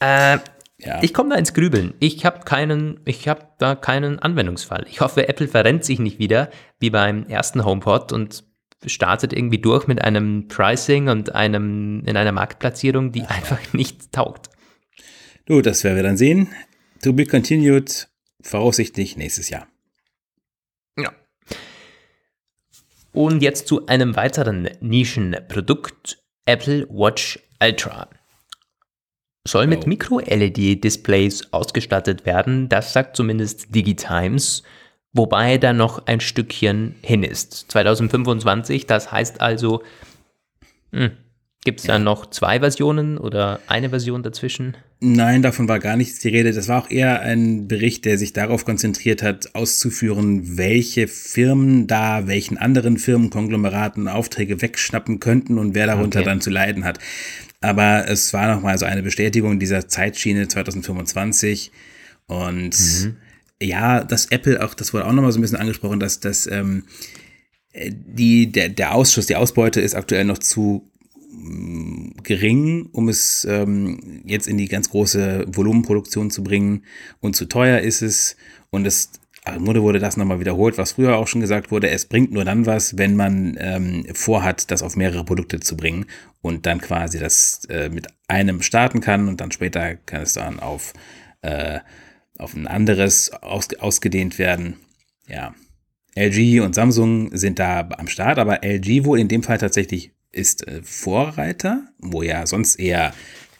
Äh, 0.00 0.38
ja. 0.80 1.02
Ich 1.02 1.12
komme 1.12 1.30
da 1.30 1.36
ins 1.36 1.54
Grübeln. 1.54 1.94
Ich 1.98 2.24
habe 2.24 2.40
keinen, 2.44 3.00
ich 3.04 3.26
habe 3.26 3.48
da 3.58 3.74
keinen 3.74 4.20
Anwendungsfall. 4.20 4.86
Ich 4.88 5.00
hoffe, 5.00 5.28
Apple 5.28 5.48
verrennt 5.48 5.84
sich 5.84 5.98
nicht 5.98 6.18
wieder 6.18 6.50
wie 6.78 6.90
beim 6.90 7.26
ersten 7.26 7.64
HomePod 7.64 8.12
und 8.12 8.44
startet 8.86 9.32
irgendwie 9.32 9.58
durch 9.58 9.88
mit 9.88 10.02
einem 10.02 10.46
Pricing 10.46 11.08
und 11.08 11.34
einem 11.34 12.04
in 12.06 12.16
einer 12.16 12.32
Marktplatzierung, 12.32 13.10
die 13.10 13.22
einfach 13.22 13.58
nicht 13.72 14.12
taugt. 14.12 14.50
Du, 15.46 15.62
das 15.62 15.82
werden 15.82 15.96
wir 15.96 16.02
dann 16.02 16.16
sehen. 16.16 16.48
To 17.02 17.12
be 17.12 17.26
continued, 17.26 18.08
voraussichtlich 18.40 19.16
nächstes 19.16 19.50
Jahr. 19.50 19.66
Ja. 20.96 21.12
Und 23.18 23.42
jetzt 23.42 23.66
zu 23.66 23.84
einem 23.86 24.14
weiteren 24.14 24.68
Nischenprodukt, 24.80 26.22
Apple 26.44 26.86
Watch 26.88 27.40
Ultra. 27.60 28.08
Soll 29.44 29.66
mit. 29.66 29.88
Micro-LED-Displays 29.88 31.52
ausgestattet 31.52 32.26
werden, 32.26 32.68
das 32.68 32.92
sagt 32.92 33.16
zumindest 33.16 33.74
DigiTimes, 33.74 34.62
wobei 35.12 35.58
da 35.58 35.72
noch 35.72 36.06
ein 36.06 36.20
Stückchen 36.20 36.94
hin 37.02 37.24
ist. 37.24 37.72
2025, 37.72 38.86
das 38.86 39.10
heißt 39.10 39.40
also, 39.40 39.82
hm, 40.92 41.10
Gibt 41.64 41.80
es 41.80 41.86
ja. 41.86 41.94
da 41.94 41.98
noch 41.98 42.30
zwei 42.30 42.60
Versionen 42.60 43.18
oder 43.18 43.60
eine 43.66 43.90
Version 43.90 44.22
dazwischen? 44.22 44.76
Nein, 45.00 45.42
davon 45.42 45.68
war 45.68 45.80
gar 45.80 45.96
nichts 45.96 46.20
die 46.20 46.28
Rede. 46.28 46.52
Das 46.52 46.68
war 46.68 46.82
auch 46.82 46.90
eher 46.90 47.20
ein 47.20 47.68
Bericht, 47.68 48.04
der 48.04 48.16
sich 48.16 48.32
darauf 48.32 48.64
konzentriert 48.64 49.22
hat, 49.22 49.54
auszuführen, 49.54 50.56
welche 50.56 51.08
Firmen 51.08 51.86
da 51.86 52.26
welchen 52.26 52.58
anderen 52.58 52.96
Firmenkonglomeraten 52.96 54.08
Aufträge 54.08 54.62
wegschnappen 54.62 55.20
könnten 55.20 55.58
und 55.58 55.74
wer 55.74 55.86
darunter 55.86 56.20
okay. 56.20 56.28
dann 56.28 56.40
zu 56.40 56.50
leiden 56.50 56.84
hat. 56.84 57.00
Aber 57.60 58.08
es 58.08 58.32
war 58.32 58.54
nochmal 58.54 58.78
so 58.78 58.86
eine 58.86 59.02
Bestätigung 59.02 59.58
dieser 59.58 59.88
Zeitschiene 59.88 60.46
2025. 60.46 61.72
Und 62.26 62.70
mhm. 62.70 63.16
ja, 63.60 64.04
dass 64.04 64.26
Apple 64.26 64.64
auch, 64.64 64.74
das 64.74 64.94
wurde 64.94 65.06
auch 65.06 65.12
nochmal 65.12 65.32
so 65.32 65.38
ein 65.38 65.42
bisschen 65.42 65.58
angesprochen, 65.58 65.98
dass 65.98 66.20
das 66.20 66.46
ähm, 66.46 66.84
die, 67.74 68.50
der, 68.50 68.68
der 68.68 68.94
Ausschuss, 68.94 69.26
die 69.26 69.36
Ausbeute 69.36 69.80
ist 69.80 69.94
aktuell 69.94 70.24
noch 70.24 70.38
zu 70.38 70.90
gering, 72.22 72.88
um 72.92 73.08
es 73.08 73.46
ähm, 73.48 74.22
jetzt 74.24 74.48
in 74.48 74.56
die 74.56 74.68
ganz 74.68 74.90
große 74.90 75.44
Volumenproduktion 75.48 76.30
zu 76.30 76.42
bringen. 76.42 76.84
Und 77.20 77.36
zu 77.36 77.46
teuer 77.46 77.80
ist 77.80 78.02
es. 78.02 78.36
Und 78.70 78.86
es 78.86 79.10
im 79.56 79.64
wurde 79.66 79.98
das 79.98 80.16
nochmal 80.16 80.40
wiederholt, 80.40 80.78
was 80.78 80.92
früher 80.92 81.16
auch 81.16 81.26
schon 81.26 81.40
gesagt 81.40 81.70
wurde. 81.70 81.88
Es 81.88 82.04
bringt 82.04 82.32
nur 82.32 82.44
dann 82.44 82.66
was, 82.66 82.98
wenn 82.98 83.16
man 83.16 83.56
ähm, 83.58 84.04
vorhat, 84.12 84.70
das 84.70 84.82
auf 84.82 84.96
mehrere 84.96 85.24
Produkte 85.24 85.60
zu 85.60 85.76
bringen 85.76 86.06
und 86.42 86.66
dann 86.66 86.80
quasi 86.80 87.18
das 87.18 87.64
äh, 87.70 87.88
mit 87.88 88.08
einem 88.26 88.62
starten 88.62 89.00
kann 89.00 89.28
und 89.28 89.40
dann 89.40 89.50
später 89.50 89.96
kann 89.96 90.22
es 90.22 90.34
dann 90.34 90.60
auf, 90.60 90.92
äh, 91.42 91.78
auf 92.38 92.54
ein 92.54 92.66
anderes 92.66 93.32
aus, 93.32 93.68
ausgedehnt 93.78 94.38
werden. 94.38 94.76
Ja. 95.26 95.54
LG 96.14 96.60
und 96.60 96.74
Samsung 96.74 97.34
sind 97.36 97.58
da 97.58 97.88
am 97.96 98.08
Start, 98.08 98.38
aber 98.38 98.64
LG 98.64 99.04
wohl 99.04 99.20
in 99.20 99.28
dem 99.28 99.42
Fall 99.42 99.58
tatsächlich 99.58 100.12
ist 100.32 100.66
äh, 100.66 100.82
Vorreiter, 100.82 101.88
wo 101.98 102.22
ja 102.22 102.46
sonst 102.46 102.76
eher 102.76 103.14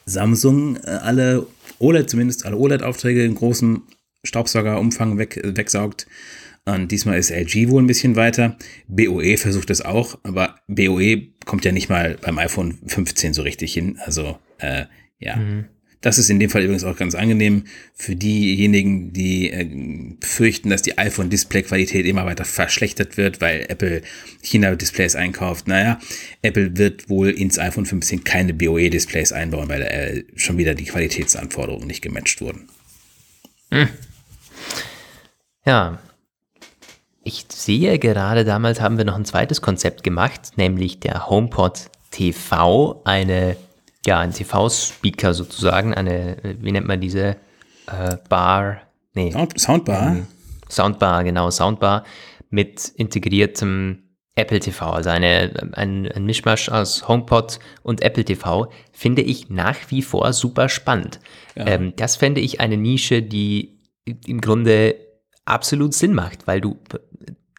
Samsung 0.07 0.77
äh, 0.77 0.91
alle 0.91 1.47
OLED 1.79 2.11
zumindest 2.11 2.47
alle 2.47 2.57
OLED-Aufträge 2.57 3.25
in 3.25 3.35
großem 3.35 3.83
Staubsaugerumfang 4.25 5.19
weg, 5.19 5.41
wegsaugt. 5.45 6.07
Und 6.65 6.93
diesmal 6.93 7.19
ist 7.19 7.31
LG 7.31 7.71
wohl 7.71 7.83
ein 7.83 7.87
bisschen 7.87 8.17
weiter. 8.17 8.59
BOE 8.89 9.37
versucht 9.39 9.71
es 9.71 9.81
auch, 9.81 10.19
aber 10.23 10.57
BOE 10.67 11.29
kommt 11.47 11.65
ja 11.65 11.73
nicht 11.73 11.89
mal 11.89 12.19
beim 12.21 12.39
iPhone 12.39 12.79
15 12.87 13.33
so 13.33 13.43
richtig 13.43 13.73
hin. 13.73 13.99
Also 14.05 14.39
äh, 14.59 14.85
ja. 15.19 15.37
Mhm. 15.37 15.65
Das 16.01 16.17
ist 16.17 16.31
in 16.31 16.39
dem 16.39 16.49
Fall 16.49 16.63
übrigens 16.63 16.85
auch 16.85 16.97
ganz 16.97 17.15
angenehm 17.15 17.65
für 17.95 18.15
diejenigen, 18.15 19.13
die 19.13 19.51
äh, 19.51 20.17
fürchten, 20.21 20.71
dass 20.71 20.83
die 20.83 20.97
iPhone-Display-Qualität 20.97 22.07
immer 22.07 22.25
weiter 22.25 22.45
verschlechtert 22.45 23.17
wird, 23.17 23.41
weil 23.41 23.67
Apple 23.69 24.03
China-Displays 24.43 25.17
einkauft. 25.17 25.67
Naja, 25.67 25.99
Apple 26.43 26.77
wird 26.77 27.09
wohl 27.09 27.31
ins 27.31 27.59
iPhone 27.59 27.85
15 27.85 28.23
keine 28.23 28.55
BOE-Displays 28.55 29.33
einbauen, 29.33 29.69
weil 29.69 29.83
äh, 29.83 30.25
schon 30.37 30.57
wieder 30.57 30.75
die 30.75 30.85
Qualitätsanforderungen 30.85 31.89
nicht 31.89 32.03
gematcht 32.03 32.41
wurden. 32.41 32.69
Hm. 33.73 33.89
Ja. 35.65 35.99
Ich 37.25 37.45
sehe 37.51 37.99
gerade, 37.99 38.45
damals 38.45 38.81
haben 38.81 38.97
wir 38.97 39.05
noch 39.05 39.17
ein 39.17 39.25
zweites 39.25 39.61
Konzept 39.61 40.03
gemacht, 40.03 40.53
nämlich 40.57 41.01
der 41.01 41.29
HomePod 41.29 41.91
TV, 42.11 43.03
eine 43.05 43.57
ja, 44.09 44.21
ein 44.21 44.33
TV-Speaker 44.33 45.35
sozusagen, 45.35 45.93
eine, 45.93 46.39
wie 46.61 46.73
nennt 46.73 46.87
man 46.87 46.99
diese 46.99 47.37
äh, 47.87 48.17
Bar? 48.31 48.81
Nee. 49.13 49.33
Sound, 49.33 49.61
Soundbar? 49.61 50.09
Ähm, 50.09 50.27
Soundbar, 50.71 51.25
genau, 51.25 51.51
Soundbar 51.51 52.05
mit 52.49 52.89
integriertem 52.97 54.05
Apple 54.35 54.61
TV, 54.61 54.93
also 54.93 55.11
eine, 55.11 55.53
ein, 55.73 56.11
ein 56.11 56.25
Mischmasch 56.25 56.71
aus 56.71 57.07
HomePod 57.07 57.59
und 57.83 58.01
Apple 58.01 58.25
TV, 58.25 58.73
finde 58.93 59.21
ich 59.21 59.51
nach 59.51 59.77
wie 59.89 60.01
vor 60.01 60.33
super 60.33 60.71
spannend. 60.71 61.21
Ja. 61.55 61.67
Ähm, 61.67 61.93
das 61.97 62.17
fände 62.17 62.41
ich 62.41 62.61
eine 62.61 62.79
Nische, 62.79 63.21
die 63.23 63.79
im 64.27 64.41
Grunde 64.41 64.95
absolut 65.45 65.93
Sinn 65.93 66.15
macht, 66.15 66.47
weil 66.47 66.63
du 66.63 66.79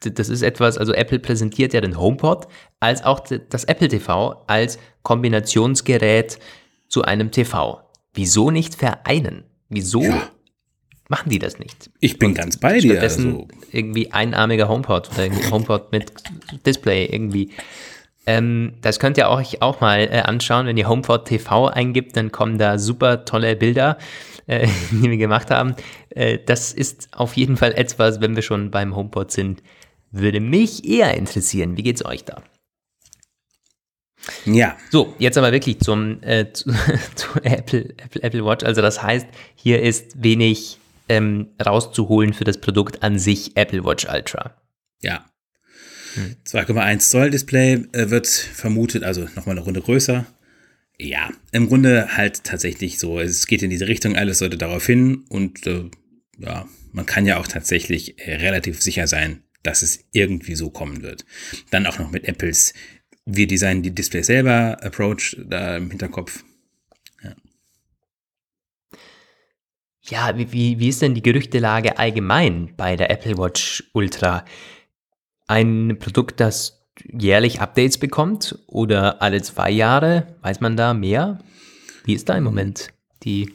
das 0.02 0.30
ist 0.30 0.42
etwas, 0.42 0.78
also 0.78 0.94
Apple 0.94 1.20
präsentiert 1.20 1.74
ja 1.74 1.82
den 1.82 1.98
HomePod 1.98 2.48
als 2.80 3.04
auch 3.04 3.20
das 3.20 3.66
Apple 3.66 3.88
TV 3.90 4.44
als 4.48 4.80
Kombinationsgerät 5.04 6.40
zu 6.88 7.04
einem 7.04 7.32
TV. 7.32 7.82
Wieso 8.14 8.52
nicht 8.52 8.76
vereinen? 8.76 9.44
Wieso 9.70 10.02
ja. 10.02 10.30
machen 11.08 11.30
die 11.30 11.40
das 11.40 11.60
nicht? 11.60 11.90
Ich 12.00 12.18
bin 12.18 12.30
Und 12.30 12.36
ganz 12.36 12.58
bei 12.58 12.80
dir. 12.80 12.92
Stattdessen 12.92 13.34
also. 13.34 13.48
irgendwie 13.72 14.12
einarmiger 14.12 14.68
HomePod 14.68 15.12
oder 15.12 15.26
irgendwie 15.26 15.50
HomePod 15.50 15.92
mit 15.92 16.12
Display 16.66 17.06
irgendwie. 17.06 17.52
Ähm, 18.26 18.74
das 18.82 19.00
könnt 19.00 19.18
ihr 19.18 19.30
euch 19.30 19.62
auch 19.62 19.82
mal 19.82 20.02
äh, 20.02 20.22
anschauen. 20.22 20.66
Wenn 20.66 20.78
ihr 20.78 20.88
HomePod 20.88 21.26
TV 21.26 21.68
eingibt, 21.68 22.18
dann 22.18 22.32
kommen 22.32 22.58
da 22.58 22.78
super 22.78 23.26
tolle 23.26 23.56
Bilder, 23.56 23.98
äh, 24.48 24.68
die 24.92 25.10
wir 25.10 25.18
gemacht 25.18 25.52
haben. 25.52 25.76
Äh, 26.10 26.40
das 26.46 26.74
ist 26.74 27.10
auf 27.12 27.38
jeden 27.38 27.58
Fall 27.58 27.74
etwas, 27.74 28.22
wenn 28.22 28.36
wir 28.36 28.44
schon 28.44 28.72
beim 28.72 28.96
HomePod 28.96 29.32
sind, 29.32 29.62
würde 30.12 30.40
mich 30.40 30.86
eher 30.86 31.16
interessieren. 31.16 31.78
Wie 31.78 31.84
geht's 31.84 32.06
euch 32.06 32.24
da? 32.24 32.44
Ja. 34.46 34.78
So, 34.92 35.16
jetzt 35.20 35.38
aber 35.38 35.52
wirklich 35.52 35.80
zum 35.80 36.22
äh, 36.24 36.48
zu, 36.54 36.72
zu 37.16 37.28
Apple, 37.44 37.94
Apple, 37.98 38.24
Apple 38.24 38.46
Watch. 38.46 38.66
Also 38.66 38.82
das 38.82 39.02
heißt, 39.02 39.28
hier 39.56 39.82
ist 39.82 40.24
wenig 40.24 40.78
ähm, 41.08 41.48
rauszuholen 41.64 42.34
für 42.34 42.44
das 42.44 42.60
Produkt 42.60 43.04
an 43.04 43.20
sich 43.20 43.58
Apple 43.58 43.84
Watch 43.84 44.08
Ultra. 44.08 44.56
Ja. 45.02 45.26
Hm. 46.16 46.36
2,1 46.46 47.00
Zoll 47.00 47.30
Display 47.32 47.86
äh, 47.92 48.10
wird 48.10 48.28
vermutet, 48.28 49.04
also 49.04 49.22
nochmal 49.36 49.56
eine 49.56 49.62
Runde 49.62 49.82
größer. 49.82 50.26
Ja, 50.98 51.30
im 51.52 51.68
Grunde 51.68 52.18
halt 52.18 52.44
tatsächlich 52.44 53.00
so. 53.00 53.20
Es 53.20 53.48
geht 53.48 53.64
in 53.64 53.70
diese 53.70 53.88
Richtung, 53.88 54.18
alles 54.18 54.40
sollte 54.40 54.58
darauf 54.58 54.86
hin 54.86 55.24
und 55.30 55.66
äh, 55.66 55.90
ja, 56.38 56.68
man 56.92 57.06
kann 57.06 57.26
ja 57.26 57.40
auch 57.40 57.48
tatsächlich 57.48 58.20
äh, 58.20 58.36
relativ 58.36 58.82
sicher 58.82 59.08
sein, 59.08 59.44
dass 59.64 59.82
es 59.82 60.06
irgendwie 60.12 60.56
so 60.56 60.70
kommen 60.70 61.02
wird. 61.02 61.26
Dann 61.72 61.86
auch 61.86 62.00
noch 62.00 62.12
mit 62.12 62.26
Apples, 62.26 62.74
wir 63.26 63.48
designen 63.48 63.84
die 63.84 63.94
Displays 63.94 64.28
selber, 64.28 64.78
Approach 64.82 65.38
da 65.46 65.78
im 65.78 65.90
Hinterkopf. 65.90 66.44
Ja, 67.24 67.36
ja 70.04 70.38
wie, 70.38 70.52
wie, 70.52 70.80
wie 70.80 70.90
ist 70.90 71.02
denn 71.02 71.16
die 71.16 71.22
Gerüchtelage 71.22 71.98
allgemein 71.98 72.74
bei 72.76 72.96
der 72.96 73.10
Apple 73.12 73.38
Watch 73.38 73.84
Ultra? 73.94 74.46
Ein 75.48 75.98
Produkt, 76.00 76.40
das 76.40 76.80
jährlich 77.12 77.62
Updates 77.62 77.98
bekommt 77.98 78.58
oder 78.68 79.22
alle 79.22 79.42
zwei 79.42 79.72
Jahre? 79.72 80.36
Weiß 80.42 80.60
man 80.60 80.78
da 80.78 80.94
mehr? 80.94 81.40
Wie 82.04 82.14
ist 82.14 82.30
da 82.30 82.36
im 82.36 82.44
Moment 82.44 82.92
die 83.24 83.54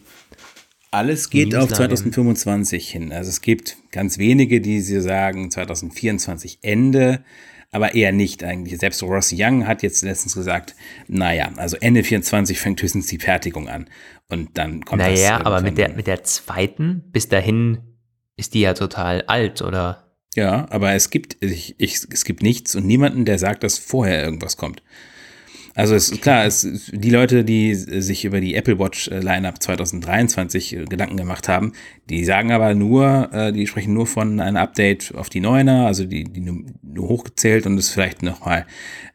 alles 0.95 1.31
geht 1.31 1.55
auf 1.55 1.69
2025 1.69 2.91
hin. 2.91 3.13
Also 3.13 3.29
es 3.29 3.41
gibt 3.41 3.77
ganz 3.91 4.19
wenige, 4.19 4.61
die 4.61 4.81
sie 4.81 5.01
sagen 5.01 5.51
2024 5.51 6.61
Ende, 6.63 7.25
aber 7.71 7.95
eher 7.95 8.13
nicht 8.13 8.45
eigentlich. 8.45 8.79
Selbst 8.79 9.03
Ross 9.03 9.35
Young 9.37 9.67
hat 9.67 9.83
jetzt 9.83 10.03
letztens 10.03 10.35
gesagt, 10.35 10.77
naja, 11.09 11.51
also 11.57 11.77
Ende 11.81 12.05
24 12.05 12.59
fängt 12.59 12.81
höchstens 12.81 13.09
die 13.09 13.19
Fertigung 13.19 13.69
an 13.69 13.87
und 14.29 14.57
dann 14.57 14.85
kommt 14.85 15.03
naja, 15.03 15.13
das. 15.13 15.21
Naja, 15.21 15.47
aber 15.47 15.61
mit 15.61 15.77
der, 15.77 15.91
mit 15.91 16.07
der 16.07 16.23
zweiten, 16.23 17.03
bis 17.11 17.29
dahin 17.29 17.79
ist 18.37 18.55
die 18.55 18.61
ja 18.61 18.75
total 18.75 19.23
alt, 19.23 19.61
oder? 19.63 20.15
Ja, 20.37 20.67
aber 20.71 20.93
es 20.93 21.11
gibt, 21.11 21.37
ich, 21.41 21.75
ich, 21.79 22.07
es 22.11 22.25
gibt 22.25 22.43
nichts 22.43 22.75
und 22.75 22.87
niemanden, 22.87 23.25
der 23.25 23.39
sagt, 23.39 23.63
dass 23.63 23.79
vorher 23.79 24.25
irgendwas 24.25 24.57
kommt. 24.57 24.83
Also 25.77 25.97
es 25.97 26.11
ist 26.11 26.23
klar, 26.23 26.45
es, 26.45 26.67
die 26.93 27.11
Leute, 27.11 27.45
die 27.45 27.75
sich 27.75 28.25
über 28.25 28.41
die 28.41 28.55
Apple 28.55 28.79
Watch 28.79 29.09
äh, 29.09 29.19
Lineup 29.19 29.61
2023 29.61 30.77
äh, 30.77 30.85
Gedanken 30.85 31.17
gemacht 31.17 31.49
haben, 31.49 31.73
die 32.09 32.25
sagen 32.25 32.53
aber 32.53 32.75
nur, 32.75 33.31
äh, 33.33 33.53
die 33.53 33.67
sprechen 33.67 33.93
nur 33.93 34.07
von 34.07 34.39
einem 34.39 34.57
Update 34.57 35.13
auf 35.17 35.31
die 35.31 35.41
Neuner, 35.41 35.87
also 35.87 36.05
die, 36.05 36.25
die 36.25 36.41
nur, 36.41 36.65
hochgezählt 36.97 37.67
und 37.67 37.77
es 37.77 37.91
vielleicht 37.91 38.23
nochmal 38.23 38.67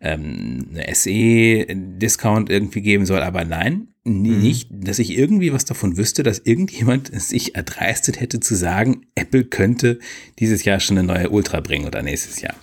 ähm, 0.02 0.68
eine 0.74 0.94
SE-Discount 0.94 2.50
irgendwie 2.50 2.82
geben 2.82 3.06
soll, 3.06 3.22
aber 3.22 3.46
nein, 3.46 3.88
mhm. 4.04 4.42
nicht, 4.42 4.68
dass 4.70 5.00
ich 5.00 5.18
irgendwie 5.18 5.54
was 5.54 5.64
davon 5.64 5.96
wüsste, 5.96 6.24
dass 6.24 6.40
irgendjemand 6.40 7.08
sich 7.22 7.56
erdreistet 7.56 8.20
hätte 8.20 8.42
zu 8.42 8.56
sagen, 8.56 9.06
Apple 9.16 9.46
könnte 9.46 10.00
dieses 10.40 10.66
Jahr 10.66 10.82
schon 10.82 10.98
eine 10.98 11.08
neue 11.08 11.30
Ultra 11.30 11.62
bringen 11.62 11.88
oder 11.88 12.02
nächstes 12.02 12.42
Jahr. 12.42 12.56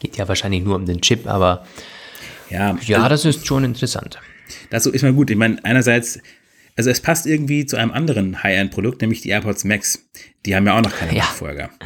Geht 0.00 0.16
ja 0.16 0.26
wahrscheinlich 0.26 0.64
nur 0.64 0.74
um 0.74 0.86
den 0.86 1.02
Chip, 1.02 1.28
aber 1.28 1.64
ja, 2.50 2.76
ja 2.82 3.08
das 3.08 3.24
ist 3.24 3.46
schon 3.46 3.64
interessant. 3.64 4.18
Das 4.70 4.86
ist 4.86 5.02
mal 5.02 5.12
gut. 5.12 5.30
Ich 5.30 5.36
meine, 5.36 5.64
einerseits, 5.64 6.20
also 6.76 6.90
es 6.90 7.00
passt 7.00 7.26
irgendwie 7.26 7.66
zu 7.66 7.76
einem 7.76 7.92
anderen 7.92 8.42
High-End-Produkt, 8.42 9.00
nämlich 9.00 9.20
die 9.20 9.30
AirPods 9.30 9.64
Max. 9.64 10.08
Die 10.44 10.54
haben 10.54 10.66
ja 10.66 10.76
auch 10.76 10.82
noch 10.82 10.94
keine 10.94 11.14
ja, 11.14 11.24
Nachfolger. 11.24 11.70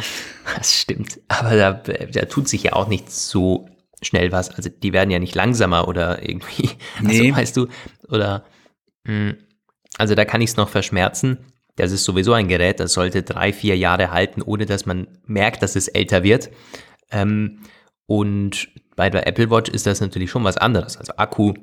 Das 0.57 0.79
stimmt. 0.79 1.21
Aber 1.29 1.57
da, 1.57 1.73
da 1.73 2.27
tut 2.27 2.49
sich 2.49 2.65
ja 2.65 2.75
auch 2.75 2.87
nicht 2.87 3.11
so 3.11 3.67
schnell 4.03 4.31
was. 4.31 4.51
Also 4.51 4.69
die 4.69 4.93
werden 4.93 5.11
ja 5.11 5.19
nicht 5.19 5.35
langsamer 5.35 5.89
oder 5.89 6.23
irgendwie. 6.23 6.69
Also 6.99 7.23
nee. 7.23 7.35
weißt 7.35 7.57
du, 7.57 7.69
oder 8.09 8.45
mh, 9.05 9.31
hm, 9.31 9.37
also 9.97 10.15
da 10.15 10.25
kann 10.25 10.43
ich 10.43 10.51
es 10.51 10.57
noch 10.57 10.69
verschmerzen. 10.69 11.39
Das 11.77 11.93
ist 11.93 12.05
sowieso 12.05 12.33
ein 12.33 12.49
Gerät, 12.49 12.79
das 12.79 12.93
sollte 12.93 13.23
drei, 13.23 13.53
vier 13.53 13.77
Jahre 13.77 14.11
halten, 14.11 14.43
ohne 14.43 14.67
dass 14.67 14.87
man 14.87 15.09
merkt, 15.27 15.63
dass 15.63 15.77
es 15.77 15.89
älter 15.89 16.23
wird. 16.23 16.51
Ähm, 17.11 17.61
und 18.07 18.69
bei 18.97 19.11
der 19.11 19.27
Apple 19.27 19.51
Watch 19.51 19.71
ist 19.71 19.87
das 19.87 20.01
natürlich 20.01 20.31
schon 20.31 20.45
was 20.45 20.57
anderes. 20.57 20.97
Also 20.97 21.15
Akku 21.17 21.55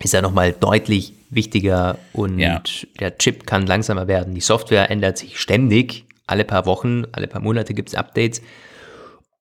ist 0.00 0.12
ja 0.12 0.22
nochmal 0.22 0.52
deutlich 0.52 1.14
wichtiger 1.30 1.98
und 2.12 2.38
ja. 2.38 2.62
der 3.00 3.16
Chip 3.18 3.46
kann 3.46 3.66
langsamer 3.66 4.08
werden. 4.08 4.34
Die 4.34 4.40
Software 4.40 4.90
ändert 4.90 5.18
sich 5.18 5.40
ständig. 5.40 6.04
Alle 6.26 6.44
paar 6.44 6.66
Wochen, 6.66 7.04
alle 7.12 7.28
paar 7.28 7.40
Monate 7.40 7.72
gibt 7.72 7.90
es 7.90 7.94
Updates. 7.94 8.42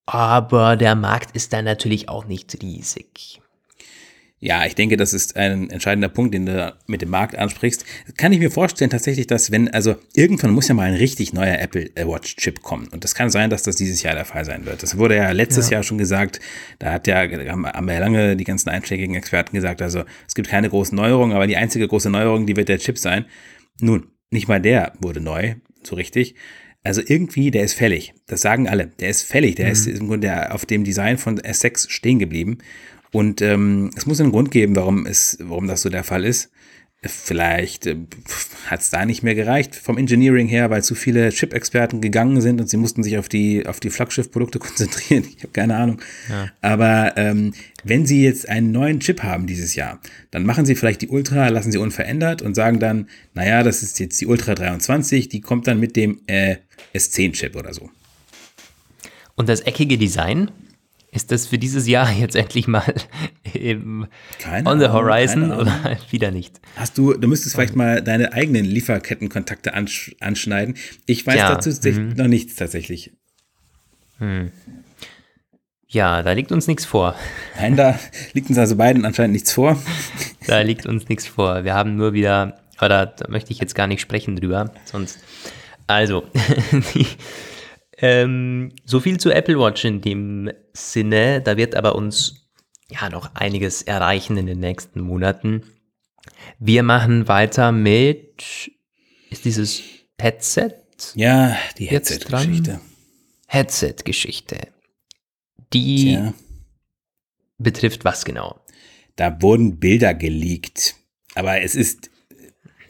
Aber 0.05 0.75
der 0.75 0.95
Markt 0.95 1.35
ist 1.35 1.51
dann 1.51 1.65
natürlich 1.65 2.09
auch 2.09 2.25
nicht 2.25 2.61
riesig. 2.61 3.41
Ja, 4.45 4.63
ich 4.63 4.75
denke, 4.75 4.95
das 4.95 5.15
ist 5.15 5.35
ein 5.37 5.71
entscheidender 5.71 6.07
Punkt, 6.07 6.35
den 6.35 6.45
du 6.45 6.71
mit 6.85 7.01
dem 7.01 7.09
Markt 7.09 7.35
ansprichst. 7.35 7.83
Kann 8.15 8.31
ich 8.31 8.37
mir 8.37 8.51
vorstellen 8.51 8.91
tatsächlich, 8.91 9.25
dass 9.25 9.49
wenn, 9.49 9.69
also 9.69 9.95
irgendwann 10.13 10.51
muss 10.51 10.67
ja 10.67 10.75
mal 10.75 10.83
ein 10.83 10.93
richtig 10.93 11.33
neuer 11.33 11.57
Apple 11.57 11.89
Watch 11.95 12.35
Chip 12.35 12.61
kommen. 12.61 12.87
Und 12.89 13.03
das 13.03 13.15
kann 13.15 13.31
sein, 13.31 13.49
dass 13.49 13.63
das 13.63 13.75
dieses 13.75 14.03
Jahr 14.03 14.13
der 14.13 14.23
Fall 14.23 14.45
sein 14.45 14.67
wird. 14.67 14.83
Das 14.83 14.99
wurde 14.99 15.15
ja 15.15 15.31
letztes 15.31 15.71
ja. 15.71 15.77
Jahr 15.77 15.83
schon 15.83 15.97
gesagt. 15.97 16.39
Da 16.77 16.91
hat 16.91 17.07
ja, 17.07 17.21
haben 17.21 17.89
ja 17.89 17.97
lange 17.97 18.35
die 18.35 18.43
ganzen 18.43 18.69
einschlägigen 18.69 19.15
Experten 19.15 19.55
gesagt, 19.55 19.81
also 19.81 20.03
es 20.27 20.35
gibt 20.35 20.47
keine 20.47 20.69
großen 20.69 20.95
Neuerungen, 20.95 21.35
aber 21.35 21.47
die 21.47 21.57
einzige 21.57 21.87
große 21.87 22.11
Neuerung, 22.11 22.45
die 22.45 22.55
wird 22.55 22.69
der 22.69 22.77
Chip 22.77 22.99
sein. 22.99 23.25
Nun, 23.81 24.11
nicht 24.29 24.47
mal 24.47 24.61
der 24.61 24.93
wurde 24.99 25.21
neu, 25.21 25.55
so 25.81 25.95
richtig. 25.95 26.35
Also 26.83 27.01
irgendwie, 27.03 27.49
der 27.49 27.63
ist 27.63 27.73
fällig. 27.73 28.13
Das 28.27 28.41
sagen 28.41 28.69
alle. 28.69 28.91
Der 28.99 29.09
ist 29.09 29.23
fällig. 29.23 29.55
Der 29.55 29.65
mhm. 29.65 29.71
ist 29.71 29.87
im 29.87 30.07
Grunde 30.07 30.51
auf 30.51 30.67
dem 30.67 30.83
Design 30.83 31.17
von 31.17 31.39
S6 31.39 31.89
stehen 31.89 32.19
geblieben. 32.19 32.59
Und 33.15 33.41
ähm, 33.41 33.91
es 33.95 34.05
muss 34.05 34.19
einen 34.19 34.33
Grund 34.33 34.51
geben, 34.51 34.75
warum, 34.75 35.05
es, 35.05 35.37
warum 35.39 35.67
das 35.67 35.83
so 35.83 35.89
der 35.89 36.03
Fall 36.03 36.25
ist. 36.25 36.51
Vielleicht 37.01 37.85
äh, 37.85 37.95
hat 38.67 38.81
es 38.81 38.89
da 38.89 39.05
nicht 39.05 39.23
mehr 39.23 39.35
gereicht 39.35 39.73
vom 39.73 39.97
Engineering 39.97 40.49
her, 40.49 40.69
weil 40.69 40.83
zu 40.83 40.95
viele 40.95 41.29
Chip-Experten 41.29 42.01
gegangen 42.01 42.41
sind 42.41 42.59
und 42.59 42.69
sie 42.69 42.75
mussten 42.75 43.03
sich 43.03 43.17
auf 43.17 43.29
die, 43.29 43.65
auf 43.67 43.79
die 43.79 43.89
Flaggschiff-Produkte 43.89 44.59
konzentrieren. 44.59 45.23
Ich 45.29 45.43
habe 45.43 45.53
keine 45.53 45.77
Ahnung. 45.77 46.01
Ja. 46.29 46.51
Aber 46.59 47.13
ähm, 47.15 47.53
wenn 47.85 48.05
sie 48.05 48.21
jetzt 48.21 48.49
einen 48.49 48.73
neuen 48.73 48.99
Chip 48.99 49.23
haben 49.23 49.47
dieses 49.47 49.75
Jahr, 49.75 50.01
dann 50.31 50.45
machen 50.45 50.65
sie 50.65 50.75
vielleicht 50.75 51.01
die 51.01 51.07
Ultra, 51.07 51.47
lassen 51.47 51.71
sie 51.71 51.77
unverändert 51.77 52.41
und 52.41 52.53
sagen 52.53 52.81
dann, 52.81 53.07
naja, 53.33 53.63
das 53.63 53.81
ist 53.81 53.97
jetzt 54.01 54.19
die 54.19 54.27
Ultra 54.27 54.55
23, 54.55 55.29
die 55.29 55.39
kommt 55.39 55.67
dann 55.67 55.79
mit 55.79 55.95
dem 55.95 56.19
äh, 56.27 56.57
S10-Chip 56.93 57.55
oder 57.55 57.73
so. 57.73 57.89
Und 59.35 59.47
das 59.47 59.61
eckige 59.61 59.97
Design, 59.97 60.51
ist 61.15 61.31
das 61.31 61.47
für 61.47 61.57
dieses 61.57 61.87
Jahr 61.87 62.11
jetzt 62.19 62.35
endlich 62.35 62.67
mal 62.67 62.93
keine 64.39 64.69
on 64.69 64.79
the 64.79 64.87
horizon 64.87 65.51
oder 65.51 65.97
wieder 66.11 66.31
nicht? 66.31 66.59
Hast 66.75 66.97
du, 66.97 67.13
du 67.13 67.27
müsstest 67.27 67.55
vielleicht 67.55 67.75
mal 67.75 68.01
deine 68.01 68.33
eigenen 68.33 68.65
Lieferkettenkontakte 68.65 69.73
ansch 69.73 70.15
anschneiden. 70.19 70.75
Ich 71.05 71.25
weiß 71.25 71.35
ja, 71.35 71.55
dazu 71.55 71.69
mhm. 71.89 72.13
noch 72.15 72.27
nichts 72.27 72.55
tatsächlich. 72.55 73.11
Hm. 74.19 74.51
Ja, 75.87 76.23
da 76.23 76.33
liegt 76.33 76.51
uns 76.51 76.67
nichts 76.67 76.85
vor. 76.85 77.15
Nein, 77.57 77.77
da 77.77 77.97
liegt 78.33 78.49
uns 78.49 78.57
also 78.57 78.75
beiden 78.75 79.05
anscheinend 79.05 79.33
nichts 79.33 79.51
vor. 79.51 79.81
Da 80.45 80.61
liegt 80.61 80.85
uns 80.85 81.07
nichts 81.07 81.25
vor. 81.25 81.63
Wir 81.63 81.73
haben 81.73 81.95
nur 81.95 82.13
wieder, 82.13 82.59
oder 82.81 83.05
da 83.05 83.29
möchte 83.29 83.51
ich 83.51 83.59
jetzt 83.59 83.75
gar 83.75 83.87
nicht 83.87 84.01
sprechen 84.01 84.35
drüber, 84.35 84.71
sonst. 84.83 85.19
Also, 85.87 86.25
die, 86.93 87.07
ähm, 88.05 88.71
so 88.85 88.99
viel 88.99 89.19
zu 89.19 89.31
Apple 89.31 89.57
Watch 89.59 89.83
in 89.83 90.01
dem 90.01 90.51
Sinne. 90.73 91.41
Da 91.41 91.57
wird 91.57 91.75
aber 91.75 91.95
uns 91.95 92.47
ja 92.89 93.09
noch 93.09 93.33
einiges 93.33 93.81
erreichen 93.81 94.37
in 94.37 94.45
den 94.45 94.59
nächsten 94.59 95.01
Monaten. 95.01 95.63
Wir 96.59 96.83
machen 96.83 97.27
weiter 97.27 97.71
mit, 97.71 98.71
ist 99.31 99.45
dieses 99.45 99.81
Headset? 100.19 100.75
Ja, 101.15 101.57
die 101.77 101.85
Headset-Geschichte. 101.85 102.79
Headset-Geschichte. 103.47 104.67
Die 105.73 106.13
Tja. 106.13 106.33
betrifft 107.57 108.05
was 108.05 108.23
genau? 108.23 108.61
Da 109.15 109.41
wurden 109.41 109.79
Bilder 109.79 110.13
geleakt. 110.13 110.95
Aber 111.33 111.61
es 111.61 111.75
ist 111.75 112.11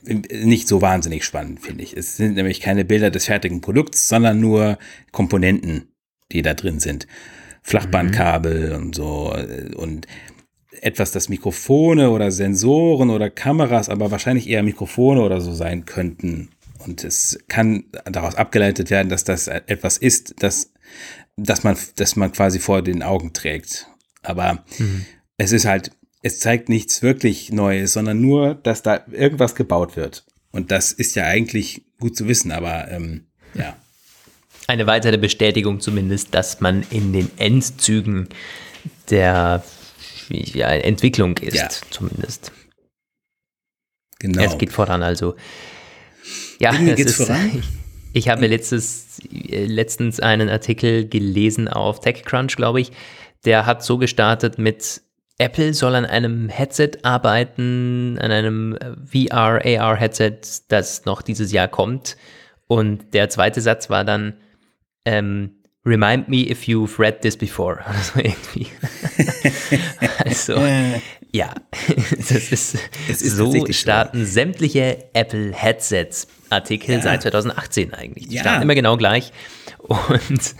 nicht 0.05 0.67
so 0.67 0.81
wahnsinnig 0.81 1.23
spannend, 1.25 1.61
finde 1.61 1.83
ich. 1.83 1.95
Es 1.95 2.17
sind 2.17 2.35
nämlich 2.35 2.61
keine 2.61 2.85
Bilder 2.85 3.11
des 3.11 3.25
fertigen 3.25 3.61
Produkts, 3.61 4.07
sondern 4.07 4.39
nur 4.39 4.77
Komponenten, 5.11 5.89
die 6.31 6.41
da 6.41 6.53
drin 6.53 6.79
sind. 6.79 7.07
Flachbandkabel 7.61 8.69
mhm. 8.69 8.75
und 8.75 8.95
so 8.95 9.35
und 9.75 10.07
etwas, 10.81 11.11
das 11.11 11.29
Mikrofone 11.29 12.11
oder 12.11 12.31
Sensoren 12.31 13.09
oder 13.09 13.29
Kameras, 13.29 13.89
aber 13.89 14.11
wahrscheinlich 14.11 14.47
eher 14.47 14.61
Mikrofone 14.63 15.21
oder 15.21 15.41
so 15.41 15.53
sein 15.53 15.85
könnten. 15.85 16.49
Und 16.85 17.03
es 17.03 17.39
kann 17.47 17.85
daraus 18.05 18.35
abgeleitet 18.35 18.89
werden, 18.91 19.09
dass 19.09 19.23
das 19.23 19.47
etwas 19.47 19.97
ist, 19.97 20.35
das, 20.39 20.73
das, 21.37 21.63
man, 21.63 21.75
das 21.95 22.15
man 22.15 22.31
quasi 22.31 22.59
vor 22.59 22.81
den 22.81 23.01
Augen 23.01 23.33
trägt. 23.33 23.87
Aber 24.21 24.63
mhm. 24.77 25.05
es 25.37 25.51
ist 25.51 25.65
halt 25.65 25.91
es 26.25 26.39
zeigt 26.39 26.69
nichts 26.69 27.03
wirklich 27.03 27.51
Neues, 27.51 27.93
sondern 27.93 28.19
nur, 28.19 28.55
dass 28.55 28.81
da 28.81 29.05
irgendwas 29.11 29.53
gebaut 29.53 29.95
wird. 29.95 30.25
Und 30.49 30.71
das 30.71 30.91
ist 30.91 31.15
ja 31.15 31.25
eigentlich 31.25 31.85
gut 31.99 32.17
zu 32.17 32.27
wissen, 32.27 32.51
aber 32.51 32.89
ähm, 32.89 33.27
ja. 33.53 33.75
Eine 34.65 34.87
weitere 34.87 35.19
Bestätigung 35.19 35.81
zumindest, 35.81 36.33
dass 36.33 36.61
man 36.61 36.83
in 36.89 37.13
den 37.13 37.29
Endzügen 37.37 38.27
der 39.11 39.63
ja, 40.29 40.69
Entwicklung 40.69 41.37
ist, 41.37 41.57
ja. 41.57 41.69
zumindest. 41.91 42.51
Genau. 44.17 44.41
Es 44.41 44.57
geht 44.57 44.71
voran, 44.71 45.03
also. 45.03 45.35
Ja, 46.59 46.73
es 46.73 46.99
ist, 47.01 47.17
voran. 47.17 47.51
Ich, 47.59 47.67
ich 48.13 48.29
habe 48.29 48.47
letztes, 48.47 49.19
letztens 49.29 50.19
einen 50.19 50.49
Artikel 50.49 51.07
gelesen 51.07 51.67
auf 51.67 51.99
TechCrunch, 51.99 52.55
glaube 52.55 52.81
ich. 52.81 52.91
Der 53.43 53.67
hat 53.67 53.83
so 53.83 53.99
gestartet 53.99 54.57
mit 54.57 55.04
Apple 55.37 55.73
soll 55.73 55.95
an 55.95 56.05
einem 56.05 56.49
Headset 56.49 56.91
arbeiten, 57.03 58.17
an 58.19 58.31
einem 58.31 58.77
äh, 58.77 59.27
VR, 59.29 59.61
AR-Headset, 59.65 60.39
das 60.69 61.05
noch 61.05 61.21
dieses 61.21 61.51
Jahr 61.51 61.67
kommt. 61.67 62.15
Und 62.67 63.13
der 63.13 63.29
zweite 63.29 63.61
Satz 63.61 63.89
war 63.89 64.05
dann, 64.05 64.35
ähm, 65.05 65.51
Remind 65.87 66.29
me 66.29 66.49
if 66.49 66.63
you've 66.63 66.97
read 66.97 67.21
this 67.21 67.37
before. 67.37 67.79
Also 67.85 68.19
irgendwie. 68.19 68.67
also, 70.25 70.59
ja, 71.31 71.53
das 72.17 72.51
ist, 72.51 72.77
ist 73.07 73.19
so 73.19 73.65
starten 73.71 74.25
so. 74.25 74.31
sämtliche 74.31 75.09
Apple 75.13 75.53
Headsets 75.53 76.27
Artikel 76.49 76.95
ja. 76.95 77.01
seit 77.01 77.21
2018 77.21 77.93
eigentlich. 77.93 78.29
Die 78.29 78.35
ja. 78.35 78.41
starten 78.41 78.63
immer 78.63 78.73
genau 78.73 78.97
gleich. 78.97 79.31
Und 79.79 80.55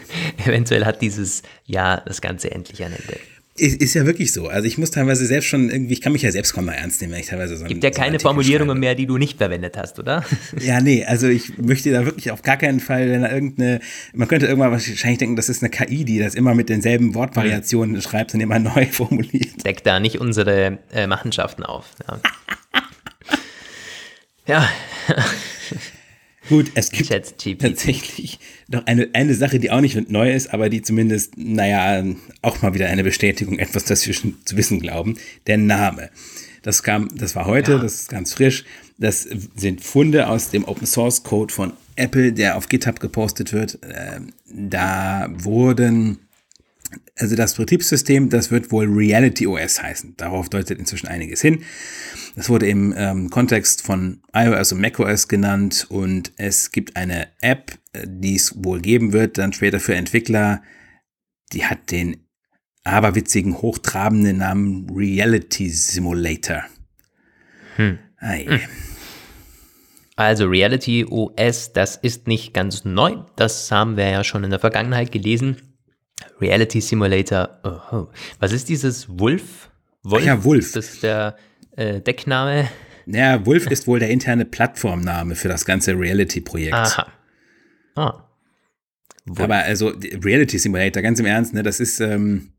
eventuell 0.45 0.86
hat 0.86 1.01
dieses 1.01 1.41
Jahr 1.63 2.03
das 2.05 2.21
Ganze 2.21 2.51
endlich 2.51 2.84
ein 2.84 2.91
Ende. 2.91 3.17
Ist, 3.57 3.81
ist 3.81 3.93
ja 3.93 4.05
wirklich 4.05 4.33
so. 4.33 4.49
Also 4.49 4.67
ich 4.67 4.77
muss 4.77 4.91
teilweise 4.91 5.25
selbst 5.25 5.47
schon 5.47 5.69
irgendwie, 5.69 5.93
ich 5.93 6.01
kann 6.01 6.11
mich 6.11 6.23
ja 6.23 6.31
selbst 6.31 6.53
kaum 6.53 6.65
mal 6.65 6.73
ernst 6.73 6.99
nehmen, 6.99 7.13
wenn 7.13 7.21
ich 7.21 7.27
teilweise 7.27 7.55
so 7.55 7.63
Gibt 7.63 7.85
ja 7.85 7.93
so 7.93 8.01
keine 8.01 8.19
Formulierungen 8.19 8.71
schreibe. 8.71 8.79
mehr, 8.81 8.95
die 8.95 9.05
du 9.05 9.17
nicht 9.17 9.37
verwendet 9.37 9.77
hast, 9.77 9.97
oder? 9.97 10.25
Ja, 10.59 10.81
nee, 10.81 11.05
also 11.05 11.27
ich 11.27 11.57
möchte 11.57 11.89
da 11.91 12.03
wirklich 12.03 12.31
auf 12.31 12.41
gar 12.41 12.57
keinen 12.57 12.81
Fall, 12.81 13.09
wenn 13.09 13.21
da 13.21 13.31
irgendeine, 13.31 13.79
man 14.13 14.27
könnte 14.27 14.47
irgendwann 14.47 14.71
wahrscheinlich 14.71 15.19
denken, 15.19 15.37
das 15.37 15.47
ist 15.47 15.63
eine 15.63 15.69
KI, 15.69 16.03
die 16.03 16.19
das 16.19 16.35
immer 16.35 16.53
mit 16.53 16.67
denselben 16.67 17.15
Wortvariationen 17.15 17.95
mhm. 17.95 18.01
schreibt 18.01 18.33
und 18.33 18.41
immer 18.41 18.59
neu 18.59 18.85
formuliert. 18.91 19.65
Deckt 19.65 19.85
da 19.85 20.01
nicht 20.01 20.19
unsere 20.19 20.79
äh, 20.93 21.07
Machenschaften 21.07 21.63
auf. 21.63 21.91
Ja. 22.05 22.19
ja. 24.47 24.69
Gut, 26.49 26.71
es 26.75 26.91
gibt 26.91 27.09
tatsächlich 27.09 28.39
noch 28.67 28.85
eine, 28.85 29.09
eine 29.13 29.33
Sache, 29.33 29.59
die 29.59 29.71
auch 29.71 29.81
nicht 29.81 30.09
neu 30.09 30.31
ist, 30.31 30.53
aber 30.53 30.69
die 30.69 30.81
zumindest, 30.81 31.37
naja, 31.37 32.03
auch 32.41 32.61
mal 32.61 32.73
wieder 32.73 32.87
eine 32.87 33.03
Bestätigung, 33.03 33.57
etwas 33.57 33.85
dazwischen 33.85 34.37
zu 34.45 34.55
wissen 34.57 34.79
glauben. 34.79 35.17
Der 35.47 35.57
Name. 35.57 36.09
Das 36.61 36.81
kam, 36.81 37.09
das 37.15 37.35
war 37.35 37.45
heute, 37.45 37.73
ja. 37.73 37.77
das 37.77 37.95
ist 37.95 38.09
ganz 38.09 38.33
frisch. 38.33 38.65
Das 38.97 39.27
sind 39.55 39.81
Funde 39.81 40.27
aus 40.27 40.49
dem 40.49 40.65
Open 40.65 40.87
Source 40.87 41.23
Code 41.23 41.53
von 41.53 41.73
Apple, 41.95 42.33
der 42.33 42.57
auf 42.57 42.69
GitHub 42.69 42.99
gepostet 42.99 43.53
wird. 43.53 43.77
Ähm, 43.83 44.33
da 44.47 45.27
wurden 45.31 46.19
also 47.18 47.36
das 47.38 47.55
Betriebssystem, 47.55 48.30
das 48.30 48.51
wird 48.51 48.72
wohl 48.72 48.88
Reality 48.88 49.47
OS 49.47 49.82
heißen. 49.82 50.16
Darauf 50.18 50.49
deutet 50.49 50.80
inzwischen 50.80 51.07
einiges 51.07 51.41
hin. 51.41 51.63
Das 52.36 52.49
wurde 52.49 52.68
im 52.68 52.93
ähm, 52.97 53.30
Kontext 53.30 53.82
von 53.84 54.22
iOS 54.34 54.74
und 54.74 54.82
macOS 54.82 55.30
genannt 55.30 55.88
und 55.89 56.34
es 56.36 56.72
gibt 56.72 56.97
eine 56.97 57.30
App, 57.39 57.78
äh, 57.93 58.05
die 58.05 58.36
es 58.36 58.63
wohl 58.63 58.82
geben 58.82 59.13
wird, 59.13 59.38
dann 59.38 59.53
später 59.53 59.80
für 59.80 59.95
Entwickler. 59.95 60.61
Die 61.53 61.66
hat 61.66 61.89
den 61.91 62.18
aberwitzigen, 62.84 63.61
hochtrabenden 63.61 64.39
Namen 64.39 64.89
Reality 64.93 65.70
Simulator. 65.70 66.63
Hm. 67.78 67.97
hm. 68.20 68.59
Also 70.18 70.47
Reality 70.47 71.05
OS, 71.05 71.72
das 71.72 71.95
ist 71.95 72.28
nicht 72.28 72.53
ganz 72.53 72.84
neu. 72.84 73.18
Das 73.38 73.72
haben 73.72 73.95
wir 73.95 74.09
ja 74.09 74.24
schon 74.26 74.43
in 74.43 74.49
der 74.49 74.59
Vergangenheit 74.59 75.11
gelesen. 75.11 75.74
Reality 76.39 76.82
Simulator. 76.82 77.49
Oh, 77.63 78.07
Was 78.39 78.51
ist 78.51 78.70
dieses 78.70 79.07
Wolf? 79.09 79.70
Wolf? 80.03 80.22
Ach 80.24 80.26
ja, 80.28 80.43
Wolf. 80.43 80.72
Das 80.74 80.93
ist 80.93 81.03
der 81.03 81.36
äh, 81.76 82.01
Deckname. 82.01 82.70
Naja, 83.05 83.45
Wolf 83.45 83.68
ist 83.68 83.88
wohl 83.88 83.99
der 83.99 84.09
interne 84.09 84.45
Plattformname 84.45 85.36
für 85.36 85.47
das 85.47 85.66
ganze 85.66 85.93
Reality-Projekt. 85.93 86.74
Aha. 86.74 87.07
Ah. 87.95 88.24
Aber 89.38 89.55
also 89.55 89.93
Reality 90.24 90.57
Simulator, 90.57 91.01
ganz 91.01 91.20
im 91.20 91.26
Ernst, 91.26 91.53
ne, 91.53 91.63
das 91.63 91.80
ist, 91.80 91.99
ähm, 91.99 92.53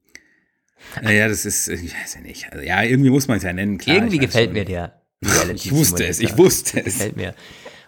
naja, 1.01 1.29
das 1.29 1.45
ist, 1.45 1.69
ich 1.69 1.95
weiß 1.95 2.15
ja 2.15 2.21
nicht. 2.21 2.53
Also, 2.53 2.65
ja, 2.65 2.83
irgendwie 2.83 3.11
muss 3.11 3.29
man 3.29 3.39
es 3.39 3.45
ja 3.45 3.53
nennen, 3.53 3.79
klar. 3.79 3.97
Irgendwie 3.97 4.19
gefällt 4.19 4.47
schon. 4.49 4.55
mir 4.55 4.65
der 4.65 5.01
Reality 5.25 5.69
Ich 5.69 5.73
wusste 5.73 5.97
Simulator. 5.97 6.11
es, 6.11 6.21
ich 6.21 6.39
wusste 6.39 6.79
es. 6.81 6.85
Gefällt 6.95 7.17
mir. 7.17 7.35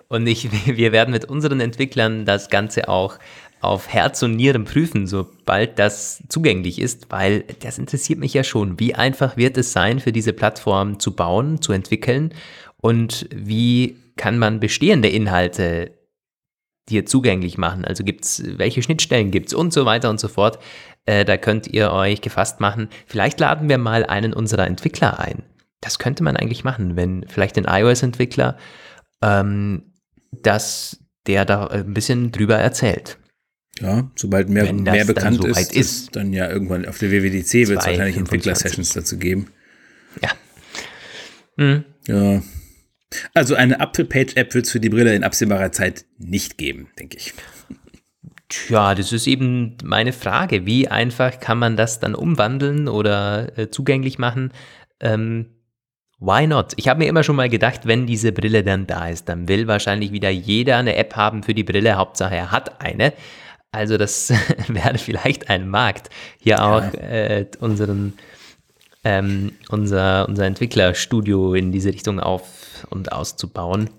Und 0.09 0.27
ich, 0.27 0.49
wir 0.77 0.93
werden 0.93 1.11
mit 1.11 1.25
unseren 1.27 1.61
Entwicklern 1.61 2.25
das 2.25 2.49
Ganze 2.51 2.89
auch 2.89 3.19
auf 3.61 3.89
Herz 3.89 4.23
und 4.23 4.37
Nieren 4.37 4.65
prüfen, 4.65 5.07
sobald 5.07 5.79
das 5.79 6.23
zugänglich 6.29 6.81
ist, 6.81 7.11
weil 7.11 7.45
das 7.61 7.79
interessiert 7.79 8.19
mich 8.19 8.35
ja 8.35 8.45
schon. 8.45 8.79
Wie 8.79 8.95
einfach 8.95 9.37
wird 9.37 9.59
es 9.59 9.73
sein, 9.73 10.01
für 10.01 10.13
diese 10.13 10.33
Plattform 10.33 11.01
zu 11.01 11.15
bauen, 11.15 11.61
zu 11.61 11.73
entwickeln 11.73 12.35
und 12.81 13.29
wie 13.35 13.97
kann 14.17 14.39
man 14.39 14.61
bestehende 14.61 15.09
Inhalte 15.09 15.93
dir 16.89 17.07
zugänglich 17.07 17.59
machen? 17.59 17.85
Also 17.85 18.05
gibt's, 18.05 18.43
welche 18.45 18.83
Schnittstellen 18.83 19.31
gibt's 19.31 19.55
und 19.55 19.73
so 19.73 19.85
weiter 19.85 20.11
und 20.11 20.21
so 20.21 20.29
fort. 20.29 20.59
Äh, 21.07 21.25
da 21.25 21.37
könnt 21.37 21.67
ihr 21.67 21.93
euch 21.93 22.21
gefasst 22.21 22.61
machen. 22.61 22.89
Vielleicht 23.07 23.41
laden 23.41 23.69
wir 23.69 23.79
mal 23.79 24.05
einen 24.05 24.33
unserer 24.33 24.67
Entwickler 24.67 25.19
ein. 25.19 25.43
Das 25.81 25.99
könnte 25.99 26.23
man 26.23 26.37
eigentlich 26.37 26.65
machen, 26.65 26.97
wenn 26.97 27.25
vielleicht 27.29 27.57
ein 27.57 27.67
iOS-Entwickler, 27.69 28.57
ähm, 29.23 29.93
dass 30.33 31.05
der 31.27 31.45
da 31.45 31.67
ein 31.67 31.95
bisschen 31.95 32.33
drüber 32.33 32.57
erzählt. 32.57 33.19
Ja, 33.81 34.11
sobald 34.17 34.49
mehr, 34.49 34.73
mehr 34.73 35.05
bekannt 35.05 35.43
so 35.43 35.47
ist, 35.47 35.75
ist, 35.75 36.17
dann 36.17 36.33
ja 36.33 36.51
irgendwann 36.51 36.87
auf 36.87 36.99
der 36.99 37.11
WWDC 37.11 37.69
wird 37.69 37.81
es 37.81 37.87
wahrscheinlich 37.87 38.17
Entwickler-Sessions 38.17 38.93
dazu 38.93 39.19
geben. 39.19 39.49
Ja. 40.23 40.31
Mhm. 41.57 41.85
Ja. 42.07 42.43
Also 43.35 43.55
eine 43.55 43.81
Apple-Page-App 43.81 44.55
wird 44.55 44.67
es 44.67 44.73
für 44.73 44.81
die 44.81 44.89
Brille 44.89 45.15
in 45.15 45.25
absehbarer 45.25 45.73
Zeit 45.73 46.05
nicht 46.19 46.59
geben, 46.59 46.89
denke 46.99 47.17
ich. 47.17 47.35
Tja, 48.49 48.95
das 48.95 49.13
ist 49.13 49.27
eben 49.27 49.77
meine 49.85 50.13
Frage. 50.13 50.67
Wie 50.67 50.89
einfach 50.89 51.39
kann 51.39 51.59
man 51.59 51.77
das 51.77 52.01
dann 52.01 52.15
umwandeln 52.15 52.89
oder 52.89 53.59
äh, 53.59 53.71
zugänglich 53.71 54.19
machen? 54.19 54.53
Ähm, 55.01 55.47
why 56.19 56.47
not? 56.47 56.73
Ich 56.77 56.89
habe 56.89 57.01
mir 57.01 57.09
immer 57.09 57.23
schon 57.23 57.37
mal 57.37 57.51
gedacht, 57.51 57.83
wenn 57.85 58.07
diese 58.07 58.33
Brille 58.33 58.65
dann 58.65 58.87
da 58.87 59.09
ist, 59.09 59.29
dann 59.29 59.49
will 59.49 59.67
wahrscheinlich 59.67 60.13
wieder 60.13 60.31
jeder 60.31 60.79
eine 60.79 60.97
App 60.97 61.15
haben 61.15 61.43
für 61.43 61.55
die 61.55 61.65
Brille. 61.65 61.97
Hauptsache 61.97 62.35
er 62.35 62.51
hat 62.51 62.81
eine. 62.81 63.13
Also 63.71 63.99
das 63.99 64.31
wäre 64.69 64.99
vielleicht 64.99 65.51
ein 65.51 65.69
Markt, 65.69 66.11
hier 66.39 66.65
auch 66.65 66.83
ja. 66.95 67.01
äh, 67.01 67.47
unseren, 67.61 68.15
ähm, 69.05 69.53
unser, 69.69 70.29
unser 70.29 70.47
Entwicklerstudio 70.47 71.55
in 71.55 71.73
diese 71.73 71.93
Richtung 71.93 72.19
auf 72.21 72.49
und 72.91 73.13
auszubauen. 73.13 73.91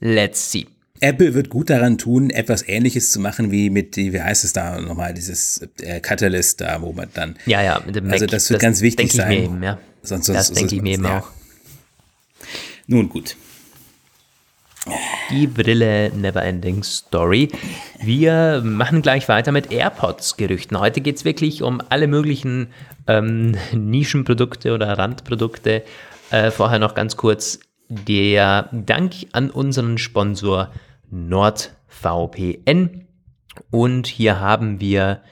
Let's 0.00 0.52
see. 0.52 0.66
Apple 1.00 1.34
wird 1.34 1.48
gut 1.48 1.70
daran 1.70 1.98
tun, 1.98 2.30
etwas 2.30 2.66
ähnliches 2.66 3.12
zu 3.12 3.20
machen 3.20 3.50
wie 3.52 3.70
mit, 3.70 3.96
wie 3.96 4.20
heißt 4.20 4.44
es 4.44 4.52
da 4.52 4.80
nochmal, 4.80 5.14
dieses 5.14 5.68
äh, 5.80 6.00
Catalyst 6.00 6.60
da, 6.60 6.82
wo 6.82 6.92
man 6.92 7.08
dann. 7.14 7.36
Ja, 7.46 7.62
ja, 7.62 7.80
mit 7.84 7.94
dem 7.94 8.04
Mac. 8.04 8.14
Also 8.14 8.26
das 8.26 8.50
wird 8.50 8.58
das 8.58 8.62
ganz 8.62 8.80
wichtig 8.80 9.12
sein. 9.12 9.30
Ich 9.30 9.38
mir 9.38 9.44
eben, 9.44 9.62
ja. 9.62 9.78
Sonst, 10.02 10.26
sonst, 10.26 10.38
das 10.38 10.52
denke 10.52 10.74
ich 10.74 10.82
mir 10.82 10.94
eben 10.94 11.04
ja. 11.04 11.20
auch. 11.20 11.30
Nun 12.86 13.08
gut. 13.08 13.36
Die 15.30 15.46
Brille 15.46 16.10
Neverending 16.14 16.82
Story. 16.82 17.48
Wir 18.00 18.62
machen 18.64 19.02
gleich 19.02 19.28
weiter 19.28 19.52
mit 19.52 19.70
AirPods-Gerüchten. 19.70 20.78
Heute 20.78 21.00
geht 21.00 21.16
es 21.16 21.24
wirklich 21.24 21.62
um 21.62 21.80
alle 21.88 22.06
möglichen 22.06 22.68
ähm, 23.06 23.56
Nischenprodukte 23.72 24.72
oder 24.72 24.96
Randprodukte. 24.98 25.82
Äh, 26.30 26.50
vorher 26.50 26.78
noch 26.78 26.94
ganz 26.94 27.16
kurz 27.16 27.60
der 27.88 28.68
Dank 28.72 29.14
an 29.32 29.50
unseren 29.50 29.98
Sponsor 29.98 30.70
NordVPN. 31.10 33.06
Und 33.70 34.06
hier 34.06 34.40
haben 34.40 34.80
wir 34.80 35.22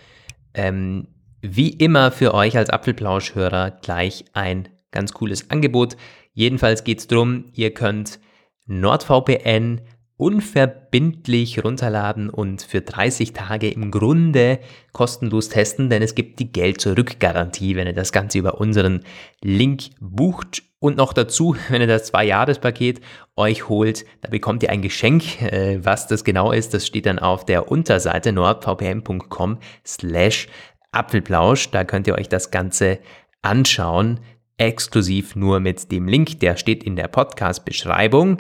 ähm, 0.55 1.09
wie 1.43 1.71
immer 1.71 2.11
für 2.11 2.35
euch 2.35 2.57
als 2.57 2.71
Apfelplauschhörer 2.71 3.71
gleich 3.83 4.25
ein 4.33 4.69
ganz 4.91 5.13
cooles 5.13 5.51
Angebot. 5.51 5.97
Jedenfalls 6.33 6.85
geht 6.85 6.99
es 6.99 7.07
darum, 7.07 7.47
ihr 7.53 7.73
könnt 7.73 8.19
NordVPN 8.67 9.81
unverbindlich 10.19 11.63
runterladen 11.63 12.31
und 12.31 12.63
für 12.63 12.81
30 12.81 13.35
Tage 13.35 13.69
im 13.69 13.91
Grunde 13.91 14.61
kostenlos 14.93 15.51
testen, 15.51 15.91
denn 15.91 16.03
es 16.03 16.15
gibt 16.15 16.39
die 16.39 16.51
Geld-Zurück-Garantie, 16.51 17.77
wenn 17.77 17.87
ihr 17.87 17.93
das 17.93 18.13
Ganze 18.13 18.39
über 18.39 18.59
unseren 18.61 19.01
Link 19.43 19.91
bucht. 20.01 20.63
Und 20.79 20.97
noch 20.97 21.13
dazu, 21.13 21.57
wenn 21.69 21.83
ihr 21.83 21.87
das 21.87 22.05
Zwei-Jahres-Paket 22.05 23.01
euch 23.37 23.69
holt, 23.69 24.07
da 24.23 24.31
bekommt 24.31 24.63
ihr 24.63 24.71
ein 24.71 24.83
Geschenk. 24.83 25.43
Äh, 25.43 25.85
was 25.85 26.07
das 26.07 26.25
genau 26.25 26.53
ist, 26.53 26.73
das 26.73 26.87
steht 26.87 27.07
dann 27.07 27.19
auf 27.19 27.45
der 27.45 27.71
Unterseite 27.71 28.33
nordvpn.com 28.33 29.59
slash 29.87 30.49
Apfelplausch. 30.93 31.71
Da 31.71 31.85
könnt 31.85 32.07
ihr 32.07 32.15
euch 32.15 32.29
das 32.31 32.51
Ganze 32.51 33.01
anschauen 33.43 34.21
exklusiv 34.59 35.37
nur 35.37 35.61
mit 35.61 35.91
dem 35.93 36.09
Link, 36.09 36.41
der 36.41 36.57
steht 36.57 36.85
in 36.85 36.97
der 36.97 37.09
Podcast-Beschreibung. 37.09 38.39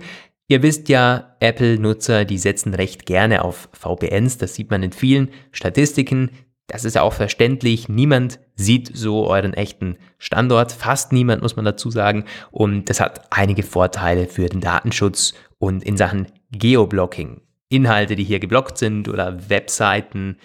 Ihr 0.49 0.63
wisst 0.63 0.89
ja, 0.89 1.37
Apple-Nutzer, 1.41 2.25
die 2.25 2.39
setzen 2.39 2.73
recht 2.75 3.05
gerne 3.05 3.45
auf 3.45 3.69
VPNs, 3.73 4.39
das 4.39 4.55
sieht 4.55 4.71
man 4.71 4.83
in 4.83 4.93
vielen 4.93 5.31
Statistiken. 5.51 6.31
Das 6.69 6.85
ist 6.85 6.95
ja 6.95 7.03
auch 7.03 7.13
verständlich. 7.13 7.89
Niemand 7.89 8.41
sieht 8.57 8.91
so 8.97 9.29
euren 9.29 9.55
echten 9.55 9.99
Standort. 10.19 10.73
Fast 10.73 11.13
niemand, 11.13 11.43
muss 11.43 11.55
man 11.55 11.65
dazu 11.65 11.91
sagen. 11.91 12.25
Und 12.51 12.91
das 12.91 13.01
hat 13.01 13.29
einige 13.31 13.63
Vorteile 13.63 14.27
für 14.27 14.49
den 14.49 14.61
Datenschutz 14.61 15.35
und 15.59 15.85
in 15.85 15.97
Sachen 15.97 16.27
Geoblocking. 16.51 17.41
Inhalte, 17.69 18.17
die 18.17 18.25
hier 18.25 18.41
geblockt 18.41 18.79
sind 18.79 19.09
oder 19.09 19.49
Webseiten, 19.49 20.39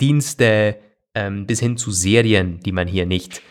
Dienste 0.00 0.78
ähm, 1.14 1.46
bis 1.46 1.60
hin 1.60 1.76
zu 1.76 1.90
Serien, 1.90 2.60
die 2.60 2.72
man 2.72 2.88
hier 2.88 3.06
nicht 3.06 3.42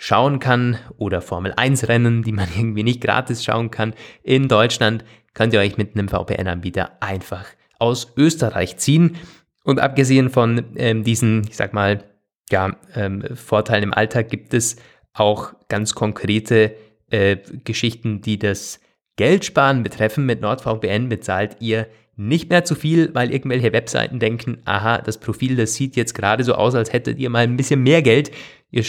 schauen 0.00 0.38
kann 0.38 0.78
oder 0.96 1.20
Formel 1.20 1.52
1 1.56 1.88
Rennen, 1.88 2.22
die 2.22 2.32
man 2.32 2.48
irgendwie 2.56 2.84
nicht 2.84 3.02
gratis 3.02 3.44
schauen 3.44 3.70
kann. 3.70 3.92
In 4.22 4.48
Deutschland 4.48 5.04
könnt 5.34 5.52
ihr 5.52 5.60
euch 5.60 5.76
mit 5.76 5.94
einem 5.94 6.08
VPN-Anbieter 6.08 7.02
einfach 7.02 7.44
aus 7.78 8.14
Österreich 8.16 8.78
ziehen. 8.78 9.16
Und 9.64 9.80
abgesehen 9.80 10.30
von 10.30 10.64
ähm, 10.76 11.04
diesen, 11.04 11.46
ich 11.48 11.56
sag 11.56 11.74
mal, 11.74 12.04
ja, 12.50 12.76
ähm, 12.94 13.24
Vorteilen 13.34 13.82
im 13.82 13.92
Alltag 13.92 14.30
gibt 14.30 14.54
es 14.54 14.76
auch 15.12 15.52
ganz 15.68 15.94
konkrete 15.94 16.74
äh, 17.10 17.36
Geschichten, 17.64 18.22
die 18.22 18.38
das 18.38 18.80
Geldsparen 19.16 19.82
betreffen. 19.82 20.24
Mit 20.24 20.40
NordVPN 20.40 21.08
bezahlt 21.08 21.56
ihr 21.60 21.88
nicht 22.16 22.50
mehr 22.50 22.64
zu 22.64 22.74
viel, 22.74 23.14
weil 23.14 23.32
irgendwelche 23.32 23.72
Webseiten 23.72 24.18
denken, 24.18 24.58
aha, 24.64 24.98
das 24.98 25.18
Profil, 25.18 25.56
das 25.56 25.74
sieht 25.74 25.96
jetzt 25.96 26.14
gerade 26.14 26.44
so 26.44 26.54
aus, 26.54 26.74
als 26.74 26.92
hättet 26.92 27.18
ihr 27.18 27.30
mal 27.30 27.44
ein 27.44 27.56
bisschen 27.56 27.82
mehr 27.82 28.02
Geld. 28.02 28.30
Ihr 28.70 28.84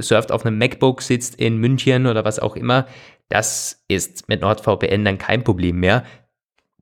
surft 0.00 0.30
auf 0.30 0.44
einem 0.44 0.58
MacBook, 0.58 1.02
sitzt 1.02 1.36
in 1.36 1.56
München 1.56 2.06
oder 2.06 2.24
was 2.24 2.38
auch 2.38 2.56
immer. 2.56 2.86
Das 3.28 3.82
ist 3.88 4.28
mit 4.28 4.42
NordVPN 4.42 5.04
dann 5.04 5.18
kein 5.18 5.42
Problem 5.42 5.80
mehr. 5.80 6.04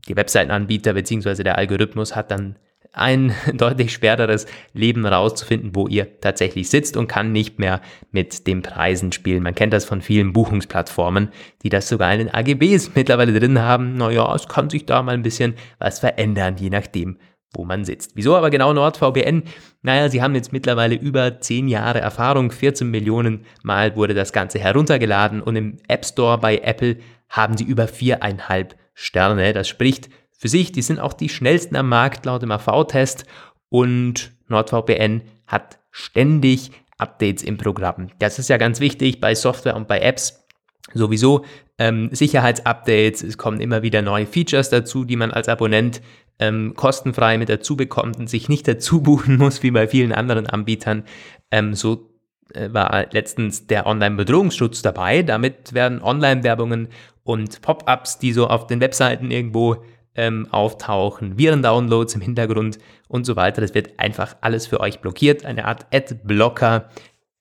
Die 0.09 0.17
Webseitenanbieter 0.17 0.95
bzw. 0.95 1.45
der 1.45 1.59
Algorithmus 1.59 2.17
hat 2.17 2.31
dann 2.31 2.57
ein 2.93 3.33
deutlich 3.55 3.93
schwereres 3.93 4.47
Leben 4.73 5.07
rauszufinden, 5.07 5.75
wo 5.75 5.87
ihr 5.87 6.21
tatsächlich 6.21 6.69
sitzt 6.69 6.97
und 6.97 7.07
kann 7.07 7.33
nicht 7.33 7.59
mehr 7.59 7.81
mit 8.11 8.47
den 8.47 8.63
Preisen 8.63 9.13
spielen. 9.13 9.43
Man 9.43 9.55
kennt 9.55 9.73
das 9.73 9.85
von 9.85 10.03
vielen 10.03 10.33
Buchungsplattformen, 10.33 11.31
die 11.63 11.69
das 11.69 11.89
sogar 11.89 12.13
in 12.13 12.19
den 12.19 12.35
AGBs 12.35 12.95
mittlerweile 12.95 13.39
drin 13.39 13.61
haben. 13.61 13.97
Naja, 13.97 14.35
es 14.35 14.49
kann 14.49 14.71
sich 14.71 14.87
da 14.87 15.03
mal 15.03 15.15
ein 15.15 15.23
bisschen 15.23 15.55
was 15.79 16.01
verändern, 16.01 16.57
je 16.59 16.71
nachdem, 16.71 17.19
wo 17.53 17.65
man 17.65 17.85
sitzt. 17.85 18.13
Wieso 18.15 18.37
aber 18.37 18.51
genau 18.51 18.73
NordVPN? 18.73 19.45
Naja, 19.83 20.09
sie 20.09 20.23
haben 20.23 20.35
jetzt 20.35 20.53
mittlerweile 20.53 20.95
über 20.95 21.41
10 21.41 21.69
Jahre 21.69 22.01
Erfahrung. 22.01 22.53
14 22.53 22.89
Millionen 22.89 23.45
Mal 23.63 23.97
wurde 23.97 24.15
das 24.15 24.33
Ganze 24.33 24.59
heruntergeladen 24.59 25.43
und 25.43 25.57
im 25.57 25.79
App 25.89 26.05
Store 26.05 26.39
bei 26.39 26.59
Apple 26.59 26.99
haben 27.29 27.57
sie 27.57 27.65
über 27.65 27.89
viereinhalb 27.89 28.77
Sterne. 28.95 29.53
Das 29.53 29.69
spricht 29.69 30.11
für 30.37 30.49
sich. 30.49 30.73
Die 30.73 30.83
sind 30.83 31.01
auch 31.01 31.13
die 31.13 31.29
schnellsten 31.29 31.77
am 31.77 31.89
Markt 31.89 32.27
laut 32.27 32.43
dem 32.43 32.53
AV-Test 32.53 33.25
und 33.69 34.33
NordVPN 34.49 35.23
hat 35.47 35.79
ständig 35.91 36.71
Updates 36.99 37.43
im 37.43 37.57
Programm. 37.57 38.09
Das 38.19 38.39
ist 38.39 38.49
ja 38.49 38.59
ganz 38.59 38.81
wichtig 38.81 39.21
bei 39.21 39.35
Software 39.35 39.77
und 39.77 39.89
bei 39.89 40.01
Apps. 40.01 40.47
Sowieso 40.93 41.45
ähm, 41.79 42.11
Sicherheitsupdates, 42.13 43.23
es 43.23 43.39
kommen 43.39 43.61
immer 43.61 43.83
wieder 43.83 44.03
neue 44.03 44.27
Features 44.27 44.71
dazu, 44.71 45.05
die 45.05 45.17
man 45.17 45.31
als 45.31 45.49
Abonnent 45.49 46.03
ähm, 46.41 46.75
kostenfrei 46.75 47.39
mit 47.39 47.49
dazu 47.49 47.77
bekommt 47.77 48.19
und 48.19 48.29
sich 48.29 48.49
nicht 48.49 48.67
dazu 48.67 49.03
buchen 49.03 49.37
muss, 49.37 49.63
wie 49.63 49.71
bei 49.71 49.87
vielen 49.87 50.13
anderen 50.13 50.47
Anbietern. 50.47 51.05
Ähm, 51.51 51.75
so 51.75 52.11
äh, 52.55 52.73
war 52.73 53.07
letztens 53.13 53.67
der 53.67 53.87
Online-Bedrohungsschutz 53.87 54.83
dabei. 54.83 55.23
Damit 55.23 55.75
werden 55.75 56.03
Online-Werbungen 56.03 56.89
und 57.23 57.61
Pop-ups, 57.61 58.19
die 58.19 58.33
so 58.33 58.49
auf 58.49 58.67
den 58.67 58.81
Webseiten 58.81 59.31
irgendwo 59.31 59.85
ähm, 60.17 60.49
auftauchen, 60.51 61.39
Viren-Downloads 61.39 62.15
im 62.15 62.21
Hintergrund 62.23 62.79
und 63.07 63.25
so 63.25 63.37
weiter. 63.37 63.61
Das 63.61 63.75
wird 63.75 63.99
einfach 63.99 64.37
alles 64.41 64.67
für 64.67 64.81
euch 64.81 65.01
blockiert. 65.01 65.45
Eine 65.45 65.67
Art 65.67 65.87
Ad-Blocker, 65.93 66.89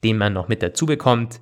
den 0.04 0.18
man 0.18 0.34
noch 0.34 0.50
mit 0.50 0.62
dazu 0.62 0.86
bekommt. 0.86 1.42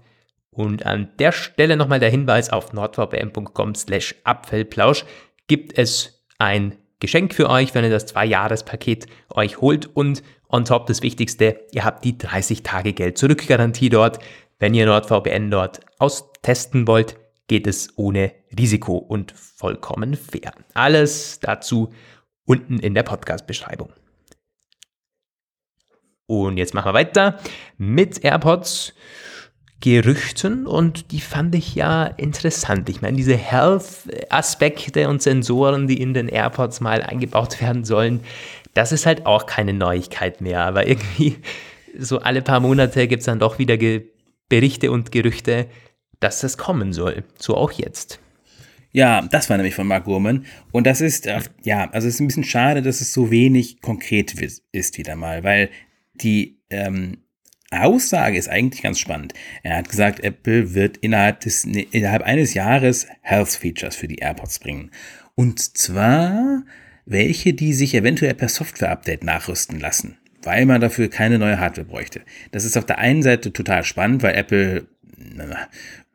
Und 0.52 0.86
an 0.86 1.10
der 1.20 1.32
Stelle 1.32 1.76
nochmal 1.76 2.00
der 2.00 2.10
Hinweis 2.10 2.50
auf 2.52 2.74
nordvpn.com 2.74 3.76
slash 3.76 4.16
Abfellplausch 4.24 5.06
gibt 5.48 5.78
es 5.78 6.24
ein 6.40 6.78
Geschenk 7.00 7.36
für 7.36 7.50
euch, 7.50 7.76
wenn 7.76 7.84
ihr 7.84 7.92
das 7.92 8.08
Zwei-Jahres-Paket 8.08 9.06
euch 9.30 9.62
holt 9.62 9.86
und 9.96 10.24
on 10.50 10.66
top 10.66 10.88
das 10.88 11.04
Wichtigste, 11.04 11.60
ihr 11.72 11.86
habt 11.86 12.04
die 12.04 12.18
30 12.18 12.64
Tage 12.64 12.94
Geld 12.94 13.18
zurück 13.18 13.48
Garantie 13.48 13.90
dort. 13.90 14.20
Wenn 14.58 14.74
ihr 14.74 14.88
NordVPN 14.88 15.52
dort 15.52 15.82
austesten 16.00 16.88
wollt, 16.88 17.18
geht 17.48 17.68
es 17.68 17.96
ohne 17.98 18.32
Risiko 18.58 18.98
und 18.98 19.32
vollkommen 19.32 20.16
fair. 20.16 20.54
Alles 20.74 21.40
dazu 21.40 21.94
unten 22.46 22.80
in 22.80 22.96
der 22.96 23.04
Podcast-Beschreibung. 23.04 23.94
Und 26.26 26.58
jetzt 26.58 26.74
machen 26.74 26.90
wir 26.90 26.94
weiter 26.94 27.40
mit 27.78 28.24
AirPods. 28.24 28.94
Gerüchten 29.80 30.66
und 30.66 31.12
die 31.12 31.22
fand 31.22 31.54
ich 31.54 31.76
ja 31.76 32.06
interessant. 32.06 32.90
Ich 32.90 33.02
meine, 33.02 33.16
diese 33.16 33.38
Health-Aspekte 33.38 35.08
und 35.08 35.22
Sensoren, 35.22 35.88
die 35.88 36.02
in 36.02 36.14
den 36.14 36.30
AirPods 36.30 36.82
mal 36.82 37.04
eingebaut 37.04 37.62
werden 37.62 37.86
sollen, 37.86 38.22
das 38.74 38.92
ist 38.92 39.06
halt 39.06 39.26
auch 39.26 39.46
keine 39.46 39.74
Neuigkeit 39.74 40.42
mehr. 40.42 40.62
Aber 40.62 40.88
irgendwie 40.88 41.38
so 41.98 42.20
alle 42.20 42.42
paar 42.42 42.60
Monate 42.60 43.08
gibt 43.08 43.22
es 43.22 43.26
dann 43.26 43.40
doch 43.40 43.60
wieder 43.60 43.78
Ge 43.78 44.06
Berichte 44.50 44.92
und 44.92 45.12
Gerüchte, 45.12 45.68
dass 46.22 46.40
das 46.40 46.58
kommen 46.58 46.94
soll. 46.94 47.26
So 47.38 47.56
auch 47.56 47.74
jetzt. 47.74 48.20
Ja, 48.94 49.22
das 49.22 49.50
war 49.50 49.58
nämlich 49.58 49.76
von 49.76 49.86
Mark 49.86 50.06
Gurman. 50.06 50.46
Und 50.72 50.88
das 50.88 51.02
ist, 51.02 51.28
äh, 51.28 51.42
ja, 51.64 51.90
also 51.92 52.08
es 52.08 52.16
ist 52.16 52.20
ein 52.22 52.28
bisschen 52.28 52.46
schade, 52.46 52.82
dass 52.82 53.02
es 53.02 53.12
so 53.12 53.30
wenig 53.30 53.82
konkret 53.82 54.34
ist 54.72 54.98
wieder 54.98 55.18
mal, 55.18 55.44
weil 55.44 55.70
die, 56.14 56.62
ähm, 56.70 57.18
Aussage 57.72 58.38
ist 58.38 58.50
eigentlich 58.50 58.84
ganz 58.84 59.00
spannend. 59.00 59.34
Er 59.64 59.78
hat 59.78 59.90
gesagt, 59.90 60.24
Apple 60.24 60.74
wird 60.74 60.98
innerhalb, 60.98 61.42
des, 61.42 61.66
innerhalb 61.66 62.24
eines 62.24 62.54
Jahres 62.54 63.08
Health 63.22 63.50
Features 63.50 63.96
für 63.96 64.08
die 64.08 64.20
AirPods 64.20 64.60
bringen. 64.60 64.92
Und 65.36 65.78
zwar 65.78 66.64
welche, 67.06 67.54
die 67.54 67.74
sich 67.74 67.96
eventuell 67.96 68.34
per 68.34 68.50
Software-Update 68.50 69.24
nachrüsten 69.24 69.80
lassen, 69.80 70.18
weil 70.44 70.66
man 70.66 70.82
dafür 70.82 71.10
keine 71.10 71.40
neue 71.40 71.60
Hardware 71.60 71.88
bräuchte. 71.88 72.22
Das 72.52 72.66
ist 72.66 72.78
auf 72.78 72.86
der 72.86 73.00
einen 73.00 73.24
Seite 73.24 73.54
total 73.54 73.84
spannend, 73.84 74.24
weil 74.24 74.36
Apple 74.36 74.88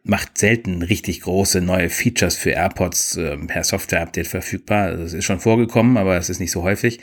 macht 0.04 0.36
selten 0.38 0.82
richtig 0.82 1.20
große 1.22 1.60
neue 1.60 1.88
Features 1.88 2.36
für 2.36 2.50
AirPods 2.50 3.16
äh, 3.16 3.36
per 3.38 3.64
Software-Update 3.64 4.26
verfügbar. 4.26 4.96
Das 4.96 5.12
ist 5.12 5.24
schon 5.24 5.40
vorgekommen, 5.40 5.96
aber 5.96 6.16
es 6.16 6.28
ist 6.28 6.40
nicht 6.40 6.50
so 6.50 6.62
häufig. 6.62 7.00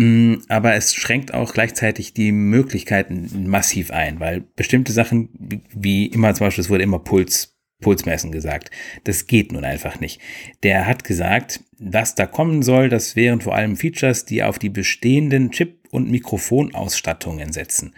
Mm, 0.00 0.36
aber 0.48 0.74
es 0.76 0.94
schränkt 0.94 1.34
auch 1.34 1.52
gleichzeitig 1.52 2.14
die 2.14 2.32
Möglichkeiten 2.32 3.46
massiv 3.46 3.90
ein, 3.90 4.18
weil 4.18 4.40
bestimmte 4.56 4.92
Sachen, 4.92 5.28
wie 5.74 6.06
immer 6.06 6.32
zum 6.32 6.46
Beispiel, 6.46 6.64
es 6.64 6.70
wurde 6.70 6.84
immer 6.84 7.00
Puls, 7.00 7.58
Pulsmessen 7.82 8.32
gesagt, 8.32 8.70
das 9.04 9.26
geht 9.26 9.52
nun 9.52 9.62
einfach 9.62 10.00
nicht. 10.00 10.18
Der 10.62 10.86
hat 10.86 11.04
gesagt, 11.04 11.60
was 11.78 12.14
da 12.14 12.24
kommen 12.24 12.62
soll, 12.62 12.88
das 12.88 13.14
wären 13.14 13.42
vor 13.42 13.54
allem 13.54 13.76
Features, 13.76 14.24
die 14.24 14.42
auf 14.42 14.58
die 14.58 14.70
bestehenden 14.70 15.50
Chip- 15.50 15.86
und 15.90 16.10
Mikrofonausstattungen 16.10 17.52
setzen. 17.52 17.92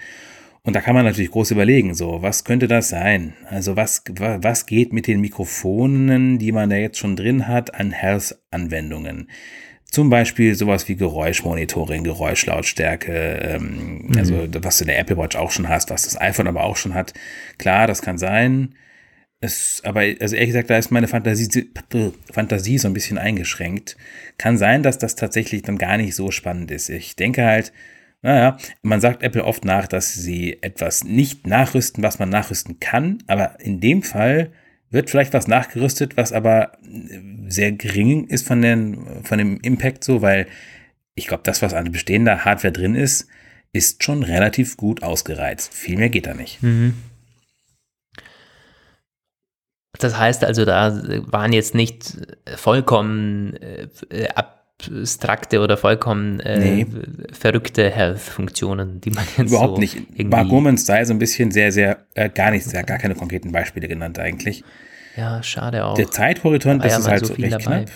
Und 0.65 0.75
da 0.75 0.81
kann 0.81 0.97
man 0.97 1.05
natürlich 1.05 1.31
groß 1.31 1.53
überlegen, 1.53 1.95
so, 1.95 2.21
was 2.21 2.43
könnte 2.43 2.67
das 2.67 2.89
sein? 2.89 3.35
Also 3.49 3.77
was, 3.77 4.03
was 4.17 4.67
geht 4.67 4.93
mit 4.93 5.07
den 5.07 5.21
Mikrofonen, 5.21 6.41
die 6.41 6.51
man 6.51 6.69
da 6.69 6.77
jetzt 6.77 6.99
schon 6.99 7.15
drin 7.15 7.47
hat, 7.47 7.75
an 7.75 7.93
Health-Anwendungen? 7.93 9.29
Zum 9.93 10.09
Beispiel 10.09 10.55
sowas 10.55 10.89
wie 10.89 10.97
Geräuschmonitoring, 10.97 12.03
Geräuschlautstärke, 12.03 13.13
ähm, 13.13 14.07
mhm. 14.07 14.17
also 14.17 14.49
was 14.63 14.79
du 14.79 14.85
in 14.85 14.89
der 14.89 14.99
Apple 14.99 15.19
Watch 15.19 15.37
auch 15.37 15.51
schon 15.51 15.69
hast, 15.69 15.91
was 15.91 16.05
das 16.05 16.19
iPhone 16.19 16.49
aber 16.49 16.65
auch 16.65 16.79
schon 16.79 16.95
hat. 16.95 17.13
Klar, 17.59 17.87
das 17.87 18.01
kann 18.01 18.17
sein. 18.17 18.75
Es, 19.41 19.83
aber, 19.85 20.01
also 20.01 20.35
ehrlich 20.35 20.49
gesagt, 20.49 20.71
da 20.71 20.79
ist 20.79 20.93
meine 20.93 21.09
Fantasie, 21.09 21.69
Fantasie 22.33 22.79
so 22.79 22.89
ein 22.89 22.95
bisschen 22.95 23.19
eingeschränkt. 23.19 23.99
Kann 24.39 24.57
sein, 24.57 24.83
dass 24.83 24.97
das 24.97 25.15
tatsächlich 25.15 25.61
dann 25.61 25.77
gar 25.77 25.99
nicht 25.99 26.15
so 26.15 26.31
spannend 26.31 26.71
ist. 26.71 26.89
Ich 26.89 27.15
denke 27.15 27.45
halt, 27.45 27.71
naja, 28.23 28.57
man 28.81 29.03
sagt 29.03 29.23
Apple 29.23 29.45
oft 29.45 29.67
nach, 29.67 29.89
dass 29.89 30.15
sie 30.15 30.57
etwas 30.63 31.05
nicht 31.05 31.47
nachrüsten, 31.47 32.03
was 32.03 32.19
man 32.19 32.31
nachrüsten 32.31 32.81
kann, 32.81 33.23
aber 33.27 33.61
in 33.61 33.79
dem 33.79 34.03
Fall 34.03 34.53
wird 34.93 35.11
vielleicht 35.11 35.33
was 35.33 35.49
nachgerüstet, 35.49 36.17
was 36.17 36.33
aber 36.33 36.73
sehr 37.49 37.73
gering 37.73 38.29
ist 38.29 38.47
von, 38.47 38.63
den, 38.63 39.25
von 39.25 39.39
dem 39.39 39.59
Impact 39.61 40.05
so, 40.05 40.23
weil 40.23 40.47
ich 41.15 41.27
glaube, 41.27 41.43
das, 41.45 41.63
was 41.63 41.75
an 41.75 41.91
bestehender 41.93 42.45
Hardware 42.45 42.73
drin 42.73 42.95
ist, 42.95 43.27
ist 43.73 44.05
schon 44.05 44.23
relativ 44.23 44.77
gut 44.77 45.03
ausgereizt. 45.03 45.73
Viel 45.75 45.97
mehr 45.97 46.11
geht 46.11 46.27
da 46.27 46.35
nicht. 46.35 46.63
Mhm. 46.63 46.95
Das 49.99 50.19
heißt 50.19 50.45
also, 50.45 50.65
da 50.65 51.01
waren 51.31 51.53
jetzt 51.53 51.75
nicht 51.75 52.17
vollkommen 52.57 53.55
äh, 53.55 54.29
ab 54.35 54.62
abstrakte 54.79 55.61
oder 55.61 55.77
vollkommen 55.77 56.41
äh, 56.41 56.59
nee. 56.59 56.87
verrückte 57.33 57.91
Health-Funktionen, 57.91 59.01
die 59.01 59.11
man 59.11 59.25
jetzt 59.37 59.51
Überhaupt 59.51 59.77
so 59.77 59.81
nicht. 59.81 60.25
Mark 60.25 60.49
Gurmans 60.49 60.85
da 60.85 61.05
so 61.05 61.13
ein 61.13 61.19
bisschen 61.19 61.51
sehr, 61.51 61.73
sehr, 61.73 62.07
äh, 62.15 62.29
gar 62.29 62.51
nichts, 62.51 62.73
ja, 62.73 62.83
gar 62.83 62.99
keine 62.99 63.15
konkreten 63.15 63.53
Beispiele 63.53 63.89
genannt 63.89 64.19
eigentlich. 64.19 64.65
Ja, 65.17 65.43
schade 65.43 65.85
auch. 65.85 65.95
Der 65.95 66.11
Zeithorizont 66.11 66.85
das 66.85 66.99
ist 66.99 67.09
halt 67.09 67.27
so 67.27 67.35
recht 67.35 67.53
dabei. 67.53 67.85
knapp. 67.85 67.91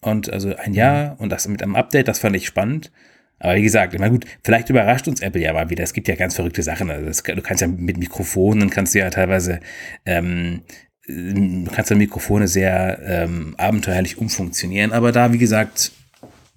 Und 0.00 0.32
also 0.32 0.54
ein 0.54 0.74
Jahr 0.74 1.14
mhm. 1.14 1.20
und 1.20 1.30
das 1.30 1.48
mit 1.48 1.62
einem 1.62 1.76
Update, 1.76 2.08
das 2.08 2.18
fand 2.18 2.36
ich 2.36 2.46
spannend. 2.46 2.92
Aber 3.38 3.56
wie 3.56 3.62
gesagt, 3.62 3.94
immer 3.94 4.08
gut, 4.08 4.24
vielleicht 4.42 4.70
überrascht 4.70 5.08
uns 5.08 5.20
Apple 5.20 5.42
ja 5.42 5.52
mal 5.52 5.68
wieder. 5.68 5.84
Es 5.84 5.92
gibt 5.92 6.08
ja 6.08 6.14
ganz 6.14 6.34
verrückte 6.34 6.62
Sachen. 6.62 6.90
Also 6.90 7.06
das, 7.06 7.22
du 7.22 7.42
kannst 7.42 7.60
ja 7.60 7.66
mit 7.66 7.98
Mikrofonen, 7.98 8.70
kannst 8.70 8.94
du 8.94 8.98
ja 9.00 9.10
teilweise, 9.10 9.60
ähm, 10.06 10.62
du 11.06 11.70
kannst 11.70 11.90
ja 11.90 11.96
Mikrofone 11.96 12.48
sehr 12.48 12.98
ähm, 13.04 13.54
abenteuerlich 13.58 14.16
umfunktionieren. 14.16 14.92
Aber 14.92 15.12
da, 15.12 15.32
wie 15.32 15.38
gesagt, 15.38 15.92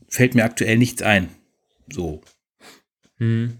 fällt 0.09 0.35
mir 0.35 0.43
aktuell 0.43 0.77
nichts 0.77 1.01
ein. 1.01 1.29
So. 1.91 2.21
Hm. 3.17 3.57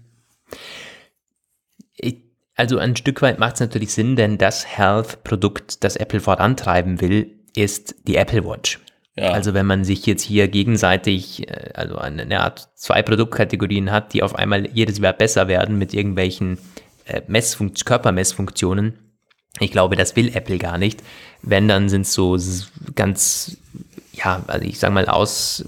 Also 2.60 2.76
ein 2.76 2.94
Stück 2.94 3.22
weit 3.22 3.38
macht 3.38 3.54
es 3.54 3.60
natürlich 3.60 3.94
Sinn, 3.94 4.16
denn 4.16 4.36
das 4.36 4.66
Health-Produkt, 4.66 5.82
das 5.82 5.96
Apple 5.96 6.20
vorantreiben 6.20 7.00
will, 7.00 7.38
ist 7.56 7.94
die 8.06 8.16
Apple 8.16 8.44
Watch. 8.44 8.80
Ja. 9.16 9.30
Also 9.30 9.54
wenn 9.54 9.64
man 9.64 9.82
sich 9.82 10.04
jetzt 10.04 10.22
hier 10.22 10.46
gegenseitig, 10.46 11.48
äh, 11.48 11.70
also 11.72 11.96
eine 11.96 12.40
Art 12.40 12.68
zwei 12.74 13.00
Produktkategorien 13.02 13.90
hat, 13.90 14.12
die 14.12 14.22
auf 14.22 14.34
einmal 14.34 14.68
jedes 14.70 14.98
Jahr 14.98 15.14
besser 15.14 15.48
werden 15.48 15.78
mit 15.78 15.94
irgendwelchen 15.94 16.58
äh, 17.06 17.22
Messfunkt 17.28 17.84
Körpermessfunktionen, 17.86 18.98
ich 19.58 19.70
glaube, 19.70 19.96
das 19.96 20.14
will 20.14 20.34
Apple 20.34 20.58
gar 20.58 20.76
nicht. 20.76 21.02
Wenn, 21.42 21.66
dann 21.66 21.88
sind 21.88 22.02
es 22.02 22.12
so 22.12 22.36
ganz, 22.94 23.56
ja, 24.12 24.42
also 24.46 24.66
ich 24.66 24.78
sage 24.78 24.92
mal 24.92 25.08
aus 25.08 25.64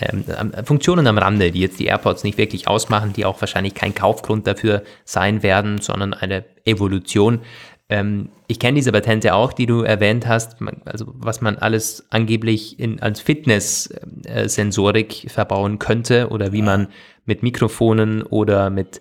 ähm, 0.00 0.52
Funktionen 0.64 1.06
am 1.06 1.18
Rande, 1.18 1.50
die 1.50 1.60
jetzt 1.60 1.80
die 1.80 1.86
AirPods 1.86 2.24
nicht 2.24 2.38
wirklich 2.38 2.68
ausmachen, 2.68 3.12
die 3.12 3.24
auch 3.24 3.40
wahrscheinlich 3.40 3.74
kein 3.74 3.94
Kaufgrund 3.94 4.46
dafür 4.46 4.82
sein 5.04 5.42
werden, 5.42 5.80
sondern 5.80 6.14
eine 6.14 6.44
Evolution. 6.64 7.40
Ähm, 7.88 8.30
ich 8.46 8.60
kenne 8.60 8.76
diese 8.76 8.92
Patente 8.92 9.34
auch, 9.34 9.52
die 9.52 9.66
du 9.66 9.82
erwähnt 9.82 10.26
hast, 10.26 10.56
also 10.84 11.06
was 11.14 11.40
man 11.40 11.56
alles 11.56 12.06
angeblich 12.10 12.78
in, 12.78 13.00
als 13.00 13.20
Fitness-Sensorik 13.20 15.24
äh, 15.24 15.28
verbauen 15.28 15.78
könnte 15.78 16.28
oder 16.28 16.52
wie 16.52 16.62
man 16.62 16.88
mit 17.24 17.42
Mikrofonen 17.42 18.22
oder 18.22 18.70
mit 18.70 19.00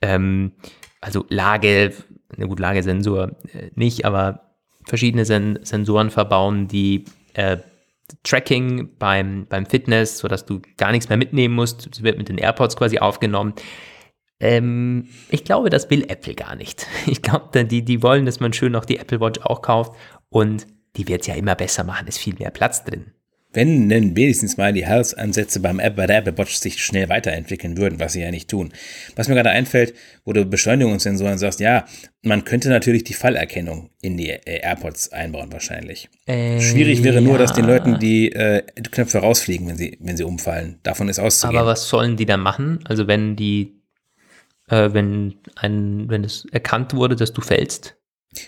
ähm, 0.00 0.52
also 1.00 1.24
Lage, 1.28 1.92
eine 2.36 2.48
gut, 2.48 2.60
Lagesensor 2.60 3.32
äh, 3.52 3.70
nicht, 3.74 4.04
aber 4.04 4.40
verschiedene 4.86 5.24
Sen 5.24 5.58
Sensoren 5.62 6.10
verbauen, 6.10 6.68
die 6.68 7.04
äh, 7.34 7.58
Tracking 8.22 8.96
beim, 8.98 9.46
beim 9.48 9.66
Fitness, 9.66 10.18
sodass 10.18 10.44
du 10.46 10.60
gar 10.76 10.92
nichts 10.92 11.08
mehr 11.08 11.18
mitnehmen 11.18 11.54
musst. 11.54 11.88
Es 11.92 12.02
wird 12.02 12.18
mit 12.18 12.28
den 12.28 12.38
AirPods 12.38 12.76
quasi 12.76 12.98
aufgenommen. 12.98 13.54
Ähm, 14.40 15.08
ich 15.30 15.44
glaube, 15.44 15.70
das 15.70 15.90
will 15.90 16.04
Apple 16.08 16.34
gar 16.34 16.56
nicht. 16.56 16.86
Ich 17.06 17.22
glaube, 17.22 17.64
die, 17.64 17.84
die 17.84 18.02
wollen, 18.02 18.26
dass 18.26 18.40
man 18.40 18.52
schön 18.52 18.72
noch 18.72 18.84
die 18.84 18.98
Apple 18.98 19.20
Watch 19.20 19.40
auch 19.40 19.62
kauft 19.62 19.94
und 20.28 20.66
die 20.96 21.08
wird 21.08 21.22
es 21.22 21.26
ja 21.26 21.34
immer 21.34 21.54
besser 21.54 21.84
machen, 21.84 22.06
ist 22.06 22.18
viel 22.18 22.34
mehr 22.34 22.50
Platz 22.50 22.84
drin 22.84 23.13
wenn 23.54 23.88
denn 23.88 24.16
wenigstens 24.16 24.56
mal 24.56 24.72
die 24.72 24.84
Health-Ansätze 24.84 25.60
beim 25.60 25.78
App, 25.78 25.96
bei 25.96 26.06
der 26.06 26.18
Apple 26.18 26.36
Watch 26.36 26.56
sich 26.56 26.84
schnell 26.84 27.08
weiterentwickeln 27.08 27.78
würden, 27.78 28.00
was 28.00 28.12
sie 28.12 28.20
ja 28.20 28.30
nicht 28.30 28.50
tun. 28.50 28.72
Was 29.16 29.28
mir 29.28 29.34
gerade 29.34 29.50
einfällt, 29.50 29.94
wo 30.24 30.32
du 30.32 30.44
Beschleunigungssensoren 30.44 31.38
sagst, 31.38 31.60
ja, 31.60 31.84
man 32.22 32.44
könnte 32.44 32.68
natürlich 32.68 33.04
die 33.04 33.14
Fallerkennung 33.14 33.90
in 34.02 34.16
die 34.16 34.30
äh, 34.30 34.60
AirPods 34.62 35.12
einbauen 35.12 35.52
wahrscheinlich. 35.52 36.08
Äh, 36.26 36.60
Schwierig 36.60 37.02
wäre 37.04 37.20
nur, 37.20 37.38
dass 37.38 37.52
den 37.52 37.64
Leuten 37.64 37.98
die 37.98 38.32
äh, 38.32 38.62
Knöpfe 38.90 39.18
rausfliegen, 39.18 39.68
wenn 39.68 39.76
sie, 39.76 39.96
wenn 40.00 40.16
sie 40.16 40.24
umfallen. 40.24 40.78
Davon 40.82 41.08
ist 41.08 41.18
auszugehen. 41.18 41.58
Aber 41.58 41.70
was 41.70 41.88
sollen 41.88 42.16
die 42.16 42.26
da 42.26 42.36
machen? 42.36 42.80
Also 42.84 43.06
wenn 43.06 43.36
die, 43.36 43.80
äh, 44.68 44.90
wenn 44.92 45.34
ein, 45.56 46.08
wenn 46.08 46.24
es 46.24 46.46
erkannt 46.50 46.94
wurde, 46.94 47.16
dass 47.16 47.32
du 47.32 47.40
fällst, 47.40 47.96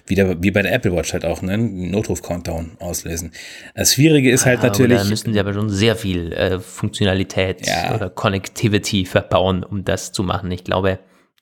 wieder 0.07 0.43
wie 0.43 0.51
bei 0.51 0.62
der 0.62 0.72
Apple 0.72 0.95
Watch 0.95 1.12
halt 1.12 1.24
auch, 1.24 1.43
ne? 1.43 1.57
Notruf-Countdown 1.59 2.76
auslösen. 2.80 3.32
Das 3.74 3.95
Schwierige 3.95 4.30
ist 4.30 4.47
halt 4.47 4.62
ja, 4.62 4.68
natürlich. 4.68 4.99
Da 4.99 5.05
müssen 5.05 5.32
sie 5.32 5.41
aber 5.41 5.53
schon 5.53 5.70
sehr 5.70 5.97
viel 5.97 6.32
äh, 6.32 6.61
Funktionalität 6.61 7.66
ja. 7.66 7.95
oder 7.95 8.11
Connectivity 8.11 9.05
verbauen, 9.05 9.64
um 9.64 9.84
das 9.84 10.12
zu 10.12 10.22
machen. 10.22 10.51
Ich 10.51 10.64
glaube, 10.64 10.99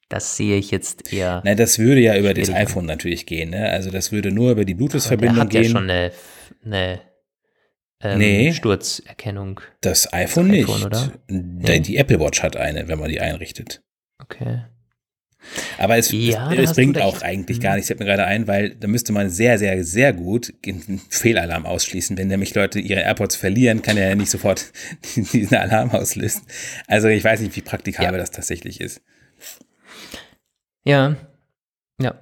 das 0.08 0.36
sehe 0.36 0.56
ich 0.56 0.70
jetzt 0.70 1.12
eher. 1.12 1.42
Nein, 1.44 1.56
das 1.56 1.78
würde 1.78 2.00
ja 2.00 2.16
über 2.16 2.34
das 2.34 2.50
iPhone 2.50 2.86
natürlich 2.86 3.26
gehen, 3.26 3.50
ne? 3.50 3.70
Also 3.70 3.90
das 3.90 4.12
würde 4.12 4.30
nur 4.30 4.52
über 4.52 4.64
die 4.64 4.74
Bluetooth-Verbindung 4.74 5.48
gehen. 5.48 5.64
Ja 5.64 5.70
schon 5.70 5.90
eine, 5.90 6.12
eine 6.64 7.00
ähm, 8.00 8.18
nee, 8.18 8.52
Sturzerkennung. 8.52 9.60
Das 9.80 10.12
iPhone, 10.12 10.50
das 10.50 10.58
iPhone 10.58 10.76
nicht. 10.80 10.84
Oder? 10.84 11.12
Die, 11.28 11.80
die 11.80 11.96
Apple 11.96 12.20
Watch 12.20 12.42
hat 12.42 12.56
eine, 12.56 12.86
wenn 12.88 12.98
man 12.98 13.08
die 13.08 13.20
einrichtet. 13.20 13.82
Okay. 14.20 14.64
Aber 15.78 15.96
es, 15.96 16.10
ja, 16.12 16.52
es, 16.52 16.70
es 16.70 16.76
bringt 16.76 17.00
auch 17.00 17.22
eigentlich 17.22 17.60
gar 17.60 17.72
mhm. 17.72 17.76
nichts, 17.76 17.88
fällt 17.88 18.00
mir 18.00 18.06
gerade 18.06 18.24
ein, 18.24 18.46
weil 18.46 18.70
da 18.70 18.88
müsste 18.88 19.12
man 19.12 19.30
sehr, 19.30 19.58
sehr, 19.58 19.84
sehr 19.84 20.12
gut 20.12 20.52
einen 20.66 21.00
Fehlalarm 21.08 21.66
ausschließen. 21.66 22.16
Wenn 22.16 22.28
nämlich 22.28 22.54
Leute 22.54 22.80
ihre 22.80 23.00
AirPods 23.00 23.36
verlieren, 23.36 23.82
kann 23.82 23.96
er 23.96 24.08
ja 24.08 24.14
nicht 24.14 24.30
sofort 24.30 24.72
diesen 25.32 25.56
Alarm 25.56 25.90
auslösen. 25.90 26.42
Also 26.86 27.08
ich 27.08 27.22
weiß 27.22 27.40
nicht, 27.40 27.56
wie 27.56 27.62
praktikabel 27.62 28.14
ja. 28.14 28.18
das 28.18 28.30
tatsächlich 28.30 28.80
ist. 28.80 29.00
Ja, 30.84 31.16
ja. 32.00 32.14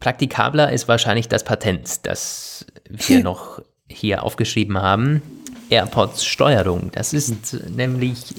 Praktikabler 0.00 0.72
ist 0.72 0.88
wahrscheinlich 0.88 1.28
das 1.28 1.44
Patent, 1.44 2.06
das 2.06 2.66
wir 2.88 3.20
noch 3.22 3.60
hier 3.88 4.22
aufgeschrieben 4.22 4.78
haben. 4.78 5.22
AirPods 5.70 6.24
Steuerung. 6.24 6.90
Das 6.92 7.12
ist 7.12 7.52
nämlich 7.68 8.34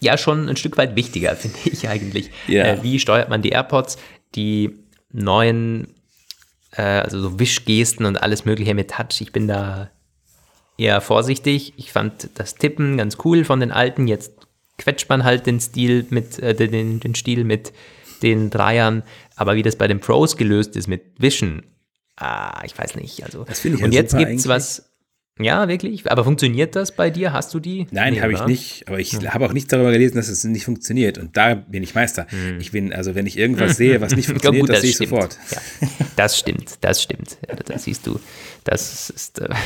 ja 0.00 0.18
schon 0.18 0.48
ein 0.48 0.56
Stück 0.56 0.76
weit 0.76 0.96
wichtiger, 0.96 1.36
finde 1.36 1.58
ich 1.64 1.88
eigentlich. 1.88 2.30
Ja. 2.48 2.64
Äh, 2.64 2.82
wie 2.82 2.98
steuert 2.98 3.28
man 3.28 3.42
die 3.42 3.50
AirPods? 3.50 3.98
Die 4.34 4.78
neuen, 5.12 5.94
äh, 6.72 6.82
also 6.82 7.20
so 7.20 7.38
Wischgesten 7.38 8.06
und 8.06 8.22
alles 8.22 8.44
Mögliche 8.44 8.74
mit 8.74 8.90
Touch. 8.90 9.20
Ich 9.20 9.32
bin 9.32 9.48
da 9.48 9.90
eher 10.78 11.00
vorsichtig. 11.00 11.74
Ich 11.76 11.92
fand 11.92 12.30
das 12.34 12.54
Tippen 12.54 12.96
ganz 12.96 13.18
cool 13.24 13.44
von 13.44 13.60
den 13.60 13.70
alten. 13.72 14.08
Jetzt 14.08 14.32
quetscht 14.78 15.08
man 15.08 15.24
halt 15.24 15.46
den 15.46 15.60
Stil 15.60 16.06
mit, 16.10 16.38
äh, 16.38 16.54
den, 16.54 17.00
den 17.00 17.14
Stil 17.14 17.44
mit 17.44 17.72
den 18.22 18.50
Dreiern, 18.50 19.02
aber 19.36 19.54
wie 19.56 19.62
das 19.62 19.76
bei 19.76 19.88
den 19.88 20.00
Pros 20.00 20.36
gelöst 20.36 20.76
ist 20.76 20.88
mit 20.88 21.02
Vision, 21.18 21.62
ah, 22.16 22.62
ich 22.64 22.76
weiß 22.78 22.96
nicht. 22.96 23.24
Also, 23.24 23.44
das 23.44 23.60
finde 23.60 23.78
ich 23.78 23.84
Und 23.84 23.92
jetzt 23.92 24.16
gibt's 24.16 24.30
eigentlich. 24.30 24.48
was. 24.48 24.89
Ja, 25.42 25.68
wirklich. 25.68 26.10
Aber 26.10 26.24
funktioniert 26.24 26.76
das 26.76 26.94
bei 26.94 27.10
dir? 27.10 27.32
Hast 27.32 27.52
du 27.54 27.60
die? 27.60 27.86
Nein, 27.90 28.14
Nee, 28.14 28.20
habe 28.20 28.32
ich 28.32 28.44
nicht. 28.46 28.88
Aber 28.88 28.98
ich 28.98 29.14
habe 29.14 29.46
auch 29.46 29.52
nichts 29.52 29.68
darüber 29.70 29.90
gelesen, 29.90 30.16
dass 30.16 30.28
es 30.28 30.44
nicht 30.44 30.64
funktioniert. 30.64 31.18
Und 31.18 31.36
da 31.36 31.54
bin 31.54 31.82
ich 31.82 31.94
Meister. 31.94 32.26
Ich 32.58 32.72
bin, 32.72 32.92
also 32.92 33.14
wenn 33.14 33.26
ich 33.26 33.38
irgendwas 33.38 33.76
sehe, 33.76 34.00
was 34.00 34.14
nicht 34.14 34.28
Ja, 34.28 34.34
funktioniert, 34.34 34.66
gut, 34.66 34.70
das 34.70 34.80
sehe 34.82 34.90
ich 34.90 34.96
sofort. 34.96 35.38
Ja, 35.50 35.88
das 36.16 36.38
stimmt, 36.38 36.78
das 36.82 37.02
stimmt. 37.02 37.38
Ja, 37.48 37.54
das 37.56 37.84
siehst 37.84 38.06
du. 38.06 38.20
Das 38.64 39.10
ist. 39.10 39.40
Äh 39.40 39.48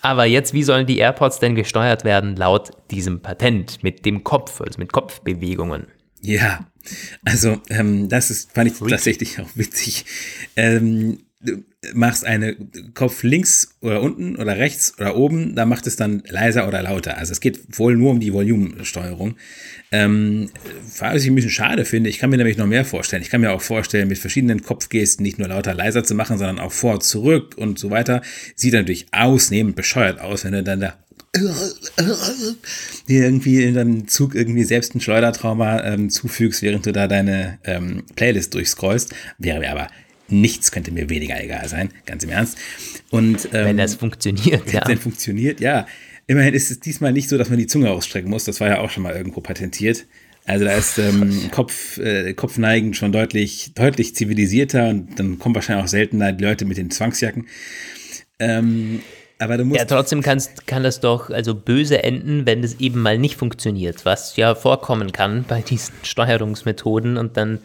Aber 0.00 0.24
jetzt, 0.24 0.52
wie 0.52 0.62
sollen 0.62 0.86
die 0.86 0.98
AirPods 0.98 1.40
denn 1.40 1.54
gesteuert 1.54 2.04
werden 2.04 2.36
laut 2.36 2.70
diesem 2.90 3.20
Patent? 3.20 3.82
Mit 3.82 4.06
dem 4.06 4.22
Kopf, 4.22 4.60
also 4.60 4.78
mit 4.78 4.92
Kopfbewegungen. 4.92 5.88
Ja, 6.20 6.66
also 7.24 7.60
ähm, 7.68 8.08
das 8.08 8.30
ist, 8.30 8.52
fand 8.52 8.70
ich 8.72 8.78
tatsächlich 8.78 9.40
auch 9.40 9.48
witzig. 9.54 10.04
Ähm, 10.56 11.20
machst 11.94 12.24
eine 12.24 12.56
Kopf 12.94 13.22
links 13.22 13.76
oder 13.80 14.02
unten 14.02 14.36
oder 14.36 14.56
rechts 14.56 14.98
oder 14.98 15.16
oben, 15.16 15.54
da 15.54 15.66
macht 15.66 15.86
es 15.86 15.94
dann 15.94 16.22
leiser 16.28 16.66
oder 16.66 16.82
lauter. 16.82 17.16
Also 17.16 17.32
es 17.32 17.40
geht 17.40 17.78
wohl 17.78 17.96
nur 17.96 18.10
um 18.10 18.20
die 18.20 18.32
Volumensteuerung. 18.32 19.36
Ähm, 19.92 20.50
was 20.98 21.22
ich 21.22 21.28
ein 21.28 21.36
bisschen 21.36 21.52
schade 21.52 21.84
finde, 21.84 22.10
ich 22.10 22.18
kann 22.18 22.30
mir 22.30 22.36
nämlich 22.36 22.56
noch 22.56 22.66
mehr 22.66 22.84
vorstellen. 22.84 23.22
Ich 23.22 23.30
kann 23.30 23.40
mir 23.40 23.52
auch 23.52 23.62
vorstellen, 23.62 24.08
mit 24.08 24.18
verschiedenen 24.18 24.62
Kopfgesten 24.62 25.22
nicht 25.22 25.38
nur 25.38 25.48
lauter, 25.48 25.74
leiser 25.74 26.02
zu 26.02 26.16
machen, 26.16 26.38
sondern 26.38 26.58
auch 26.58 26.72
vor, 26.72 26.98
zurück 27.00 27.54
und 27.56 27.78
so 27.78 27.90
weiter. 27.90 28.22
Sieht 28.56 28.74
natürlich 28.74 29.06
ausnehmend 29.12 29.76
bescheuert 29.76 30.20
aus, 30.20 30.44
wenn 30.44 30.52
du 30.52 30.62
dann 30.64 30.80
da 30.80 30.94
irgendwie 33.06 33.62
in 33.62 33.74
deinem 33.74 34.08
Zug 34.08 34.34
irgendwie 34.34 34.64
selbst 34.64 34.94
ein 34.94 35.00
Schleudertrauma 35.00 35.84
ähm, 35.84 36.10
zufügst, 36.10 36.62
während 36.62 36.86
du 36.86 36.92
da 36.92 37.06
deine 37.06 37.58
ähm, 37.64 38.04
Playlist 38.16 38.54
durchscrollst. 38.54 39.14
Wäre 39.38 39.60
mir 39.60 39.70
aber 39.70 39.88
nichts, 40.28 40.70
könnte 40.70 40.90
mir 40.90 41.08
weniger 41.08 41.42
egal 41.42 41.68
sein, 41.68 41.90
ganz 42.06 42.24
im 42.24 42.30
Ernst. 42.30 42.58
Und 43.10 43.46
ähm, 43.46 43.66
Wenn 43.66 43.76
das 43.76 43.94
funktioniert, 43.94 44.66
wenn 44.66 44.74
ja. 44.74 44.80
es 44.82 44.88
denn 44.88 44.98
funktioniert, 44.98 45.60
ja. 45.60 45.86
Immerhin 46.26 46.52
ist 46.52 46.70
es 46.70 46.78
diesmal 46.80 47.12
nicht 47.12 47.28
so, 47.30 47.38
dass 47.38 47.48
man 47.48 47.58
die 47.58 47.66
Zunge 47.66 47.90
ausstrecken 47.90 48.28
muss. 48.28 48.44
Das 48.44 48.60
war 48.60 48.68
ja 48.68 48.80
auch 48.80 48.90
schon 48.90 49.02
mal 49.02 49.14
irgendwo 49.14 49.40
patentiert. 49.40 50.04
Also 50.44 50.64
da 50.64 50.72
ist 50.72 50.98
ähm, 50.98 51.50
Kopf, 51.50 51.98
äh, 51.98 52.32
Kopfneigen 52.34 52.94
schon 52.94 53.12
deutlich, 53.12 53.72
deutlich 53.74 54.14
zivilisierter 54.14 54.88
und 54.88 55.18
dann 55.18 55.38
kommen 55.38 55.54
wahrscheinlich 55.54 55.84
auch 55.84 55.88
seltener 55.88 56.32
die 56.32 56.44
Leute 56.44 56.64
mit 56.64 56.78
den 56.78 56.90
Zwangsjacken. 56.90 57.46
Ähm, 58.38 59.00
aber 59.38 59.56
du 59.56 59.64
musst 59.64 59.78
Ja, 59.78 59.84
trotzdem 59.84 60.22
kannst, 60.22 60.66
kann 60.66 60.82
das 60.82 61.00
doch 61.00 61.30
also 61.30 61.54
böse 61.54 62.02
enden, 62.02 62.46
wenn 62.46 62.62
das 62.62 62.80
eben 62.80 63.00
mal 63.02 63.18
nicht 63.18 63.36
funktioniert, 63.36 64.04
was 64.04 64.36
ja 64.36 64.54
vorkommen 64.54 65.12
kann 65.12 65.44
bei 65.46 65.60
diesen 65.60 65.94
Steuerungsmethoden 66.02 67.18
und 67.18 67.36
dann 67.36 67.60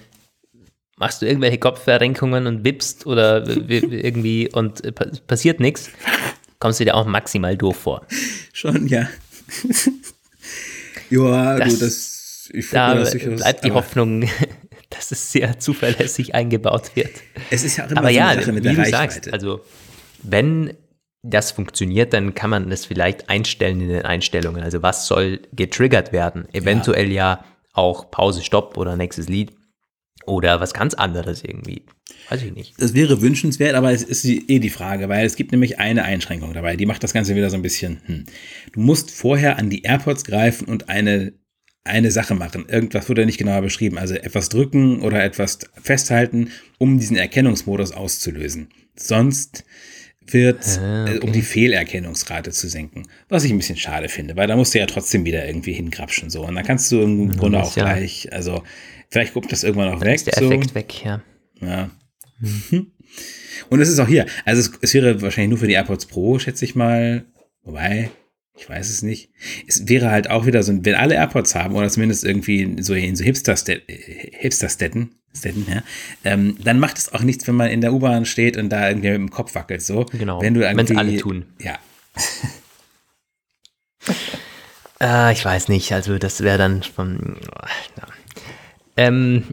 machst 1.04 1.22
du 1.22 1.26
irgendwelche 1.28 1.58
Kopfverrenkungen 1.58 2.48
und 2.48 2.64
wippst 2.64 3.06
oder 3.06 3.46
irgendwie 3.68 4.50
und 4.52 4.84
äh, 4.86 4.92
pa- 4.94 5.08
passiert 5.28 5.60
nichts, 5.60 5.90
kommst 6.60 6.80
du 6.80 6.86
dir 6.86 6.96
auch 6.96 7.06
maximal 7.06 7.58
doof 7.58 7.76
vor. 7.78 8.06
schon, 8.54 8.88
ja. 8.88 9.10
ja, 11.10 11.58
Das- 11.60 11.74
du, 11.80 11.86
das, 11.86 12.50
ich 12.54 12.70
Da 12.70 12.96
das 12.96 13.12
durchaus, 13.12 13.40
bleibt 13.42 13.66
die 13.66 13.72
Hoffnung, 13.72 14.30
dass 14.90 15.12
es 15.12 15.32
sehr 15.32 15.60
zuverlässig 15.60 16.36
eingebaut 16.36 16.96
wird. 16.96 17.12
Es 17.50 17.64
ist 17.64 17.78
ja 17.78 17.86
auch 17.86 17.92
immer 17.92 18.00
Aber 18.02 18.10
so 18.10 18.16
ja, 18.16 18.34
mit 18.36 18.48
wie 18.48 18.62
der 18.62 18.74
du 18.74 18.80
Reichweite. 18.82 18.92
sagst, 18.92 19.34
also 19.34 19.62
wenn 20.22 20.74
das 21.22 21.52
funktioniert, 21.52 22.14
dann 22.14 22.34
kann 22.36 22.50
man 22.50 22.70
das 22.70 22.86
vielleicht 22.86 23.30
einstellen 23.30 23.80
in 23.82 23.88
den 23.90 24.04
Einstellungen. 24.06 24.62
Also 24.62 24.82
was 24.82 25.08
soll 25.08 25.40
getriggert 25.54 26.12
werden? 26.12 26.48
Eventuell 26.54 27.12
ja, 27.12 27.44
auch 27.74 28.12
Pause, 28.12 28.44
Stopp 28.44 28.78
oder 28.78 28.96
nächstes 28.98 29.30
Lied 29.30 29.52
oder 30.26 30.60
was 30.60 30.74
ganz 30.74 30.94
anderes 30.94 31.44
irgendwie. 31.44 31.84
Weiß 32.30 32.42
ich 32.44 32.54
nicht. 32.54 32.74
das 32.82 32.94
wäre 32.94 33.22
wünschenswert, 33.22 33.76
aber 33.76 33.92
es 33.92 34.04
ist 34.04 34.24
eh 34.26 34.60
die 34.60 34.70
Frage, 34.70 35.10
weil 35.10 35.26
es 35.26 35.36
gibt 35.36 35.52
nämlich 35.52 35.80
eine 35.80 36.04
Einschränkung 36.04 36.54
dabei, 36.54 36.76
die 36.76 36.86
macht 36.86 37.04
das 37.04 37.14
Ganze 37.14 37.36
wieder 37.36 37.50
so 37.50 37.56
ein 37.58 37.62
bisschen, 37.62 38.02
hm. 38.06 38.24
Du 38.74 38.80
musst 38.80 39.12
vorher 39.12 39.58
an 39.58 39.70
die 39.70 39.84
AirPods 39.84 40.24
greifen 40.24 40.68
und 40.68 40.90
eine, 40.90 41.34
eine 41.84 42.12
Sache 42.12 42.34
machen. 42.36 42.66
Irgendwas 42.70 43.10
wurde 43.10 43.26
nicht 43.26 43.38
genauer 43.38 43.62
beschrieben. 43.62 43.98
Also 43.98 44.16
etwas 44.16 44.48
drücken 44.50 45.02
oder 45.02 45.24
etwas 45.24 45.60
festhalten, 45.82 46.50
um 46.78 46.98
diesen 46.98 47.18
Erkennungsmodus 47.18 47.92
auszulösen. 47.92 48.70
Sonst 48.96 49.66
wird, 50.26 50.64
Ah, 50.80 51.08
äh, 51.10 51.20
um 51.20 51.34
die 51.34 51.42
Fehlerkennungsrate 51.42 52.52
zu 52.52 52.70
senken. 52.70 53.04
Was 53.28 53.44
ich 53.44 53.52
ein 53.52 53.58
bisschen 53.58 53.76
schade 53.76 54.08
finde, 54.08 54.38
weil 54.38 54.48
da 54.48 54.56
musst 54.56 54.74
du 54.74 54.80
ja 54.80 54.86
trotzdem 54.86 55.26
wieder 55.26 55.46
irgendwie 55.46 55.74
hingrapschen, 55.74 56.30
so. 56.30 56.46
Und 56.46 56.56
dann 56.56 56.64
kannst 56.64 56.90
du 56.94 57.02
im 57.02 57.36
Grunde 57.36 57.62
auch 57.62 57.76
ja- 57.76 57.84
gleich, 57.84 58.32
also, 58.32 58.64
vielleicht 59.14 59.34
kommt 59.34 59.52
das 59.52 59.64
irgendwann 59.64 59.94
auch 59.94 60.02
weg, 60.02 60.16
Ist 60.16 60.28
der 60.28 60.34
so. 60.38 60.52
Effekt 60.52 60.76
weg, 60.76 61.06
ja. 61.06 61.22
Ja. 61.62 61.90
Und 63.70 63.80
es 63.80 63.88
ist 63.90 64.00
auch 64.00 64.08
hier. 64.08 64.26
Also 64.44 64.60
es, 64.62 64.72
es 64.82 64.94
wäre 64.94 65.22
wahrscheinlich 65.22 65.50
nur 65.52 65.60
für 65.60 65.68
die 65.68 65.74
AirPods 65.76 66.08
Pro, 66.08 66.40
schätze 66.40 66.66
ich 66.66 66.76
mal. 66.76 67.26
Wobei, 67.64 68.10
ich 68.58 68.68
weiß 68.68 68.90
es 68.90 69.02
nicht. 69.04 69.30
Es 69.68 69.88
wäre 69.88 70.10
halt 70.12 70.30
auch 70.30 70.46
wieder 70.46 70.62
so, 70.64 70.72
ein- 70.74 70.84
wenn 70.84 70.96
alle 70.96 71.16
AirPods 71.16 71.56
haben, 71.56 71.76
oder 71.76 71.88
zumindest 71.90 72.24
irgendwie 72.26 72.76
so 72.82 72.94
in 72.94 73.16
so 73.16 73.24
Hipster-Städten, 73.24 75.12
Städten, 75.36 75.66
ja, 75.70 75.84
ähm, 76.26 76.58
dann 76.64 76.80
macht 76.80 76.98
es 76.98 77.14
auch 77.14 77.22
nichts, 77.22 77.48
wenn 77.48 77.56
man 77.56 77.70
in 77.72 77.82
der 77.82 77.94
U-Bahn 77.94 78.26
steht 78.26 78.58
und 78.58 78.70
da 78.70 78.90
irgendwie 78.90 79.10
mit 79.12 79.18
dem 79.20 79.30
Kopf 79.32 79.56
wackelt. 79.56 79.82
So. 79.82 80.06
Genau, 80.06 80.42
Wenn 80.42 80.54
du 80.56 80.62
irgendwie- 80.62 80.96
alle 80.98 81.18
tun. 81.18 81.46
Ja. 81.60 81.80
Ah, 85.00 85.32
ich 85.32 85.44
weiß 85.46 85.70
nicht, 85.70 85.92
also 85.94 86.18
das 86.18 86.42
wäre 86.42 86.58
dann 86.58 86.84
von. 86.84 87.38
Ja. 87.98 88.08
Ähm, 88.98 89.44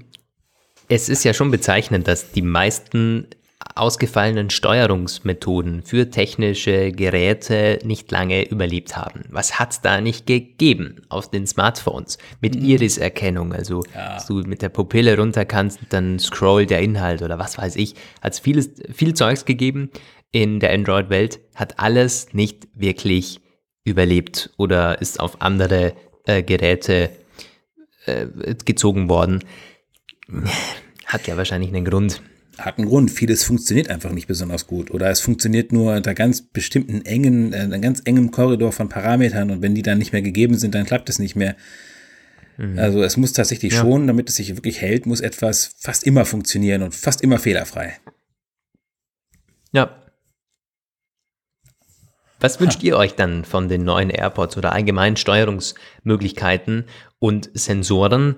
es 0.88 1.08
ist 1.08 1.24
ja 1.24 1.34
schon 1.34 1.50
bezeichnend, 1.50 2.08
dass 2.08 2.32
die 2.32 2.42
meisten 2.42 3.28
ausgefallenen 3.74 4.50
Steuerungsmethoden 4.50 5.82
für 5.82 6.10
technische 6.10 6.92
Geräte 6.92 7.78
nicht 7.84 8.10
lange 8.10 8.48
überlebt 8.48 8.96
haben. 8.96 9.24
Was 9.28 9.58
hat 9.58 9.72
es 9.72 9.80
da 9.80 10.00
nicht 10.00 10.26
gegeben 10.26 11.02
auf 11.08 11.30
den 11.30 11.46
Smartphones? 11.46 12.18
Mit 12.40 12.56
Iris-Erkennung, 12.56 13.52
also 13.52 13.82
dass 13.94 14.26
du 14.26 14.34
mit 14.40 14.62
der 14.62 14.70
Pupille 14.70 15.16
runter 15.16 15.44
kannst, 15.44 15.78
dann 15.90 16.18
scrollt 16.18 16.70
der 16.70 16.80
Inhalt 16.80 17.22
oder 17.22 17.38
was 17.38 17.58
weiß 17.58 17.76
ich. 17.76 17.94
Hat 18.22 18.32
es 18.32 18.40
vieles, 18.40 18.70
viel 18.92 19.14
Zeugs 19.14 19.44
gegeben 19.44 19.90
in 20.32 20.58
der 20.60 20.72
Android-Welt, 20.72 21.40
hat 21.54 21.78
alles 21.78 22.32
nicht 22.32 22.68
wirklich 22.74 23.40
überlebt 23.84 24.50
oder 24.56 25.00
ist 25.00 25.20
auf 25.20 25.42
andere 25.42 25.92
äh, 26.26 26.42
Geräte 26.42 27.10
äh, 28.06 28.26
gezogen 28.64 29.08
worden. 29.08 29.44
Hat 31.06 31.26
ja 31.26 31.36
wahrscheinlich 31.36 31.72
einen 31.74 31.84
Grund. 31.84 32.22
Hat 32.58 32.78
einen 32.78 32.88
Grund. 32.88 33.10
Vieles 33.10 33.44
funktioniert 33.44 33.88
einfach 33.88 34.12
nicht 34.12 34.26
besonders 34.26 34.66
gut. 34.66 34.90
Oder 34.90 35.10
es 35.10 35.20
funktioniert 35.20 35.72
nur 35.72 35.94
unter 35.94 36.14
ganz 36.14 36.42
bestimmten 36.42 37.04
engen, 37.04 37.52
äh, 37.52 37.58
einem 37.58 37.80
ganz 37.82 38.02
engen 38.04 38.30
Korridor 38.30 38.72
von 38.72 38.88
Parametern 38.88 39.50
und 39.50 39.62
wenn 39.62 39.74
die 39.74 39.82
dann 39.82 39.98
nicht 39.98 40.12
mehr 40.12 40.22
gegeben 40.22 40.56
sind, 40.58 40.74
dann 40.74 40.86
klappt 40.86 41.08
es 41.08 41.18
nicht 41.18 41.36
mehr. 41.36 41.56
Also 42.76 43.02
es 43.02 43.16
muss 43.16 43.32
tatsächlich 43.32 43.72
Ja. 43.72 43.80
schon, 43.80 44.06
damit 44.06 44.28
es 44.28 44.36
sich 44.36 44.54
wirklich 44.54 44.82
hält, 44.82 45.06
muss 45.06 45.20
etwas 45.22 45.76
fast 45.78 46.04
immer 46.04 46.26
funktionieren 46.26 46.82
und 46.82 46.94
fast 46.94 47.22
immer 47.22 47.38
fehlerfrei. 47.38 47.96
Ja. 49.72 49.99
Was 52.40 52.58
wünscht 52.58 52.82
ihr 52.82 52.96
euch 52.96 53.14
dann 53.14 53.44
von 53.44 53.68
den 53.68 53.84
neuen 53.84 54.08
AirPods 54.08 54.56
oder 54.56 54.72
allgemeinen 54.72 55.16
Steuerungsmöglichkeiten 55.16 56.86
und 57.18 57.50
Sensoren 57.52 58.36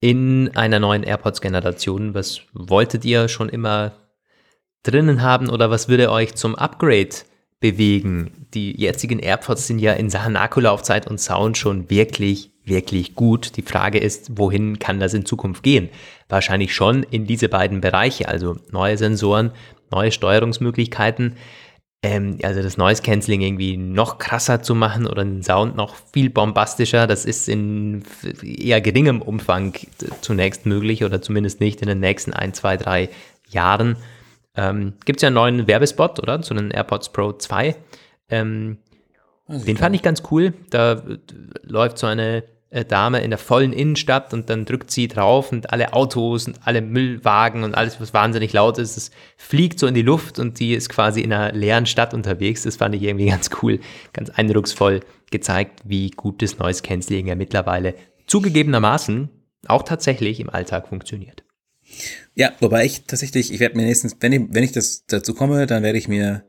in 0.00 0.54
einer 0.54 0.78
neuen 0.78 1.02
AirPods-Generation? 1.02 2.14
Was 2.14 2.42
wolltet 2.52 3.06
ihr 3.06 3.28
schon 3.28 3.48
immer 3.48 3.92
drinnen 4.82 5.22
haben 5.22 5.48
oder 5.48 5.70
was 5.70 5.88
würde 5.88 6.10
euch 6.10 6.34
zum 6.34 6.54
Upgrade 6.56 7.14
bewegen? 7.58 8.48
Die 8.52 8.78
jetzigen 8.78 9.18
AirPods 9.18 9.66
sind 9.66 9.78
ja 9.78 9.94
in 9.94 10.10
Sachen 10.10 10.36
Akkulaufzeit 10.36 11.06
und 11.06 11.18
Sound 11.18 11.56
schon 11.56 11.88
wirklich, 11.88 12.50
wirklich 12.64 13.14
gut. 13.14 13.56
Die 13.56 13.62
Frage 13.62 13.98
ist, 13.98 14.36
wohin 14.36 14.78
kann 14.78 15.00
das 15.00 15.14
in 15.14 15.24
Zukunft 15.24 15.62
gehen? 15.62 15.88
Wahrscheinlich 16.28 16.74
schon 16.74 17.02
in 17.02 17.26
diese 17.26 17.48
beiden 17.48 17.80
Bereiche, 17.80 18.28
also 18.28 18.56
neue 18.70 18.98
Sensoren, 18.98 19.52
neue 19.90 20.12
Steuerungsmöglichkeiten. 20.12 21.36
Ähm, 22.02 22.38
also 22.42 22.62
das 22.62 22.76
Noise 22.76 23.02
Cancelling 23.02 23.42
irgendwie 23.42 23.76
noch 23.76 24.18
krasser 24.18 24.62
zu 24.62 24.74
machen 24.74 25.06
oder 25.06 25.24
den 25.24 25.42
Sound 25.42 25.76
noch 25.76 25.94
viel 26.12 26.30
bombastischer, 26.30 27.06
das 27.06 27.24
ist 27.24 27.48
in 27.48 28.02
eher 28.42 28.80
geringem 28.80 29.22
Umfang 29.22 29.74
zunächst 30.20 30.66
möglich 30.66 31.04
oder 31.04 31.22
zumindest 31.22 31.60
nicht 31.60 31.80
in 31.80 31.88
den 31.88 32.00
nächsten 32.00 32.32
ein, 32.32 32.54
zwei, 32.54 32.76
drei 32.76 33.08
Jahren. 33.48 33.96
Ähm, 34.56 34.94
Gibt 35.04 35.18
es 35.18 35.22
ja 35.22 35.28
einen 35.28 35.34
neuen 35.34 35.66
Werbespot, 35.68 36.18
oder? 36.18 36.42
Zu 36.42 36.54
den 36.54 36.72
AirPods 36.72 37.12
Pro 37.12 37.32
2. 37.32 37.76
Ähm, 38.28 38.78
den 39.48 39.76
fand 39.76 39.94
ich 39.94 40.02
ganz 40.02 40.22
cool. 40.30 40.54
Da 40.70 40.92
äh, 40.92 41.18
läuft 41.62 41.98
so 41.98 42.06
eine 42.06 42.42
Dame 42.72 43.20
in 43.20 43.30
der 43.30 43.38
vollen 43.38 43.72
Innenstadt 43.72 44.32
und 44.32 44.48
dann 44.48 44.64
drückt 44.64 44.90
sie 44.90 45.06
drauf 45.06 45.52
und 45.52 45.72
alle 45.72 45.92
Autos 45.92 46.46
und 46.46 46.58
alle 46.64 46.80
Müllwagen 46.80 47.64
und 47.64 47.74
alles, 47.74 48.00
was 48.00 48.14
wahnsinnig 48.14 48.52
laut 48.54 48.78
ist, 48.78 48.96
das 48.96 49.10
fliegt 49.36 49.78
so 49.78 49.86
in 49.86 49.94
die 49.94 50.02
Luft 50.02 50.38
und 50.38 50.58
die 50.58 50.72
ist 50.74 50.88
quasi 50.88 51.20
in 51.20 51.32
einer 51.32 51.52
leeren 51.52 51.86
Stadt 51.86 52.14
unterwegs. 52.14 52.62
Das 52.62 52.76
fand 52.76 52.94
ich 52.94 53.02
irgendwie 53.02 53.26
ganz 53.30 53.50
cool, 53.62 53.80
ganz 54.12 54.30
eindrucksvoll 54.30 55.00
gezeigt, 55.30 55.80
wie 55.84 56.10
gut 56.10 56.40
das 56.40 56.58
Noise 56.58 56.82
Cancelling 56.82 57.26
ja 57.26 57.34
mittlerweile 57.34 57.94
zugegebenermaßen 58.26 59.28
auch 59.66 59.82
tatsächlich 59.82 60.40
im 60.40 60.50
Alltag 60.50 60.88
funktioniert. 60.88 61.44
Ja, 62.34 62.52
wobei 62.60 62.86
ich 62.86 63.04
tatsächlich, 63.04 63.52
ich 63.52 63.60
werde 63.60 63.76
mir 63.76 63.84
nächstens, 63.84 64.16
wenn 64.20 64.32
ich, 64.32 64.40
wenn 64.48 64.64
ich 64.64 64.72
das 64.72 65.04
dazu 65.06 65.34
komme, 65.34 65.66
dann 65.66 65.82
werde 65.82 65.98
ich 65.98 66.08
mir 66.08 66.44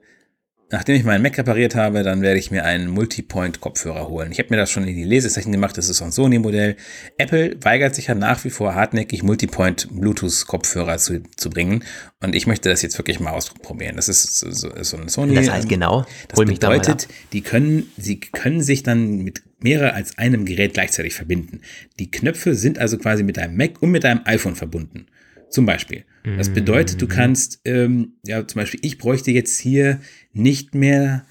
Nachdem 0.70 0.95
ich 0.95 1.03
meinen 1.03 1.22
Mac 1.22 1.38
repariert 1.38 1.76
habe, 1.76 2.01
dann 2.01 2.22
werde 2.22 2.39
ich 2.39 2.49
mir 2.49 2.66
einen 2.66 2.89
Multipoint-Kopfhörer 2.89 4.07
holen. 4.07 4.32
Ich 4.32 4.39
habe 4.39 4.49
mir 4.49 4.57
das 4.57 4.72
schon 4.72 4.88
in 4.88 4.95
die 4.95 5.03
Lesezeichen 5.03 5.51
gemacht, 5.51 5.78
das 5.78 5.88
ist 5.88 5.97
so 5.97 6.05
ein 6.05 6.11
Sony-Modell. 6.11 6.78
Apple 7.18 7.55
weigert 7.61 7.93
sich 7.93 8.07
ja 8.07 8.16
nach 8.16 8.43
wie 8.43 8.49
vor 8.49 8.74
hartnäckig, 8.74 9.22
Multipoint-Bluetooth-Kopfhörer 9.22 10.97
zu, 10.97 11.22
zu 11.36 11.49
bringen. 11.51 11.84
Und 12.22 12.34
ich 12.34 12.47
möchte 12.47 12.70
das 12.70 12.82
jetzt 12.82 12.97
wirklich 12.97 13.20
mal 13.20 13.32
ausprobieren. 13.32 13.97
Das 13.97 14.09
ist 14.09 14.39
so, 14.39 14.49
so, 14.51 14.97
ein 14.97 15.09
Sony. 15.09 15.36
Das 15.36 15.49
heißt 15.49 15.70
genau. 15.70 16.05
Das 16.30 16.39
Hol 16.39 16.45
bedeutet, 16.45 17.07
die 17.34 17.41
können, 17.41 17.91
sie 17.97 18.20
können 18.20 18.61
sich 18.61 18.82
dann 18.82 19.20
mit 19.20 19.43
mehrere 19.59 19.93
als 19.93 20.18
einem 20.18 20.45
Gerät 20.45 20.74
gleichzeitig 20.74 21.14
verbinden. 21.14 21.61
Die 21.99 22.09
Knöpfe 22.09 22.55
sind 22.55 22.80
also 22.80 22.97
quasi 22.97 23.24
mit 23.24 23.38
deinem 23.38 23.57
Mac 23.57 23.82
und 23.82 23.91
mit 23.91 24.03
deinem 24.03 24.22
iPhone 24.26 24.55
verbunden. 24.55 25.05
Zum 25.49 25.68
Beispiel. 25.68 26.03
Das 26.38 26.49
bedeutet, 26.49 27.01
du 27.01 27.05
mhm. 27.05 27.09
kannst, 27.09 27.59
ähm, 27.66 28.14
ja, 28.26 28.47
zum 28.47 28.61
Beispiel, 28.61 28.80
ich 28.82 28.97
bräuchte 28.97 29.30
jetzt 29.32 29.59
hier 29.59 29.99
nicht 30.34 30.75
mehr 30.75 31.25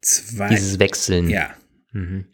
zwei. 0.00 0.48
Dieses 0.48 0.78
Wechseln. 0.78 1.30
Ja. 1.30 1.50
Mhm. 1.92 2.26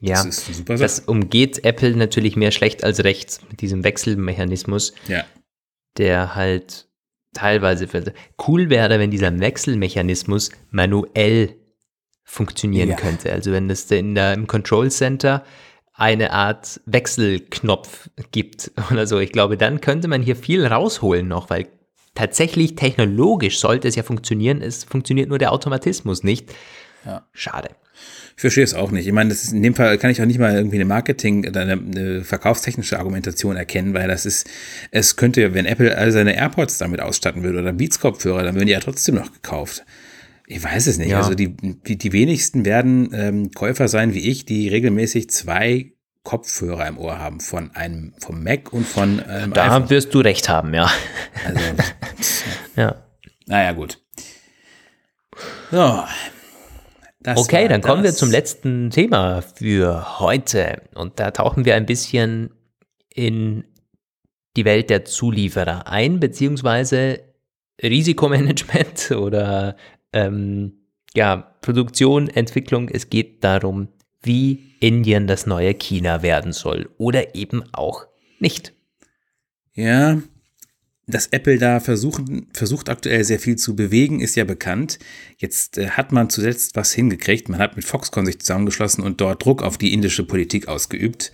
Ja, 0.00 0.24
das, 0.24 0.50
das 0.66 1.00
umgeht 1.00 1.64
Apple 1.64 1.94
natürlich 1.96 2.34
mehr 2.34 2.50
schlecht 2.50 2.82
als 2.82 3.04
recht 3.04 3.40
mit 3.48 3.60
diesem 3.60 3.84
Wechselmechanismus. 3.84 4.94
Ja. 5.06 5.24
Der 5.96 6.34
halt 6.34 6.88
teilweise 7.32 7.86
cool 8.46 8.68
wäre, 8.68 8.98
wenn 8.98 9.12
dieser 9.12 9.38
Wechselmechanismus 9.38 10.50
manuell 10.70 11.56
funktionieren 12.24 12.90
ja. 12.90 12.96
könnte. 12.96 13.32
Also 13.32 13.52
wenn 13.52 13.68
das 13.68 13.90
in 13.90 14.14
der, 14.14 14.34
im 14.34 14.48
Control 14.48 14.90
Center 14.90 15.44
eine 15.94 16.32
Art 16.32 16.80
Wechselknopf 16.86 18.10
gibt 18.32 18.72
oder 18.90 19.06
so. 19.06 19.18
Ich 19.18 19.32
glaube, 19.32 19.56
dann 19.56 19.80
könnte 19.80 20.08
man 20.08 20.22
hier 20.22 20.36
viel 20.36 20.66
rausholen 20.66 21.28
noch, 21.28 21.50
weil 21.50 21.68
tatsächlich 22.14 22.74
technologisch 22.74 23.58
sollte 23.58 23.88
es 23.88 23.96
ja 23.96 24.02
funktionieren. 24.02 24.62
Es 24.62 24.84
funktioniert 24.84 25.28
nur 25.28 25.38
der 25.38 25.52
Automatismus 25.52 26.22
nicht. 26.22 26.52
Ja. 27.04 27.26
Schade. 27.32 27.70
Ich 28.36 28.40
verstehe 28.40 28.64
es 28.64 28.74
auch 28.74 28.90
nicht. 28.90 29.06
Ich 29.06 29.12
meine, 29.12 29.30
das 29.30 29.44
ist 29.44 29.52
in 29.52 29.62
dem 29.62 29.74
Fall 29.74 29.98
kann 29.98 30.10
ich 30.10 30.20
auch 30.20 30.26
nicht 30.26 30.38
mal 30.38 30.54
irgendwie 30.54 30.76
eine 30.76 30.84
Marketing- 30.84 31.46
oder 31.46 31.60
eine, 31.60 31.72
eine 31.72 32.24
verkaufstechnische 32.24 32.98
Argumentation 32.98 33.56
erkennen, 33.56 33.94
weil 33.94 34.08
das 34.08 34.26
ist, 34.26 34.48
es 34.90 35.16
könnte, 35.16 35.54
wenn 35.54 35.66
Apple 35.66 35.96
all 35.96 36.10
seine 36.12 36.34
AirPods 36.34 36.78
damit 36.78 37.00
ausstatten 37.00 37.42
würde 37.42 37.60
oder 37.60 37.72
Beats-Kopfhörer, 37.72 38.42
dann 38.42 38.54
würden 38.54 38.66
die 38.66 38.72
ja 38.72 38.80
trotzdem 38.80 39.16
noch 39.16 39.32
gekauft. 39.32 39.84
Ich 40.46 40.62
weiß 40.62 40.86
es 40.86 40.98
nicht. 40.98 41.10
Ja. 41.10 41.18
Also 41.18 41.34
die, 41.34 41.54
die, 41.54 41.96
die 41.96 42.12
wenigsten 42.12 42.64
werden 42.64 43.10
ähm, 43.14 43.50
Käufer 43.52 43.88
sein 43.88 44.14
wie 44.14 44.28
ich, 44.30 44.44
die 44.44 44.68
regelmäßig 44.68 45.30
zwei 45.30 45.92
Kopfhörer 46.24 46.86
im 46.86 46.98
Ohr 46.98 47.18
haben 47.18 47.40
von 47.40 47.74
einem 47.74 48.14
vom 48.18 48.42
Mac 48.44 48.72
und 48.72 48.86
von 48.86 49.22
ähm, 49.28 49.52
Da 49.52 49.66
iPhone. 49.66 49.90
wirst 49.90 50.14
du 50.14 50.20
recht 50.20 50.48
haben, 50.48 50.72
ja. 50.72 50.90
Also, 51.44 51.60
ja. 52.76 52.94
Naja, 53.46 53.72
gut. 53.72 53.98
So. 55.70 56.04
okay, 57.34 57.66
dann 57.66 57.80
das. 57.80 57.90
kommen 57.90 58.04
wir 58.04 58.12
zum 58.12 58.30
letzten 58.30 58.90
Thema 58.90 59.42
für 59.42 60.20
heute. 60.20 60.82
Und 60.94 61.18
da 61.18 61.30
tauchen 61.32 61.64
wir 61.64 61.74
ein 61.74 61.86
bisschen 61.86 62.50
in 63.12 63.64
die 64.56 64.64
Welt 64.64 64.90
der 64.90 65.04
Zulieferer 65.04 65.88
ein, 65.88 66.20
beziehungsweise 66.20 67.20
Risikomanagement 67.82 69.10
oder 69.16 69.76
ähm, 70.12 70.86
ja, 71.14 71.36
Produktion, 71.62 72.28
Entwicklung. 72.28 72.88
Es 72.88 73.10
geht 73.10 73.42
darum, 73.42 73.88
wie 74.22 74.74
Indien 74.80 75.26
das 75.26 75.46
neue 75.46 75.74
China 75.74 76.22
werden 76.22 76.52
soll 76.52 76.90
oder 76.98 77.34
eben 77.34 77.64
auch 77.72 78.06
nicht. 78.38 78.72
Ja, 79.74 80.20
dass 81.06 81.26
Apple 81.28 81.58
da 81.58 81.80
versucht, 81.80 82.22
versucht 82.52 82.88
aktuell 82.88 83.24
sehr 83.24 83.40
viel 83.40 83.56
zu 83.56 83.74
bewegen, 83.74 84.20
ist 84.20 84.36
ja 84.36 84.44
bekannt. 84.44 84.98
Jetzt 85.36 85.78
äh, 85.78 85.90
hat 85.90 86.12
man 86.12 86.30
zuletzt 86.30 86.76
was 86.76 86.92
hingekriegt. 86.92 87.48
Man 87.48 87.60
hat 87.60 87.76
mit 87.76 87.84
Foxconn 87.84 88.26
sich 88.26 88.38
zusammengeschlossen 88.40 89.02
und 89.02 89.20
dort 89.20 89.44
Druck 89.44 89.62
auf 89.62 89.78
die 89.78 89.92
indische 89.92 90.24
Politik 90.24 90.68
ausgeübt, 90.68 91.32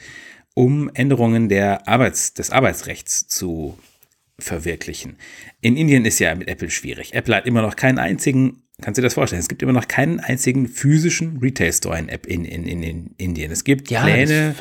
um 0.54 0.90
Änderungen 0.94 1.48
der 1.48 1.86
Arbeits-, 1.86 2.34
des 2.34 2.50
Arbeitsrechts 2.50 3.28
zu 3.28 3.78
verwirklichen. 4.38 5.16
In 5.60 5.76
Indien 5.76 6.04
ist 6.04 6.18
ja 6.18 6.34
mit 6.34 6.48
Apple 6.48 6.70
schwierig. 6.70 7.14
Apple 7.14 7.36
hat 7.36 7.46
immer 7.46 7.62
noch 7.62 7.76
keinen 7.76 7.98
einzigen 7.98 8.62
Kannst 8.80 8.96
du 8.96 9.02
dir 9.02 9.06
das 9.06 9.14
vorstellen? 9.14 9.40
Es 9.40 9.48
gibt 9.48 9.60
immer 9.62 9.72
noch 9.72 9.88
keinen 9.88 10.20
einzigen 10.20 10.68
physischen 10.68 11.38
Retail-Store 11.38 11.98
in, 11.98 12.44
in, 12.44 12.44
in, 12.44 12.82
in, 12.82 13.10
Indien. 13.16 13.50
Es 13.50 13.64
gibt 13.64 13.90
ja, 13.90 14.04
Pläne 14.04 14.54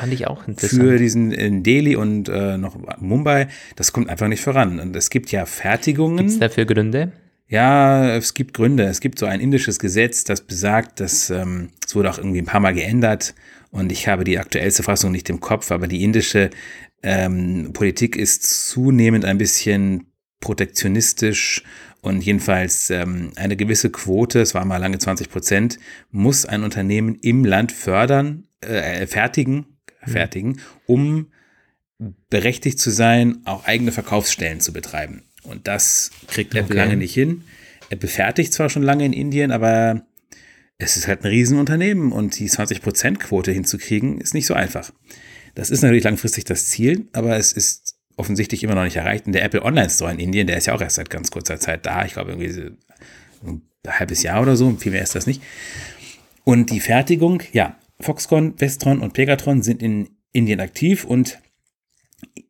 für 0.57 0.97
diesen 0.97 1.31
in 1.31 1.61
Delhi 1.61 1.95
und 1.95 2.27
äh, 2.27 2.57
noch 2.57 2.75
Mumbai. 2.99 3.47
Das 3.75 3.93
kommt 3.93 4.09
einfach 4.09 4.27
nicht 4.27 4.41
voran. 4.41 4.79
Und 4.79 4.95
es 4.95 5.11
gibt 5.11 5.31
ja 5.31 5.45
Fertigungen. 5.45 6.17
Gibt 6.17 6.29
es 6.31 6.39
dafür 6.39 6.65
Gründe? 6.65 7.11
Ja, 7.47 8.15
es 8.15 8.33
gibt 8.33 8.55
Gründe. 8.55 8.85
Es 8.85 9.01
gibt 9.01 9.19
so 9.19 9.27
ein 9.27 9.39
indisches 9.39 9.77
Gesetz, 9.77 10.23
das 10.23 10.41
besagt, 10.41 10.99
dass 10.99 11.29
ähm, 11.29 11.69
es 11.85 11.95
wurde 11.95 12.09
auch 12.09 12.17
irgendwie 12.17 12.39
ein 12.39 12.45
paar 12.45 12.59
Mal 12.59 12.73
geändert. 12.73 13.35
Und 13.69 13.91
ich 13.91 14.07
habe 14.07 14.23
die 14.23 14.39
aktuellste 14.39 14.81
Fassung 14.81 15.11
nicht 15.11 15.29
im 15.29 15.39
Kopf, 15.39 15.71
aber 15.71 15.87
die 15.87 16.03
indische 16.03 16.49
ähm, 17.03 17.69
Politik 17.73 18.15
ist 18.15 18.67
zunehmend 18.69 19.25
ein 19.25 19.37
bisschen 19.37 20.07
protektionistisch 20.39 21.63
und 22.01 22.21
jedenfalls 22.21 22.89
ähm, 22.89 23.31
eine 23.35 23.55
gewisse 23.55 23.89
Quote, 23.89 24.39
es 24.39 24.53
war 24.53 24.65
mal 24.65 24.77
lange 24.77 24.99
20 24.99 25.29
Prozent, 25.29 25.79
muss 26.11 26.45
ein 26.45 26.63
Unternehmen 26.63 27.15
im 27.15 27.43
Land 27.43 27.71
fördern, 27.71 28.47
äh, 28.61 29.05
fertigen, 29.07 29.77
mhm. 30.05 30.11
fertigen, 30.11 30.61
um 30.85 31.27
berechtigt 32.29 32.79
zu 32.79 32.91
sein, 32.91 33.39
auch 33.45 33.65
eigene 33.65 33.91
Verkaufsstellen 33.91 34.59
zu 34.59 34.71
betreiben. 34.71 35.23
Und 35.43 35.67
das 35.67 36.11
kriegt 36.27 36.53
Apple 36.53 36.75
okay. 36.75 36.77
lange 36.77 36.97
nicht 36.97 37.13
hin. 37.13 37.43
Apple 37.89 38.09
fertigt 38.09 38.53
zwar 38.53 38.69
schon 38.69 38.83
lange 38.83 39.05
in 39.05 39.13
Indien, 39.13 39.51
aber 39.51 40.05
es 40.77 40.97
ist 40.97 41.07
halt 41.07 41.23
ein 41.23 41.27
Riesenunternehmen 41.27 42.11
und 42.11 42.37
die 42.37 42.49
20%-Quote 42.49 43.51
hinzukriegen, 43.51 44.21
ist 44.21 44.33
nicht 44.33 44.45
so 44.45 44.53
einfach. 44.53 44.91
Das 45.55 45.71
ist 45.71 45.81
natürlich 45.81 46.03
langfristig 46.03 46.43
das 46.45 46.67
Ziel, 46.67 47.07
aber 47.13 47.35
es 47.37 47.51
ist 47.51 47.96
offensichtlich 48.17 48.63
immer 48.63 48.75
noch 48.75 48.83
nicht 48.83 48.97
erreicht. 48.97 49.25
Und 49.25 49.33
der 49.33 49.43
Apple 49.43 49.63
Online 49.63 49.89
Store 49.89 50.11
in 50.11 50.19
Indien, 50.19 50.47
der 50.47 50.57
ist 50.57 50.65
ja 50.65 50.75
auch 50.75 50.81
erst 50.81 50.97
seit 50.97 51.09
ganz 51.09 51.31
kurzer 51.31 51.59
Zeit 51.59 51.85
da. 51.85 52.05
Ich 52.05 52.13
glaube, 52.13 52.31
irgendwie 52.31 52.75
ein 53.45 53.61
halbes 53.87 54.23
Jahr 54.23 54.41
oder 54.41 54.55
so. 54.55 54.75
Viel 54.75 54.91
mehr 54.91 55.03
ist 55.03 55.15
das 55.15 55.27
nicht. 55.27 55.41
Und 56.43 56.71
die 56.71 56.79
Fertigung, 56.79 57.43
ja, 57.53 57.77
Foxconn, 57.99 58.59
Vestron 58.59 58.99
und 58.99 59.13
Pegatron 59.13 59.61
sind 59.61 59.81
in 59.81 60.09
Indien 60.31 60.59
aktiv 60.59 61.03
und 61.03 61.39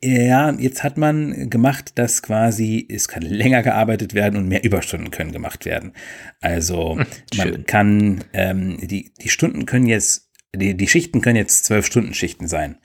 ja, 0.03 0.51
jetzt 0.51 0.83
hat 0.83 0.97
man 0.97 1.49
gemacht, 1.49 1.93
dass 1.95 2.21
quasi 2.21 2.85
es 2.89 3.07
kann 3.07 3.23
länger 3.23 3.63
gearbeitet 3.63 4.13
werden 4.13 4.37
und 4.37 4.47
mehr 4.47 4.63
Überstunden 4.63 5.11
können 5.11 5.31
gemacht 5.31 5.65
werden. 5.65 5.93
Also 6.39 6.99
Schön. 7.33 7.51
man 7.51 7.65
kann 7.65 8.23
ähm, 8.33 8.77
die 8.81 9.11
die 9.19 9.29
Stunden 9.29 9.65
können 9.65 9.87
jetzt 9.87 10.29
die, 10.55 10.75
die 10.77 10.87
Schichten 10.87 11.21
können 11.21 11.35
jetzt 11.35 11.65
zwölf 11.65 11.85
Stunden 11.85 12.13
Schichten 12.13 12.47
sein. 12.47 12.77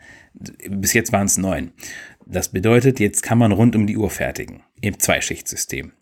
Bis 0.69 0.95
jetzt 0.95 1.13
waren 1.13 1.27
es 1.27 1.37
neun. 1.37 1.73
Das 2.33 2.49
bedeutet, 2.49 2.99
jetzt 2.99 3.23
kann 3.23 3.37
man 3.37 3.53
rund 3.53 3.77
um 3.77 3.87
die 3.87 3.99
Uhr 3.99 4.09
fertigen 4.09 4.63
im 4.81 4.99
Zweischichtsystem. 4.99 5.93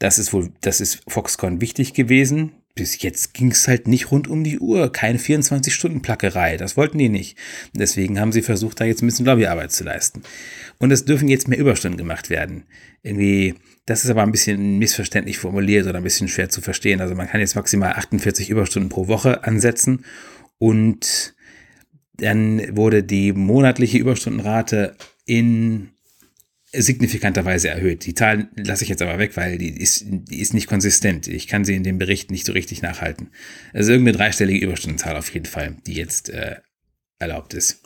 Das 0.00 0.18
ist 0.18 0.32
wohl, 0.32 0.50
das 0.60 0.80
ist 0.80 1.02
Foxconn 1.06 1.60
wichtig 1.60 1.94
gewesen. 1.94 2.52
Bis 2.74 3.00
jetzt 3.02 3.32
ging 3.32 3.52
es 3.52 3.68
halt 3.68 3.86
nicht 3.86 4.10
rund 4.10 4.26
um 4.26 4.42
die 4.42 4.58
Uhr, 4.58 4.90
keine 4.90 5.18
24-Stunden-Plackerei. 5.18 6.56
Das 6.56 6.76
wollten 6.76 6.98
die 6.98 7.10
nicht. 7.10 7.38
Deswegen 7.74 8.18
haben 8.18 8.32
sie 8.32 8.42
versucht, 8.42 8.80
da 8.80 8.84
jetzt 8.86 9.02
ein 9.02 9.06
bisschen 9.06 9.26
Lobbyarbeit 9.26 9.70
zu 9.70 9.84
leisten. 9.84 10.22
Und 10.78 10.90
es 10.90 11.04
dürfen 11.04 11.28
jetzt 11.28 11.46
mehr 11.46 11.58
Überstunden 11.58 11.98
gemacht 11.98 12.28
werden. 12.28 12.64
Irgendwie, 13.02 13.54
das 13.86 14.04
ist 14.04 14.10
aber 14.10 14.22
ein 14.22 14.32
bisschen 14.32 14.78
missverständlich 14.78 15.38
formuliert 15.38 15.86
oder 15.86 15.98
ein 15.98 16.04
bisschen 16.04 16.28
schwer 16.28 16.48
zu 16.48 16.60
verstehen. 16.60 17.00
Also 17.00 17.14
man 17.14 17.28
kann 17.28 17.40
jetzt 17.40 17.54
maximal 17.54 17.92
48 17.92 18.50
Überstunden 18.50 18.88
pro 18.88 19.06
Woche 19.06 19.44
ansetzen 19.44 20.04
und 20.58 21.34
dann 22.14 22.76
wurde 22.76 23.02
die 23.04 23.32
monatliche 23.32 23.98
Überstundenrate 23.98 24.96
in 25.24 25.90
signifikanter 26.72 27.44
Weise 27.44 27.68
erhöht. 27.68 28.06
Die 28.06 28.14
Zahlen 28.14 28.48
lasse 28.56 28.84
ich 28.84 28.88
jetzt 28.88 29.02
aber 29.02 29.18
weg, 29.18 29.36
weil 29.36 29.58
die 29.58 29.68
ist, 29.68 30.04
die 30.06 30.40
ist 30.40 30.54
nicht 30.54 30.68
konsistent. 30.68 31.28
Ich 31.28 31.46
kann 31.46 31.64
sie 31.64 31.74
in 31.74 31.84
dem 31.84 31.98
Bericht 31.98 32.30
nicht 32.30 32.46
so 32.46 32.52
richtig 32.52 32.80
nachhalten. 32.80 33.28
Also 33.74 33.92
irgendeine 33.92 34.16
dreistellige 34.16 34.64
Überstundenzahl 34.64 35.16
auf 35.16 35.32
jeden 35.34 35.46
Fall, 35.46 35.76
die 35.86 35.94
jetzt 35.94 36.30
äh, 36.30 36.56
erlaubt 37.18 37.52
ist. 37.52 37.82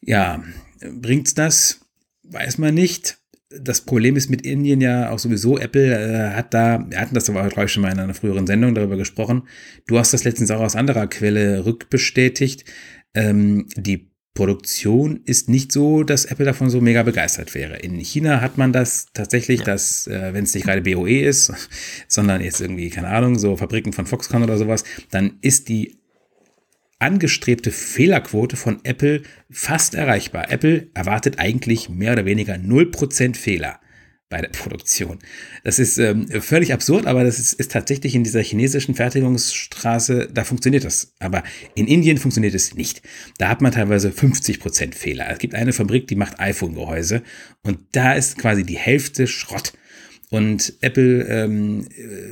Ja, 0.00 0.42
bringt's 0.80 1.34
das? 1.34 1.80
Weiß 2.24 2.58
man 2.58 2.74
nicht. 2.74 3.18
Das 3.50 3.80
Problem 3.80 4.16
ist 4.16 4.30
mit 4.30 4.42
Indien 4.42 4.80
ja 4.80 5.10
auch 5.10 5.18
sowieso, 5.18 5.58
Apple 5.58 5.92
äh, 5.92 6.34
hat 6.36 6.54
da, 6.54 6.84
wir 6.88 7.00
hatten 7.00 7.14
das 7.14 7.28
aber, 7.28 7.48
glaube 7.48 7.66
ich, 7.66 7.72
schon 7.72 7.82
mal 7.82 7.92
in 7.92 7.98
einer 7.98 8.14
früheren 8.14 8.46
Sendung 8.46 8.74
darüber 8.74 8.96
gesprochen. 8.96 9.48
Du 9.86 9.98
hast 9.98 10.12
das 10.12 10.24
letztens 10.24 10.50
auch 10.50 10.60
aus 10.60 10.76
anderer 10.76 11.06
Quelle 11.08 11.64
rückbestätigt. 11.64 12.64
Ähm, 13.14 13.66
die 13.76 14.09
Produktion 14.40 15.20
ist 15.26 15.50
nicht 15.50 15.70
so, 15.70 16.02
dass 16.02 16.24
Apple 16.24 16.46
davon 16.46 16.70
so 16.70 16.80
mega 16.80 17.02
begeistert 17.02 17.54
wäre. 17.54 17.76
In 17.76 17.98
China 17.98 18.40
hat 18.40 18.56
man 18.56 18.72
das 18.72 19.08
tatsächlich, 19.12 19.60
ja. 19.60 19.66
dass, 19.66 20.06
äh, 20.06 20.32
wenn 20.32 20.44
es 20.44 20.54
nicht 20.54 20.64
gerade 20.64 20.80
BOE 20.80 21.20
ist, 21.20 21.52
sondern 22.08 22.40
jetzt 22.40 22.58
irgendwie, 22.58 22.88
keine 22.88 23.08
Ahnung, 23.08 23.38
so 23.38 23.58
Fabriken 23.58 23.92
von 23.92 24.06
Foxconn 24.06 24.42
oder 24.42 24.56
sowas, 24.56 24.84
dann 25.10 25.34
ist 25.42 25.68
die 25.68 25.98
angestrebte 26.98 27.70
Fehlerquote 27.70 28.56
von 28.56 28.80
Apple 28.82 29.24
fast 29.50 29.94
erreichbar. 29.94 30.50
Apple 30.50 30.88
erwartet 30.94 31.38
eigentlich 31.38 31.90
mehr 31.90 32.14
oder 32.14 32.24
weniger 32.24 32.54
0% 32.54 33.36
Fehler 33.36 33.78
bei 34.30 34.40
der 34.40 34.48
Produktion. 34.48 35.18
Das 35.64 35.78
ist 35.78 35.98
ähm, 35.98 36.28
völlig 36.28 36.72
absurd, 36.72 37.06
aber 37.06 37.24
das 37.24 37.38
ist, 37.38 37.52
ist, 37.54 37.72
tatsächlich 37.72 38.14
in 38.14 38.22
dieser 38.24 38.42
chinesischen 38.42 38.94
Fertigungsstraße, 38.94 40.30
da 40.32 40.44
funktioniert 40.44 40.84
das. 40.84 41.12
Aber 41.18 41.42
in 41.74 41.88
Indien 41.88 42.16
funktioniert 42.16 42.54
es 42.54 42.74
nicht. 42.74 43.02
Da 43.38 43.48
hat 43.48 43.60
man 43.60 43.72
teilweise 43.72 44.10
50% 44.10 44.94
Fehler. 44.94 45.28
Es 45.30 45.40
gibt 45.40 45.54
eine 45.54 45.72
Fabrik, 45.72 46.06
die 46.06 46.14
macht 46.14 46.38
iPhone-Gehäuse 46.38 47.22
und 47.64 47.80
da 47.92 48.12
ist 48.12 48.38
quasi 48.38 48.64
die 48.64 48.78
Hälfte 48.78 49.26
Schrott. 49.26 49.72
Und 50.30 50.74
Apple 50.80 51.24
ähm, 51.24 51.88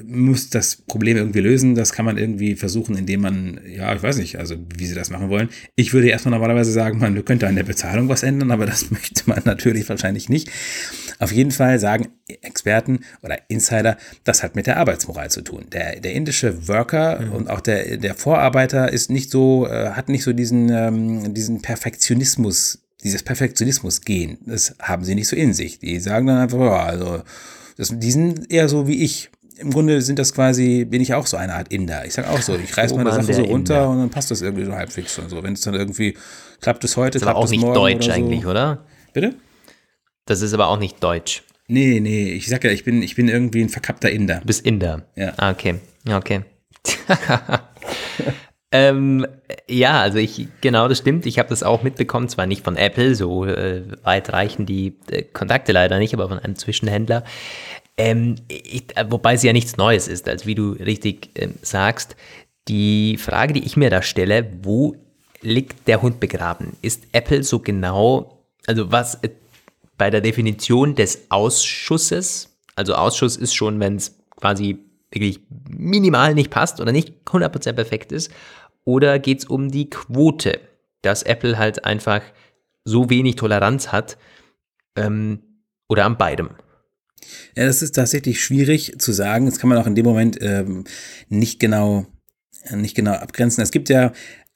muss 0.06 0.50
das 0.50 0.76
Problem 0.76 1.16
irgendwie 1.16 1.40
lösen. 1.40 1.74
Das 1.74 1.92
kann 1.92 2.04
man 2.04 2.16
irgendwie 2.16 2.54
versuchen, 2.54 2.96
indem 2.96 3.22
man, 3.22 3.60
ja, 3.68 3.92
ich 3.92 4.00
weiß 4.00 4.18
nicht, 4.18 4.38
also 4.38 4.54
wie 4.76 4.86
sie 4.86 4.94
das 4.94 5.10
machen 5.10 5.30
wollen. 5.30 5.48
Ich 5.74 5.92
würde 5.92 6.08
erstmal 6.08 6.30
normalerweise 6.30 6.70
sagen, 6.70 7.00
man 7.00 7.24
könnte 7.24 7.48
an 7.48 7.56
der 7.56 7.64
Bezahlung 7.64 8.08
was 8.08 8.22
ändern, 8.22 8.52
aber 8.52 8.66
das 8.66 8.90
möchte 8.92 9.24
man 9.26 9.42
natürlich 9.44 9.88
wahrscheinlich 9.88 10.28
nicht. 10.28 10.48
Auf 11.18 11.32
jeden 11.32 11.50
Fall 11.50 11.80
sagen 11.80 12.06
Experten 12.42 13.00
oder 13.22 13.38
Insider, 13.48 13.96
das 14.22 14.44
hat 14.44 14.54
mit 14.54 14.68
der 14.68 14.76
Arbeitsmoral 14.76 15.28
zu 15.30 15.42
tun. 15.42 15.66
Der, 15.72 15.98
der 15.98 16.12
indische 16.12 16.68
Worker 16.68 17.20
mhm. 17.20 17.32
und 17.32 17.50
auch 17.50 17.60
der, 17.60 17.96
der 17.96 18.14
Vorarbeiter 18.14 18.92
ist 18.92 19.10
nicht 19.10 19.32
so, 19.32 19.66
äh, 19.66 19.90
hat 19.90 20.08
nicht 20.08 20.22
so 20.22 20.32
diesen, 20.32 20.70
ähm, 20.70 21.34
diesen 21.34 21.62
Perfektionismus, 21.62 22.78
dieses 23.02 23.24
Perfektionismus-Gehen. 23.24 24.38
Das 24.46 24.76
haben 24.80 25.02
sie 25.02 25.16
nicht 25.16 25.26
so 25.26 25.34
in 25.34 25.52
sich. 25.52 25.80
Die 25.80 25.98
sagen 25.98 26.28
dann 26.28 26.38
einfach, 26.38 26.60
ja, 26.60 26.84
also 26.84 27.22
das, 27.78 27.92
die 27.94 28.10
sind 28.10 28.52
eher 28.52 28.68
so 28.68 28.86
wie 28.86 29.02
ich. 29.02 29.30
Im 29.56 29.70
Grunde 29.70 30.02
sind 30.02 30.18
das 30.18 30.34
quasi, 30.34 30.84
bin 30.84 31.00
ich 31.00 31.14
auch 31.14 31.26
so 31.26 31.36
eine 31.36 31.54
Art 31.54 31.72
Inder. 31.72 32.04
Ich 32.04 32.14
sage 32.14 32.30
auch 32.30 32.40
so, 32.40 32.54
ich 32.56 32.76
reiß 32.76 32.92
oh 32.92 32.96
meine 32.96 33.10
Sache 33.12 33.32
so 33.32 33.42
runter 33.42 33.74
Inder. 33.76 33.88
und 33.88 33.98
dann 33.98 34.10
passt 34.10 34.30
das 34.30 34.40
irgendwie 34.42 34.64
so 34.64 34.72
halbwegs 34.72 35.18
und 35.18 35.30
so. 35.30 35.42
Wenn 35.42 35.54
es 35.54 35.62
dann 35.62 35.74
irgendwie, 35.74 36.16
klappt 36.60 36.84
es 36.84 36.96
heute, 36.96 37.18
das 37.18 37.22
klappt 37.22 37.42
es 37.42 37.50
morgen. 37.52 37.62
Das 37.62 37.70
ist 37.70 37.78
auch 37.78 37.86
nicht 37.86 38.04
deutsch 38.04 38.06
so. 38.06 38.12
eigentlich, 38.12 38.46
oder? 38.46 38.84
Bitte? 39.12 39.34
Das 40.26 40.42
ist 40.42 40.52
aber 40.52 40.68
auch 40.68 40.78
nicht 40.78 41.02
deutsch. 41.02 41.42
Nee, 41.66 42.00
nee, 42.00 42.32
ich 42.32 42.46
sag 42.48 42.62
ja, 42.64 42.70
ich 42.70 42.84
bin, 42.84 43.02
ich 43.02 43.16
bin 43.16 43.28
irgendwie 43.28 43.62
ein 43.62 43.68
verkappter 43.68 44.10
Inder. 44.10 44.40
Du 44.40 44.46
bist 44.46 44.64
Inder. 44.64 45.06
Ja. 45.16 45.32
Ah, 45.36 45.50
okay. 45.50 45.76
Okay. 46.08 46.42
ähm, 48.70 49.26
ja, 49.68 50.00
also 50.00 50.18
ich, 50.18 50.46
genau 50.60 50.88
das 50.88 50.98
stimmt. 50.98 51.24
Ich 51.24 51.38
habe 51.38 51.48
das 51.48 51.62
auch 51.62 51.82
mitbekommen, 51.82 52.28
zwar 52.28 52.46
nicht 52.46 52.64
von 52.64 52.76
Apple, 52.76 53.14
so 53.14 53.46
äh, 53.46 53.82
weit 54.02 54.32
reichen 54.32 54.66
die 54.66 54.94
äh, 55.10 55.22
Kontakte 55.22 55.72
leider 55.72 55.98
nicht, 55.98 56.12
aber 56.12 56.28
von 56.28 56.38
einem 56.38 56.56
Zwischenhändler. 56.56 57.24
Ähm, 57.96 58.36
ich, 58.48 58.96
äh, 58.96 59.06
wobei 59.08 59.34
es 59.34 59.42
ja 59.42 59.52
nichts 59.52 59.76
Neues 59.78 60.06
ist, 60.06 60.28
also 60.28 60.46
wie 60.46 60.54
du 60.54 60.72
richtig 60.72 61.30
äh, 61.34 61.48
sagst. 61.62 62.16
Die 62.68 63.16
Frage, 63.16 63.54
die 63.54 63.64
ich 63.64 63.78
mir 63.78 63.88
da 63.88 64.02
stelle, 64.02 64.50
wo 64.62 64.94
liegt 65.40 65.88
der 65.88 66.02
Hund 66.02 66.20
begraben? 66.20 66.76
Ist 66.82 67.04
Apple 67.12 67.42
so 67.44 67.60
genau, 67.60 68.44
also 68.66 68.92
was 68.92 69.14
äh, 69.22 69.30
bei 69.96 70.10
der 70.10 70.20
Definition 70.20 70.94
des 70.94 71.30
Ausschusses, 71.30 72.56
also 72.76 72.94
Ausschuss 72.94 73.36
ist 73.36 73.54
schon, 73.54 73.80
wenn 73.80 73.96
es 73.96 74.16
quasi 74.36 74.78
wirklich 75.10 75.40
minimal 75.68 76.34
nicht 76.34 76.50
passt 76.50 76.80
oder 76.80 76.92
nicht 76.92 77.14
100% 77.24 77.72
perfekt 77.72 78.12
ist, 78.12 78.30
oder 78.88 79.18
geht 79.18 79.40
es 79.40 79.44
um 79.44 79.70
die 79.70 79.90
Quote, 79.90 80.60
dass 81.02 81.22
Apple 81.22 81.58
halt 81.58 81.84
einfach 81.84 82.22
so 82.84 83.10
wenig 83.10 83.36
Toleranz 83.36 83.88
hat 83.88 84.16
ähm, 84.96 85.42
oder 85.90 86.06
an 86.06 86.16
beidem? 86.16 86.48
Ja, 87.54 87.66
das 87.66 87.82
ist 87.82 87.96
tatsächlich 87.96 88.42
schwierig 88.42 88.98
zu 88.98 89.12
sagen. 89.12 89.44
Das 89.44 89.58
kann 89.58 89.68
man 89.68 89.76
auch 89.76 89.86
in 89.86 89.94
dem 89.94 90.06
Moment 90.06 90.38
ähm, 90.40 90.84
nicht 91.28 91.60
genau 91.60 92.06
nicht 92.70 92.94
genau 92.94 93.12
abgrenzen. 93.12 93.62
Es 93.62 93.72
gibt 93.72 93.90
ja 93.90 94.12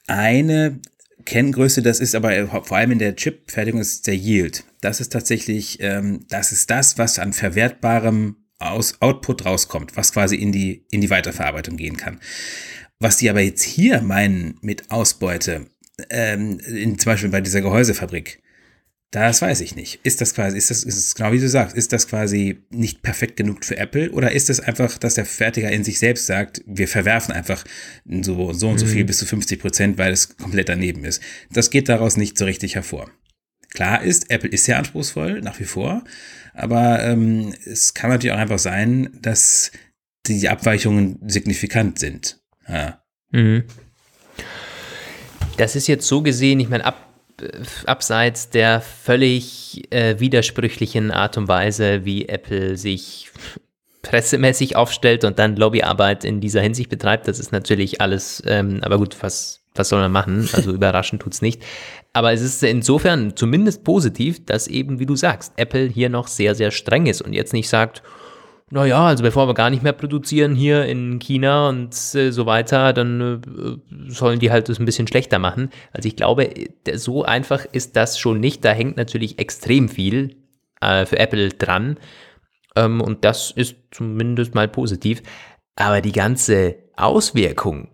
eine 0.07 0.79
Kenngröße, 1.25 1.83
das 1.83 1.99
ist 1.99 2.15
aber 2.15 2.47
vor 2.63 2.77
allem 2.77 2.91
in 2.91 2.99
der 2.99 3.15
Chip-Fertigung 3.15 3.81
ist 3.81 4.07
der 4.07 4.15
Yield. 4.15 4.63
Das 4.81 4.99
ist 4.99 5.13
tatsächlich, 5.13 5.77
ähm, 5.79 6.25
das 6.29 6.51
ist 6.51 6.71
das, 6.71 6.97
was 6.97 7.19
an 7.19 7.33
verwertbarem 7.33 8.37
Aus 8.57 8.99
Output 8.99 9.45
rauskommt, 9.45 9.95
was 9.95 10.11
quasi 10.11 10.37
in 10.37 10.51
die, 10.51 10.87
in 10.89 11.01
die 11.01 11.11
Weiterverarbeitung 11.11 11.77
gehen 11.77 11.97
kann. 11.97 12.19
Was 13.03 13.17
die 13.17 13.29
aber 13.29 13.41
jetzt 13.41 13.63
hier 13.63 14.01
meinen 14.01 14.57
mit 14.61 14.89
Ausbeute, 14.89 15.65
ähm, 16.09 16.59
in, 16.59 16.97
zum 16.97 17.11
Beispiel 17.11 17.29
bei 17.31 17.41
dieser 17.41 17.59
Gehäusefabrik, 17.59 18.41
das 19.11 19.41
weiß 19.41 19.59
ich 19.59 19.75
nicht. 19.75 19.99
Ist 20.03 20.21
das 20.21 20.33
quasi, 20.33 20.57
ist 20.57 20.69
das, 20.69 20.85
ist 20.85 20.95
es 20.95 21.13
genau 21.13 21.33
wie 21.33 21.39
du 21.41 21.49
sagst, 21.49 21.75
ist 21.75 21.91
das 21.91 22.07
quasi 22.07 22.63
nicht 22.69 23.01
perfekt 23.01 23.35
genug 23.35 23.65
für 23.65 23.75
Apple 23.75 24.09
oder 24.11 24.31
ist 24.31 24.49
es 24.49 24.61
einfach, 24.61 24.97
dass 24.97 25.15
der 25.15 25.25
Fertiger 25.25 25.69
in 25.69 25.83
sich 25.83 25.99
selbst 25.99 26.27
sagt, 26.27 26.61
wir 26.65 26.87
verwerfen 26.87 27.33
einfach 27.33 27.65
so, 28.05 28.53
so 28.53 28.69
und 28.69 28.77
so 28.77 28.85
viel 28.85 29.03
mhm. 29.03 29.07
bis 29.07 29.17
zu 29.17 29.25
50 29.25 29.59
Prozent, 29.59 29.97
weil 29.97 30.13
es 30.13 30.37
komplett 30.37 30.69
daneben 30.69 31.03
ist. 31.03 31.21
Das 31.51 31.71
geht 31.71 31.89
daraus 31.89 32.15
nicht 32.15 32.37
so 32.37 32.45
richtig 32.45 32.75
hervor. 32.75 33.11
Klar 33.73 34.01
ist, 34.01 34.31
Apple 34.31 34.49
ist 34.49 34.63
sehr 34.63 34.77
anspruchsvoll, 34.77 35.41
nach 35.41 35.59
wie 35.59 35.65
vor, 35.65 36.05
aber 36.53 37.03
ähm, 37.03 37.53
es 37.65 37.93
kann 37.93 38.11
natürlich 38.11 38.33
auch 38.33 38.39
einfach 38.39 38.59
sein, 38.59 39.09
dass 39.21 39.71
die 40.25 40.47
Abweichungen 40.47 41.19
signifikant 41.27 41.99
sind. 41.99 42.39
Ja. 42.67 42.99
Mhm. 43.31 43.63
Das 45.57 45.75
ist 45.75 45.87
jetzt 45.87 46.07
so 46.07 46.21
gesehen, 46.21 46.59
ich 46.59 46.69
meine, 46.69 46.85
ab 46.85 47.09
abseits 47.85 48.49
der 48.49 48.79
völlig 48.79 49.91
äh, 49.91 50.19
widersprüchlichen 50.19 51.11
Art 51.11 51.37
und 51.37 51.47
Weise, 51.47 52.05
wie 52.05 52.27
Apple 52.29 52.77
sich 52.77 53.31
pressemäßig 54.03 54.75
aufstellt 54.75 55.23
und 55.23 55.39
dann 55.39 55.55
Lobbyarbeit 55.55 56.25
in 56.25 56.41
dieser 56.41 56.61
Hinsicht 56.61 56.89
betreibt, 56.89 57.27
das 57.27 57.39
ist 57.39 57.51
natürlich 57.51 58.01
alles, 58.01 58.43
ähm, 58.45 58.79
aber 58.83 58.97
gut, 58.97 59.17
was, 59.21 59.61
was 59.75 59.89
soll 59.89 60.01
man 60.01 60.11
machen? 60.11 60.47
Also 60.53 60.71
überraschend 60.73 61.21
tut's 61.21 61.41
nicht. 61.41 61.63
Aber 62.11 62.33
es 62.33 62.41
ist 62.41 62.61
insofern 62.63 63.35
zumindest 63.35 63.83
positiv, 63.83 64.45
dass 64.45 64.67
eben, 64.67 64.99
wie 64.99 65.05
du 65.05 65.15
sagst, 65.15 65.53
Apple 65.55 65.87
hier 65.87 66.09
noch 66.09 66.27
sehr, 66.27 66.53
sehr 66.53 66.69
streng 66.69 67.07
ist 67.07 67.21
und 67.21 67.33
jetzt 67.33 67.53
nicht 67.53 67.69
sagt, 67.69 68.03
naja, 68.69 69.05
also 69.05 69.23
bevor 69.23 69.47
wir 69.47 69.53
gar 69.53 69.69
nicht 69.69 69.83
mehr 69.83 69.93
produzieren 69.93 70.55
hier 70.55 70.85
in 70.85 71.19
China 71.19 71.69
und 71.69 71.93
äh, 72.15 72.31
so 72.31 72.45
weiter, 72.45 72.93
dann 72.93 73.21
äh, 73.21 74.11
sollen 74.11 74.39
die 74.39 74.51
halt 74.51 74.69
das 74.69 74.79
ein 74.79 74.85
bisschen 74.85 75.07
schlechter 75.07 75.37
machen. 75.37 75.69
Also 75.91 76.07
ich 76.07 76.15
glaube, 76.15 76.49
so 76.93 77.23
einfach 77.23 77.65
ist 77.71 77.95
das 77.95 78.17
schon 78.17 78.39
nicht. 78.39 78.65
Da 78.65 78.71
hängt 78.71 78.97
natürlich 78.97 79.37
extrem 79.37 79.89
viel 79.89 80.37
äh, 80.81 81.05
für 81.05 81.19
Apple 81.19 81.49
dran. 81.49 81.97
Ähm, 82.75 83.01
und 83.01 83.23
das 83.25 83.51
ist 83.51 83.75
zumindest 83.91 84.55
mal 84.55 84.67
positiv. 84.67 85.21
Aber 85.75 86.01
die 86.01 86.11
ganze 86.11 86.75
Auswirkung 86.95 87.92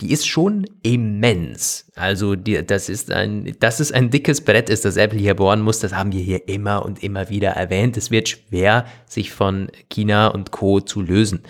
die 0.00 0.12
ist 0.12 0.26
schon 0.26 0.66
immens. 0.82 1.90
Also 1.94 2.34
die, 2.34 2.64
das 2.64 2.88
ist 2.88 3.10
ein, 3.10 3.54
dass 3.60 3.80
es 3.80 3.92
ein 3.92 4.10
dickes 4.10 4.40
Brett 4.40 4.70
ist, 4.70 4.84
das 4.84 4.96
Apple 4.96 5.18
hier 5.18 5.34
bohren 5.34 5.60
muss, 5.60 5.78
das 5.78 5.94
haben 5.94 6.12
wir 6.12 6.22
hier 6.22 6.48
immer 6.48 6.84
und 6.84 7.02
immer 7.02 7.28
wieder 7.28 7.50
erwähnt. 7.50 7.96
Es 7.96 8.10
wird 8.10 8.28
schwer, 8.28 8.86
sich 9.06 9.30
von 9.30 9.70
China 9.90 10.28
und 10.28 10.50
Co. 10.50 10.80
zu 10.80 11.02
lösen. 11.02 11.42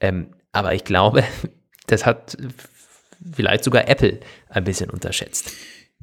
Ähm, 0.00 0.28
aber 0.52 0.74
ich 0.74 0.84
glaube, 0.84 1.24
das 1.86 2.04
hat 2.04 2.36
vielleicht 3.32 3.64
sogar 3.64 3.88
Apple 3.88 4.20
ein 4.48 4.64
bisschen 4.64 4.90
unterschätzt. 4.90 5.52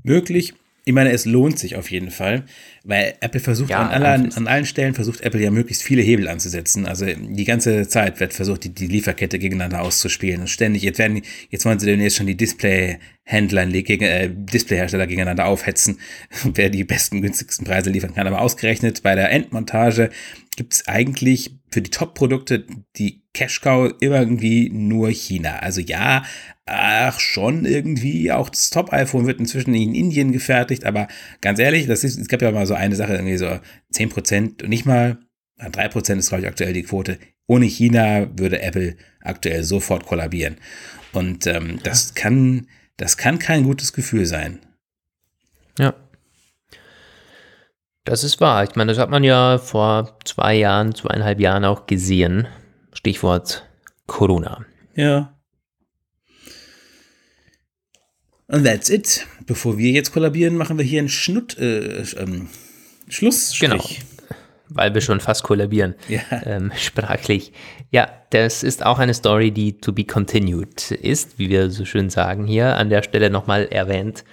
Möglich. 0.01 0.53
Ich 0.85 0.93
meine, 0.93 1.11
es 1.11 1.23
lohnt 1.23 1.57
sich 1.57 1.77
auf 1.77 1.89
jeden 1.91 2.11
Fall, 2.11 2.43
weil 2.83 3.13
Apple 3.21 3.39
versucht 3.39 3.69
ja, 3.69 3.87
an, 3.87 4.03
allen, 4.03 4.33
an 4.33 4.47
allen 4.47 4.65
Stellen 4.65 4.93
versucht 4.93 5.21
Apple 5.21 5.41
ja 5.41 5.49
möglichst 5.49 5.81
viele 5.81 6.01
Hebel 6.01 6.27
anzusetzen. 6.27 6.85
Also 6.85 7.05
die 7.05 7.45
ganze 7.45 7.87
Zeit 7.87 8.19
wird 8.19 8.33
versucht, 8.33 8.65
die, 8.65 8.69
die 8.73 8.87
Lieferkette 8.87 9.39
gegeneinander 9.39 9.81
auszuspielen. 9.81 10.41
Und 10.41 10.49
ständig, 10.49 10.83
jetzt 10.83 10.99
werden, 10.99 11.21
jetzt 11.49 11.63
wollen 11.63 11.79
sie 11.79 11.85
denn 11.85 12.01
jetzt 12.01 12.17
schon 12.17 12.27
die 12.27 12.35
Displayhändler, 12.35 13.65
gegen, 13.67 14.03
äh, 14.03 14.29
Displayhersteller 14.29 15.07
gegeneinander 15.07 15.45
aufhetzen, 15.45 15.99
wer 16.53 16.69
die 16.69 16.83
besten, 16.83 17.21
günstigsten 17.21 17.65
Preise 17.65 17.89
liefern 17.89 18.13
kann. 18.13 18.27
Aber 18.27 18.41
ausgerechnet 18.41 19.03
bei 19.03 19.15
der 19.15 19.31
Endmontage 19.31 20.09
gibt 20.57 20.73
es 20.73 20.87
eigentlich 20.89 21.51
für 21.73 21.81
die 21.81 21.91
Top-Produkte 21.91 22.65
die 22.95 23.23
Cash-Cow 23.33 23.93
irgendwie 23.99 24.69
nur 24.69 25.09
China. 25.09 25.57
Also 25.57 25.81
ja, 25.81 26.23
ach 26.65 27.19
schon 27.19 27.65
irgendwie, 27.65 28.31
auch 28.31 28.49
das 28.49 28.69
Top-iPhone 28.69 29.25
wird 29.25 29.39
inzwischen 29.39 29.73
in 29.73 29.95
Indien 29.95 30.31
gefertigt, 30.31 30.85
aber 30.85 31.07
ganz 31.41 31.59
ehrlich, 31.59 31.87
das 31.87 32.03
ist, 32.03 32.19
es 32.19 32.27
gab 32.27 32.41
ja 32.41 32.51
mal 32.51 32.67
so 32.67 32.75
eine 32.75 32.95
Sache, 32.95 33.13
irgendwie 33.13 33.37
so 33.37 33.59
10% 33.93 34.63
und 34.63 34.69
nicht 34.69 34.85
mal, 34.85 35.17
3% 35.59 36.17
ist, 36.17 36.29
glaube 36.29 36.41
ich, 36.41 36.47
aktuell 36.47 36.73
die 36.73 36.83
Quote. 36.83 37.17
Ohne 37.47 37.65
China 37.65 38.27
würde 38.37 38.61
Apple 38.61 38.95
aktuell 39.21 39.63
sofort 39.63 40.05
kollabieren. 40.05 40.57
Und 41.11 41.47
ähm, 41.47 41.79
das 41.83 42.15
kann, 42.15 42.67
das 42.97 43.17
kann 43.17 43.39
kein 43.39 43.63
gutes 43.63 43.93
Gefühl 43.93 44.25
sein. 44.25 44.59
Ja. 45.79 45.93
Das 48.05 48.23
ist 48.23 48.41
wahr. 48.41 48.63
Ich 48.63 48.75
meine, 48.75 48.91
das 48.91 48.99
hat 48.99 49.09
man 49.09 49.23
ja 49.23 49.57
vor 49.57 50.17
zwei 50.25 50.55
Jahren, 50.55 50.93
zweieinhalb 50.93 51.39
Jahren 51.39 51.63
auch 51.63 51.87
gesehen. 51.87 52.47
Stichwort 52.91 53.65
Corona. 54.07 54.65
Ja. 54.95 55.33
Und 58.47 58.65
that's 58.65 58.89
it. 58.89 59.25
Bevor 59.45 59.77
wir 59.77 59.91
jetzt 59.91 60.11
kollabieren, 60.11 60.57
machen 60.57 60.77
wir 60.77 60.85
hier 60.85 60.99
einen 60.99 61.09
Schnutt, 61.09 61.57
äh, 61.57 62.01
ähm, 62.17 62.49
Schlussstrich. 63.07 63.59
Genau. 63.61 63.83
weil 64.69 64.93
wir 64.93 65.01
schon 65.01 65.19
fast 65.19 65.43
kollabieren, 65.43 65.95
ja. 66.07 66.21
ähm, 66.45 66.71
sprachlich. 66.77 67.53
Ja, 67.91 68.09
das 68.31 68.63
ist 68.63 68.85
auch 68.85 68.99
eine 68.99 69.13
Story, 69.13 69.51
die 69.51 69.77
to 69.77 69.93
be 69.93 70.03
continued 70.03 70.91
ist, 70.91 71.39
wie 71.39 71.49
wir 71.49 71.69
so 71.71 71.85
schön 71.85 72.09
sagen 72.09 72.45
hier. 72.47 72.75
An 72.75 72.89
der 72.89 73.03
Stelle 73.03 73.29
nochmal 73.29 73.65
erwähnt, 73.65 74.23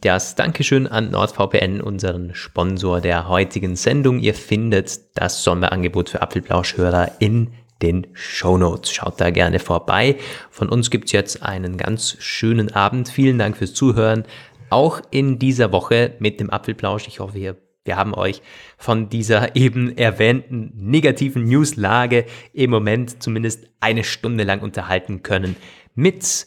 das 0.00 0.34
Dankeschön 0.34 0.86
an 0.86 1.10
NordVPN, 1.10 1.80
unseren 1.80 2.34
Sponsor 2.34 3.00
der 3.00 3.28
heutigen 3.28 3.76
Sendung. 3.76 4.18
Ihr 4.18 4.34
findet 4.34 5.00
das 5.16 5.44
Sonderangebot 5.44 6.10
für 6.10 6.22
Apfelplauschhörer 6.22 7.12
in 7.20 7.52
den 7.82 8.06
Show 8.12 8.58
Notes. 8.58 8.92
Schaut 8.92 9.20
da 9.20 9.30
gerne 9.30 9.58
vorbei. 9.58 10.16
Von 10.50 10.68
uns 10.68 10.90
gibt 10.90 11.06
es 11.06 11.12
jetzt 11.12 11.42
einen 11.42 11.76
ganz 11.76 12.16
schönen 12.18 12.72
Abend. 12.72 13.08
Vielen 13.08 13.38
Dank 13.38 13.56
fürs 13.56 13.74
Zuhören. 13.74 14.24
Auch 14.70 15.00
in 15.10 15.38
dieser 15.38 15.72
Woche 15.72 16.14
mit 16.18 16.40
dem 16.40 16.50
Apfelplausch. 16.50 17.06
Ich 17.06 17.20
hoffe, 17.20 17.34
wir, 17.34 17.56
wir 17.84 17.96
haben 17.96 18.14
euch 18.14 18.42
von 18.76 19.08
dieser 19.08 19.56
eben 19.56 19.96
erwähnten 19.96 20.72
negativen 20.74 21.44
Newslage 21.44 22.26
im 22.52 22.70
Moment 22.70 23.22
zumindest 23.22 23.68
eine 23.80 24.04
Stunde 24.04 24.44
lang 24.44 24.60
unterhalten 24.60 25.22
können. 25.22 25.56
Mit 25.94 26.46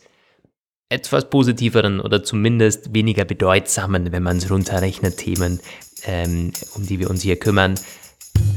etwas 0.89 1.29
positiveren 1.29 1.99
oder 1.99 2.23
zumindest 2.23 2.93
weniger 2.93 3.23
bedeutsamen, 3.23 4.11
wenn 4.11 4.23
man 4.23 4.37
es 4.37 4.49
runterrechnet, 4.49 5.17
Themen, 5.17 5.59
ähm, 6.05 6.51
um 6.75 6.85
die 6.85 6.99
wir 6.99 7.09
uns 7.11 7.21
hier 7.21 7.37
kümmern. 7.37 7.75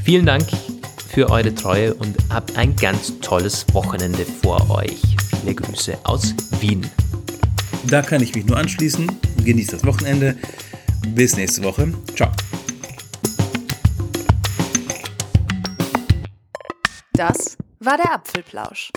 Vielen 0.03 0.25
Dank 0.25 0.49
für 1.09 1.29
eure 1.29 1.55
Treue 1.55 1.93
und 1.93 2.17
habt 2.31 2.57
ein 2.57 2.75
ganz 2.75 3.21
tolles 3.21 3.67
Wochenende 3.75 4.25
vor 4.25 4.71
euch. 4.71 5.03
Viele 5.41 5.55
Grüße 5.55 5.99
aus 6.05 6.35
Wien. 6.61 6.89
Da 7.87 8.01
kann 8.01 8.23
ich 8.23 8.35
mich 8.35 8.47
nur 8.47 8.57
anschließen. 8.57 9.11
Genießt 9.45 9.75
das 9.75 9.85
Wochenende. 9.85 10.37
Bis 11.09 11.37
nächste 11.37 11.63
Woche. 11.65 11.93
Ciao. 12.17 12.31
Das 17.13 17.59
war 17.81 17.99
der 17.99 18.15
Apfelplausch. 18.15 18.91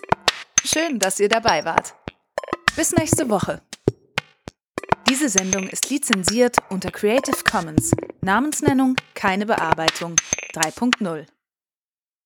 Schön, 0.63 0.99
dass 0.99 1.19
ihr 1.19 1.27
dabei 1.27 1.65
wart. 1.65 1.95
Bis 2.75 2.91
nächste 2.91 3.29
Woche. 3.29 3.61
Diese 5.09 5.29
Sendung 5.29 5.69
ist 5.69 5.89
lizenziert 5.89 6.57
unter 6.69 6.91
Creative 6.91 7.37
Commons. 7.49 7.91
Namensnennung 8.19 8.97
keine 9.13 9.45
Bearbeitung 9.45 10.15
3.0. 10.53 11.25